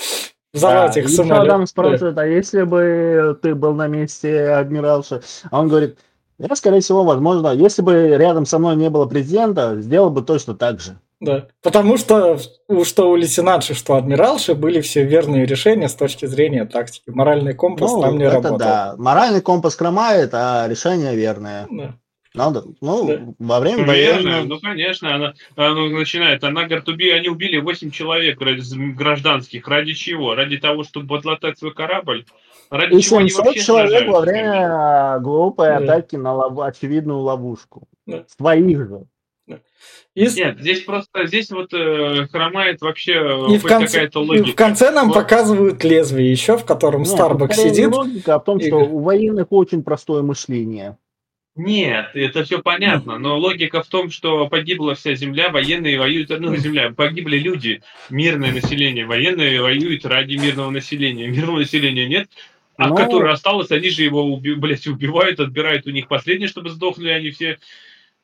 взорвать 0.55 0.95
да, 0.95 1.01
их 1.01 1.09
самолет. 1.09 1.43
Адам 1.43 1.67
спрашивает, 1.67 2.17
а 2.17 2.25
если 2.25 2.63
бы 2.63 3.37
ты 3.41 3.53
был 3.53 3.73
на 3.73 3.87
месте 3.87 4.49
адмиралши? 4.49 5.21
А 5.51 5.59
он 5.59 5.67
говорит, 5.67 5.99
я, 6.37 6.55
скорее 6.55 6.79
всего, 6.79 7.03
возможно, 7.03 7.49
если 7.53 7.81
бы 7.81 8.15
рядом 8.17 8.45
со 8.45 8.57
мной 8.57 8.75
не 8.75 8.89
было 8.89 9.05
президента, 9.05 9.79
сделал 9.79 10.09
бы 10.09 10.21
точно 10.21 10.55
так 10.55 10.79
же. 10.79 10.97
Да, 11.21 11.47
потому 11.61 11.97
что 11.97 12.37
что 12.83 13.09
у 13.09 13.15
лейтенантши, 13.15 13.73
что 13.73 13.95
адмиралши 13.95 14.53
были 14.53 14.81
все 14.81 15.05
верные 15.05 15.45
решения 15.45 15.87
с 15.87 15.95
точки 15.95 16.25
зрения 16.25 16.65
тактики. 16.65 17.09
Моральный 17.09 17.53
компас 17.53 17.91
ну, 17.91 18.01
там 18.01 18.17
не 18.17 18.25
это 18.25 18.35
работал. 18.35 18.57
Да, 18.57 18.95
моральный 18.97 19.41
компас 19.41 19.75
хромает, 19.75 20.31
а 20.33 20.67
решение 20.67 21.15
верное. 21.15 21.67
Да. 21.71 21.95
Надо, 22.35 22.65
ну, 22.81 23.07
да. 23.07 23.21
во 23.39 23.59
время 23.59 23.85
Наверное, 23.85 24.43
ну, 24.43 24.59
конечно, 24.59 25.15
она, 25.15 25.33
она 25.55 25.87
начинает. 25.87 26.43
Она 26.43 26.65
говорит, 26.65 26.87
уби, 26.89 27.09
они 27.09 27.29
убили 27.29 27.57
8 27.57 27.91
человек 27.91 28.37
гражданских. 28.37 29.67
Ради 29.67 29.93
чего? 29.93 30.35
Ради 30.35 30.57
того, 30.57 30.83
чтобы 30.83 31.07
подлатать 31.07 31.57
свой 31.57 31.73
корабль? 31.73 32.25
Ради 32.69 32.95
И 32.95 33.01
чего 33.01 33.21
700 33.21 33.55
человек 33.55 34.09
во 34.09 34.21
время 34.21 35.19
глупой 35.19 35.67
да. 35.67 35.77
атаки 35.77 36.17
на 36.17 36.33
лов... 36.33 36.59
очевидную 36.59 37.19
ловушку. 37.19 37.87
Да. 38.05 38.25
Своих 38.27 38.79
же. 38.79 39.05
И... 40.15 40.27
Нет, 40.27 40.59
здесь 40.59 40.81
просто 40.81 41.27
здесь 41.27 41.51
вот 41.51 41.73
э, 41.73 42.27
хромает 42.31 42.81
вообще 42.81 43.13
э, 43.13 43.53
и 43.53 43.57
в 43.57 43.63
конце, 43.63 43.93
какая-то 43.93 44.19
логика. 44.21 44.49
И 44.49 44.51
в 44.53 44.55
конце 44.55 44.91
нам 44.91 45.07
вот. 45.07 45.15
показывают 45.15 45.83
лезвие 45.83 46.31
еще, 46.31 46.57
в 46.57 46.65
котором 46.65 47.03
Нет, 47.03 47.11
Starbucks 47.11 47.53
сидит. 47.53 47.91
Логика 47.93 48.35
о 48.35 48.39
том, 48.39 48.59
и... 48.59 48.67
что 48.67 48.77
у 48.77 48.99
военных 48.99 49.47
очень 49.51 49.83
простое 49.83 50.23
мышление. 50.23 50.97
Нет, 51.57 52.11
это 52.15 52.43
все 52.43 52.61
понятно, 52.61 53.17
но 53.17 53.37
логика 53.37 53.81
в 53.81 53.87
том, 53.87 54.11
что 54.11 54.49
погибла 54.49 54.93
вся 54.93 55.15
земля, 55.15 55.49
военные 55.49 55.97
воюют, 55.97 56.29
ну, 56.29 56.53
земля, 56.57 56.91
погибли 56.91 57.37
люди, 57.37 57.81
мирное 58.09 58.51
население, 58.51 59.05
военные 59.05 59.61
воюют 59.61 60.05
ради 60.05 60.35
мирного 60.35 60.69
населения, 60.69 61.27
мирного 61.27 61.59
населения 61.59 62.09
нет, 62.09 62.27
а 62.75 62.89
но... 62.89 62.95
которое 62.95 63.31
осталось, 63.31 63.71
они 63.71 63.89
же 63.89 64.03
его, 64.03 64.25
уби, 64.25 64.53
блядь, 64.53 64.85
убивают, 64.87 65.39
отбирают 65.39 65.87
у 65.87 65.91
них 65.91 66.09
последнее, 66.09 66.49
чтобы 66.49 66.69
сдохли 66.71 67.09
они 67.09 67.31
все. 67.31 67.57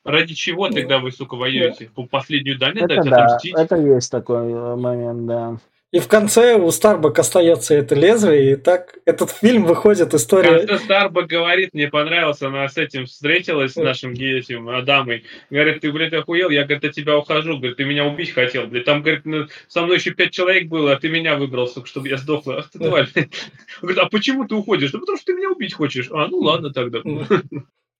Ради 0.04 0.34
чего 0.34 0.68
тогда 0.68 0.98
вы, 0.98 1.12
сука, 1.12 1.36
воюете? 1.36 1.90
По 1.94 2.04
последнюю 2.06 2.58
дань 2.58 2.76
это 2.76 2.88
дать, 2.88 3.04
да, 3.04 3.24
отомстить? 3.24 3.54
Это 3.56 3.76
есть 3.76 4.10
такой 4.10 4.50
э, 4.50 4.76
момент, 4.76 5.26
да. 5.26 5.56
И 5.92 5.98
в 5.98 6.08
конце 6.08 6.54
у 6.54 6.70
Старбак 6.70 7.18
остается 7.18 7.74
это 7.74 7.94
лезвие, 7.94 8.52
и 8.52 8.56
так 8.56 8.98
этот 9.04 9.30
фильм 9.30 9.66
выходит 9.66 10.14
история. 10.14 10.60
Когда 10.60 10.78
Старбак 10.78 11.26
говорит, 11.26 11.74
мне 11.74 11.88
понравился, 11.88 12.46
она 12.46 12.66
с 12.66 12.78
этим 12.78 13.04
встретилась, 13.04 13.72
с 13.72 13.76
нашим 13.76 14.14
этим 14.14 14.70
Адамой. 14.70 15.24
Говорит, 15.50 15.82
ты, 15.82 15.92
блядь, 15.92 16.14
охуел? 16.14 16.48
Я, 16.48 16.64
говорит, 16.64 16.86
от 16.86 16.92
тебя 16.92 17.18
ухожу. 17.18 17.58
Говорит, 17.58 17.76
ты 17.76 17.84
меня 17.84 18.06
убить 18.06 18.32
хотел, 18.32 18.68
блядь. 18.68 18.86
Там, 18.86 19.02
говорит, 19.02 19.26
ну, 19.26 19.46
со 19.68 19.82
мной 19.82 19.98
еще 19.98 20.12
пять 20.12 20.30
человек 20.30 20.68
было, 20.68 20.92
а 20.92 20.96
ты 20.96 21.10
меня 21.10 21.36
выбрал, 21.36 21.66
сука, 21.66 21.86
чтобы 21.86 22.08
я 22.08 22.16
сдохла. 22.16 22.60
Ах 22.60 22.70
ты 22.70 22.78
тварь. 22.78 23.08
Говорит, 23.82 23.98
а 23.98 24.08
почему 24.08 24.46
ты 24.46 24.54
уходишь? 24.54 24.92
Да 24.92 24.98
потому 24.98 25.18
что 25.18 25.26
ты 25.26 25.34
меня 25.34 25.50
убить 25.50 25.74
хочешь. 25.74 26.08
А, 26.10 26.26
ну 26.26 26.38
ладно 26.38 26.72
тогда. 26.72 27.02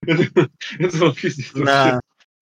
Это 0.79 1.11
пиздец. 1.13 2.01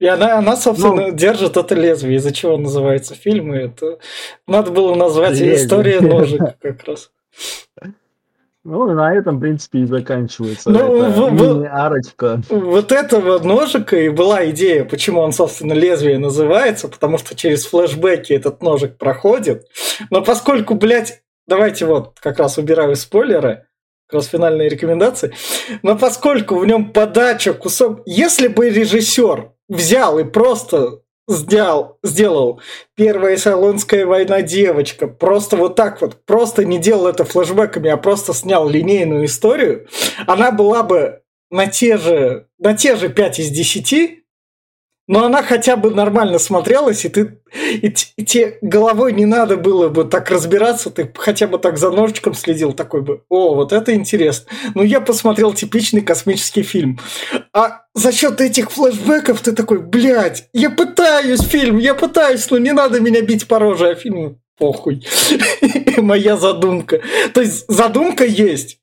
И 0.02 0.08
она, 0.08 0.39
она 0.39 0.56
собственно, 0.56 1.10
ну, 1.10 1.12
держит 1.12 1.58
это 1.58 1.76
лезвие, 1.76 2.18
из-за 2.18 2.34
чего 2.34 2.58
называется 2.58 3.14
фильм. 3.14 3.54
И 3.54 3.60
это 3.60 3.99
надо 4.47 4.72
было 4.72 4.95
назвать 4.95 5.34
лезвие. 5.34 5.56
история 5.58 6.02
ножик 6.02 6.41
как 6.60 6.84
раз. 6.86 7.12
Ну, 8.64 8.91
на 8.93 9.14
этом, 9.14 9.38
в 9.38 9.41
принципе, 9.41 9.80
и 9.80 9.86
заканчивается 9.86 10.72
ну, 10.72 11.04
эта 11.04 11.10
в, 11.10 11.68
арочка. 11.72 12.41
Вот 12.49 12.91
этого 12.91 13.39
ножика 13.39 13.95
и 13.95 14.10
была 14.10 14.49
идея, 14.49 14.86
почему 14.86 15.22
он, 15.22 15.34
собственно, 15.34 15.74
лезвие 15.74 16.18
называется, 16.18 16.88
потому 16.88 17.20
что 17.20 17.36
через 17.36 17.66
флешбеки 17.66 18.34
этот 18.34 18.64
ножик 18.64 18.97
проходит. 18.97 19.68
Но 20.10 20.24
поскольку, 20.24 20.74
блядь, 20.74 21.22
давайте 21.47 21.86
вот 21.86 22.20
как 22.20 22.39
раз 22.39 22.58
убираю 22.58 22.95
спойлеры, 22.95 23.66
раз 24.14 24.28
финальные 24.28 24.70
рекомендации. 24.70 25.34
Но 25.84 25.97
поскольку 25.97 26.57
в 26.57 26.66
нем 26.66 26.91
подача, 26.91 27.53
кусок... 27.53 28.01
Если 28.05 28.47
бы 28.47 28.70
режиссер 28.70 29.51
взял 29.70 30.20
и 30.20 30.24
просто 30.24 31.01
сделал, 31.28 31.97
сделал 32.03 32.62
первая 32.95 33.38
Салонская 33.38 34.05
война 34.05 34.41
девочка, 34.41 35.07
просто 35.07 35.57
вот 35.57 35.76
так 35.76 36.01
вот, 36.01 36.26
просто 36.26 36.66
не 36.66 36.78
делал 36.78 37.07
это 37.07 37.24
флэшбэками, 37.24 37.89
а 37.89 37.97
просто 37.97 38.34
снял 38.34 38.68
линейную 38.68 39.26
историю, 39.26 39.88
она 40.28 40.51
была 40.51 40.84
бы 40.84 41.22
на 41.49 41.68
те 41.68 41.97
же, 41.97 42.47
на 42.59 42.76
те 42.76 42.95
же 42.95 43.09
5 43.09 43.39
из 43.39 43.49
10, 43.49 44.20
но 45.12 45.26
она 45.26 45.43
хотя 45.43 45.76
бы 45.76 45.91
нормально 45.91 46.39
смотрелась, 46.39 47.03
и 47.03 47.09
ты 47.09 47.38
и, 47.53 47.93
и 48.16 48.24
тебе 48.24 48.57
головой 48.62 49.12
не 49.12 49.26
надо 49.26 49.57
было 49.57 49.89
бы 49.89 50.05
так 50.05 50.30
разбираться, 50.30 50.89
ты 50.89 51.12
хотя 51.14 51.47
бы 51.47 51.59
так 51.59 51.78
за 51.78 51.91
ножичком 51.91 52.34
следил, 52.34 52.72
такой 52.72 53.01
бы, 53.01 53.22
о, 53.28 53.53
вот 53.53 53.74
это 53.74 53.93
интересно. 53.93 54.45
Ну, 54.74 54.84
я 54.84 55.01
посмотрел 55.01 55.53
типичный 55.53 55.99
космический 55.99 56.64
фильм. 56.64 56.97
А 57.53 57.82
за 57.93 58.14
счет 58.14 58.39
этих 58.39 58.72
флешбеков 58.72 59.41
ты 59.41 59.51
такой, 59.51 59.80
блядь, 59.80 60.47
я 60.53 60.70
пытаюсь 60.70 61.41
фильм, 61.41 61.78
я 61.78 61.93
пытаюсь, 61.93 62.49
но 62.49 62.57
не 62.57 62.72
надо 62.72 63.01
меня 63.01 63.22
бить 63.22 63.49
по 63.49 63.59
роже, 63.59 63.89
а 63.89 63.95
фильм 63.95 64.39
похуй. 64.57 65.05
Моя 65.97 66.38
задумка. 66.38 67.01
То 67.34 67.41
есть 67.41 67.66
задумка 67.68 68.24
есть, 68.24 68.78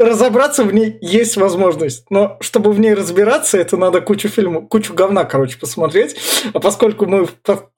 разобраться 0.00 0.64
в 0.64 0.72
ней 0.72 0.98
есть 1.00 1.36
возможность. 1.36 2.10
Но 2.10 2.38
чтобы 2.40 2.72
в 2.72 2.80
ней 2.80 2.94
разбираться, 2.94 3.58
это 3.58 3.76
надо 3.76 4.00
кучу 4.00 4.28
фильмов, 4.28 4.68
кучу 4.68 4.94
говна, 4.94 5.24
короче, 5.24 5.58
посмотреть. 5.58 6.16
А 6.52 6.58
поскольку 6.58 7.06
мы 7.06 7.26
в 7.26 7.34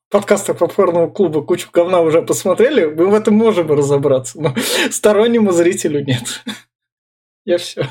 подкастах 0.09 0.59
попкорного 0.59 1.11
клуба 1.11 1.43
кучу 1.43 1.69
говна 1.73 2.01
уже 2.01 2.23
посмотрели, 2.23 2.85
мы 2.85 3.09
в 3.09 3.15
этом 3.15 3.35
можем 3.35 3.71
разобраться. 3.71 4.41
Но 4.41 4.55
стороннему 4.91 5.53
зрителю 5.53 6.05
нет. 6.05 6.43
Я 7.45 7.59
все. 7.59 7.89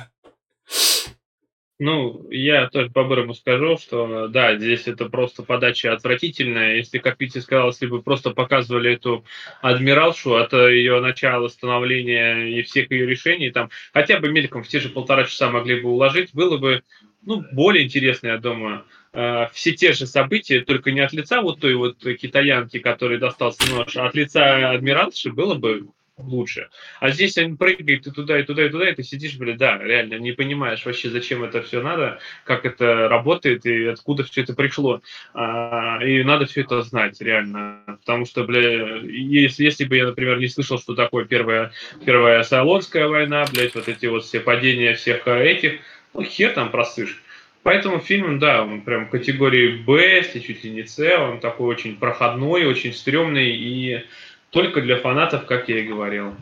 Ну, 1.84 2.28
я 2.30 2.70
тоже 2.70 2.92
по-бырому 2.92 3.34
скажу, 3.34 3.76
что 3.76 4.28
да, 4.28 4.56
здесь 4.56 4.88
это 4.88 5.10
просто 5.10 5.42
подача 5.42 5.92
отвратительная. 5.92 6.76
Если, 6.76 7.00
как 7.00 7.20
Витя 7.20 7.40
сказал, 7.40 7.70
если 7.70 7.88
бы 7.88 8.04
просто 8.04 8.30
показывали 8.30 8.94
эту 8.94 9.26
адмиралшу 9.64 10.36
от 10.36 10.54
ее 10.54 11.02
начала 11.02 11.48
становления 11.48 12.56
и 12.56 12.62
всех 12.62 12.92
ее 12.92 13.08
решений, 13.08 13.50
там 13.50 13.72
хотя 13.94 14.20
бы 14.20 14.30
мельком 14.30 14.62
в 14.62 14.68
те 14.68 14.80
же 14.80 14.90
полтора 14.90 15.24
часа 15.24 15.50
могли 15.50 15.82
бы 15.82 15.90
уложить, 15.90 16.36
было 16.36 16.60
бы 16.60 16.84
ну, 17.24 17.44
более 17.52 17.86
интересно, 17.86 18.28
я 18.28 18.38
думаю. 18.38 18.86
Э, 19.14 19.48
все 19.52 19.72
те 19.72 19.94
же 19.94 20.06
события, 20.06 20.60
только 20.60 20.92
не 20.92 21.00
от 21.00 21.14
лица 21.14 21.42
вот 21.42 21.62
той 21.62 21.74
вот 21.74 21.98
китаянки, 21.98 22.78
которой 22.78 23.18
достался 23.18 23.68
нож, 23.74 23.98
а 23.98 24.06
от 24.06 24.14
лица 24.14 24.70
адмиралши 24.70 25.32
было 25.32 25.56
бы 25.56 25.88
лучше. 26.26 26.70
А 27.00 27.10
здесь 27.10 27.38
он 27.38 27.58
прыгает 27.58 28.08
и 28.08 28.12
туда, 28.12 28.40
и 28.40 28.44
туда, 28.44 28.66
и 28.66 28.70
туда, 28.70 28.90
и 28.90 28.96
ты 28.96 29.04
сидишь, 29.04 29.38
блин, 29.38 29.58
да, 29.58 29.78
реально 29.78 30.16
не 30.16 30.32
понимаешь 30.32 30.86
вообще, 30.86 31.10
зачем 31.10 31.44
это 31.44 31.62
все 31.62 31.82
надо, 31.82 32.20
как 32.44 32.66
это 32.66 33.08
работает 33.08 33.66
и 33.66 33.86
откуда 33.86 34.24
все 34.24 34.42
это 34.42 34.54
пришло. 34.54 35.02
А, 35.34 36.00
и 36.04 36.24
надо 36.24 36.46
все 36.46 36.62
это 36.62 36.82
знать, 36.82 37.20
реально. 37.22 37.84
Потому 38.02 38.26
что, 38.26 38.44
бля, 38.44 38.98
если, 39.04 39.64
если 39.64 39.86
бы 39.86 39.98
я, 39.98 40.06
например, 40.06 40.40
не 40.40 40.48
слышал, 40.48 40.80
что 40.80 40.96
такое 40.96 41.26
первая, 41.26 41.72
первая 42.06 42.44
Сайлонская 42.44 43.08
война, 43.08 43.46
блядь, 43.54 43.76
вот 43.76 43.88
эти 43.88 44.06
вот 44.06 44.24
все 44.26 44.40
падения 44.40 44.94
всех 44.94 45.28
этих, 45.28 45.80
ну, 46.14 46.24
хер 46.24 46.52
там 46.52 46.72
просышь. 46.72 47.22
Поэтому 47.64 48.00
фильм, 48.00 48.40
да, 48.40 48.64
он 48.64 48.82
прям 48.82 49.08
категории 49.08 49.78
Б, 49.84 50.18
если 50.18 50.40
чуть 50.40 50.64
ли 50.64 50.72
не 50.72 50.84
С, 50.84 51.00
он 51.00 51.40
такой 51.40 51.68
очень 51.68 51.96
проходной, 51.96 52.66
очень 52.66 52.92
стрёмный 52.92 53.52
и 53.52 54.04
только 54.52 54.82
для 54.82 55.02
фанатов, 55.02 55.46
как 55.46 55.68
я 55.70 55.80
и 55.80 55.88
говорил. 55.88 56.36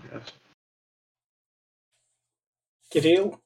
Кирилл? 2.90 3.40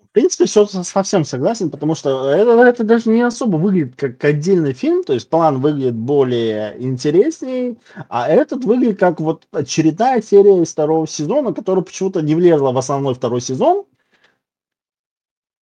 В 0.00 0.10
принципе, 0.10 0.46
все 0.46 0.66
совсем 0.66 1.24
согласен, 1.24 1.70
потому 1.70 1.94
что 1.94 2.30
это, 2.30 2.50
это 2.62 2.82
даже 2.82 3.10
не 3.10 3.20
особо 3.20 3.56
выглядит 3.56 3.94
как 3.94 4.24
отдельный 4.24 4.72
фильм, 4.72 5.04
то 5.04 5.12
есть 5.12 5.28
план 5.28 5.60
выглядит 5.60 5.94
более 5.94 6.82
интереснее, 6.82 7.76
а 8.08 8.26
этот 8.26 8.64
выглядит 8.64 8.98
как 8.98 9.20
вот 9.20 9.46
очередная 9.52 10.22
серия 10.22 10.62
из 10.62 10.72
второго 10.72 11.06
сезона, 11.06 11.52
которая 11.52 11.84
почему-то 11.84 12.22
не 12.22 12.34
влезла 12.34 12.72
в 12.72 12.78
основной 12.78 13.14
второй 13.14 13.42
сезон. 13.42 13.84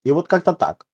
И 0.05 0.13
вот 0.13 0.29
как-то 0.29 0.55
так. 0.55 0.87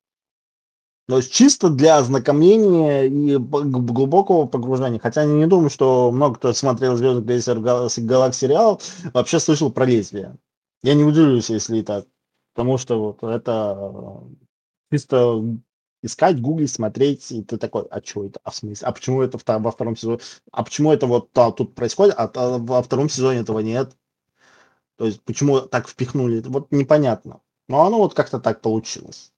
То 1.12 1.18
есть 1.18 1.30
чисто 1.30 1.68
для 1.68 1.98
ознакомления 1.98 3.02
и 3.02 3.36
глубокого 3.36 4.46
погружения. 4.46 4.98
Хотя 4.98 5.24
я 5.24 5.28
не 5.28 5.46
думаю, 5.46 5.68
что 5.68 6.10
много 6.10 6.36
кто 6.36 6.54
смотрел 6.54 6.96
«Звездный 6.96 7.22
крейсер 7.22 7.60
Галакс» 7.60 8.38
сериал, 8.38 8.80
вообще 9.12 9.38
слышал 9.38 9.70
про 9.70 9.84
лезвие. 9.84 10.38
Я 10.82 10.94
не 10.94 11.04
удивлюсь, 11.04 11.50
если 11.50 11.76
и 11.76 11.82
так. 11.82 12.06
Потому 12.54 12.78
что 12.78 12.98
вот 12.98 13.30
это 13.30 13.76
э, 13.78 14.20
чисто 14.90 15.44
искать, 16.02 16.40
гуглить, 16.40 16.70
смотреть, 16.70 17.30
и 17.30 17.42
ты 17.42 17.58
такой, 17.58 17.82
а 17.90 18.00
что 18.02 18.24
это, 18.24 18.40
а 18.42 18.50
в 18.50 18.56
смысле, 18.56 18.86
а 18.86 18.92
почему 18.92 19.20
это 19.20 19.38
во 19.58 19.70
втором 19.70 19.96
сезоне, 19.96 20.20
а 20.50 20.64
почему 20.64 20.92
это 20.92 21.06
вот 21.06 21.28
а, 21.36 21.52
тут 21.52 21.74
происходит, 21.74 22.14
а, 22.16 22.32
а 22.34 22.56
во 22.56 22.82
втором 22.82 23.10
сезоне 23.10 23.40
этого 23.40 23.58
нет? 23.58 23.94
То 24.96 25.04
есть 25.04 25.20
почему 25.24 25.60
так 25.60 25.88
впихнули, 25.88 26.40
вот 26.40 26.72
непонятно. 26.72 27.42
Но 27.68 27.84
оно 27.84 27.98
вот 27.98 28.14
как-то 28.14 28.40
так 28.40 28.62
получилось 28.62 29.31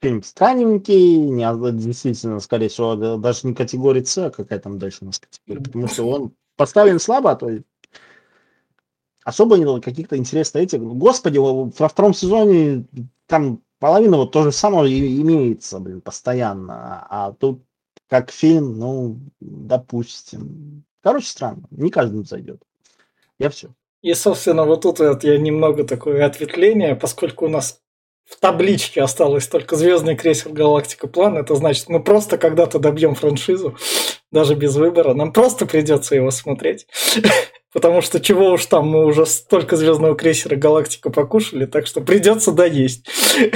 фильм 0.00 0.22
странненький, 0.22 1.16
не, 1.16 1.72
действительно, 1.72 2.40
скорее 2.40 2.68
всего, 2.68 3.16
даже 3.16 3.46
не 3.46 3.54
категории 3.54 4.02
С, 4.02 4.18
а 4.18 4.30
какая 4.30 4.58
там 4.58 4.78
дальше 4.78 4.98
у 5.02 5.06
нас 5.06 5.18
категория, 5.18 5.62
потому 5.62 5.88
что 5.88 6.04
он 6.08 6.32
поставлен 6.56 6.98
слабо, 6.98 7.32
а 7.32 7.36
то 7.36 7.50
особо 9.24 9.58
не 9.58 9.64
было 9.64 9.80
каких-то 9.80 10.16
интересных 10.16 10.62
этих. 10.64 10.80
Господи, 10.80 11.38
во 11.38 11.88
втором 11.88 12.14
сезоне 12.14 12.86
там 13.26 13.62
половина 13.78 14.16
вот 14.16 14.32
то 14.32 14.42
же 14.42 14.52
самое 14.52 15.20
имеется, 15.20 15.78
блин, 15.78 16.00
постоянно, 16.00 17.06
а 17.08 17.32
тут 17.32 17.62
как 18.08 18.30
фильм, 18.30 18.78
ну, 18.78 19.20
допустим. 19.40 20.84
Короче, 21.02 21.28
странно, 21.28 21.62
не 21.70 21.90
каждому 21.90 22.24
зайдет. 22.24 22.62
Я 23.38 23.50
все. 23.50 23.68
И, 24.02 24.12
собственно, 24.14 24.64
вот 24.64 24.82
тут 24.82 24.98
вот 24.98 25.24
я 25.24 25.38
немного 25.38 25.84
такое 25.84 26.24
ответвление, 26.26 26.96
поскольку 26.96 27.44
у 27.44 27.48
нас 27.48 27.80
в 28.30 28.38
табличке 28.38 29.02
осталось 29.02 29.48
только 29.48 29.74
Звездный 29.76 30.16
крейсер 30.16 30.52
Галактика 30.52 31.08
План. 31.08 31.36
Это 31.36 31.56
значит, 31.56 31.88
мы 31.88 32.00
просто 32.00 32.38
когда-то 32.38 32.78
добьем 32.78 33.16
франшизу, 33.16 33.76
даже 34.30 34.54
без 34.54 34.76
выбора. 34.76 35.14
Нам 35.14 35.32
просто 35.32 35.66
придется 35.66 36.14
его 36.14 36.30
смотреть. 36.30 36.86
Потому 37.72 38.02
что 38.02 38.20
чего 38.20 38.52
уж 38.52 38.66
там, 38.66 38.88
мы 38.88 39.04
уже 39.04 39.26
столько 39.26 39.76
Звездного 39.76 40.16
крейсера 40.16 40.56
Галактика 40.56 41.10
покушали, 41.10 41.66
так 41.66 41.86
что 41.86 42.00
придется 42.00 42.52
доесть. 42.52 43.06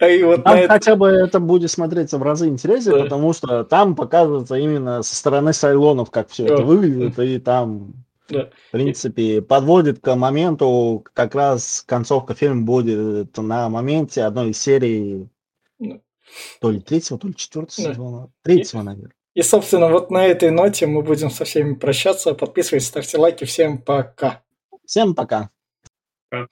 А 0.00 0.08
и 0.08 0.22
вот 0.22 0.44
там 0.44 0.56
это... 0.56 0.68
хотя 0.74 0.94
бы 0.94 1.08
это 1.08 1.40
будет 1.40 1.72
смотреться 1.72 2.18
в 2.18 2.22
разы 2.22 2.46
интереснее, 2.46 2.98
да. 2.98 3.02
потому 3.02 3.32
что 3.32 3.64
там 3.64 3.96
показывается 3.96 4.54
именно 4.54 5.02
со 5.02 5.16
стороны 5.16 5.52
Сайлонов, 5.52 6.12
как 6.12 6.30
все 6.30 6.46
да. 6.46 6.54
это 6.54 6.62
выглядит, 6.62 7.18
и 7.18 7.40
там 7.40 7.94
да. 8.28 8.50
В 8.68 8.70
принципе, 8.72 9.42
подводит 9.42 10.00
к 10.00 10.14
моменту, 10.14 11.04
как 11.14 11.34
раз 11.34 11.82
концовка 11.86 12.34
фильма 12.34 12.64
будет 12.64 13.36
на 13.36 13.68
моменте 13.68 14.22
одной 14.22 14.50
из 14.50 14.60
серий 14.60 15.28
да. 15.78 16.00
то 16.60 16.70
ли 16.70 16.80
третьего, 16.80 17.18
то 17.18 17.28
ли 17.28 17.34
четвертого 17.34 17.88
да. 17.88 17.94
сезона. 17.94 18.32
Третьего, 18.42 18.80
и, 18.80 18.84
наверное. 18.84 19.14
И, 19.34 19.42
собственно, 19.42 19.88
вот 19.88 20.10
на 20.10 20.26
этой 20.26 20.50
ноте 20.50 20.86
мы 20.86 21.02
будем 21.02 21.30
со 21.30 21.44
всеми 21.44 21.74
прощаться. 21.74 22.34
Подписывайтесь, 22.34 22.88
ставьте 22.88 23.18
лайки. 23.18 23.44
Всем 23.44 23.78
пока. 23.78 24.42
Всем 24.84 25.14
пока. 25.14 25.50
пока. 26.28 26.48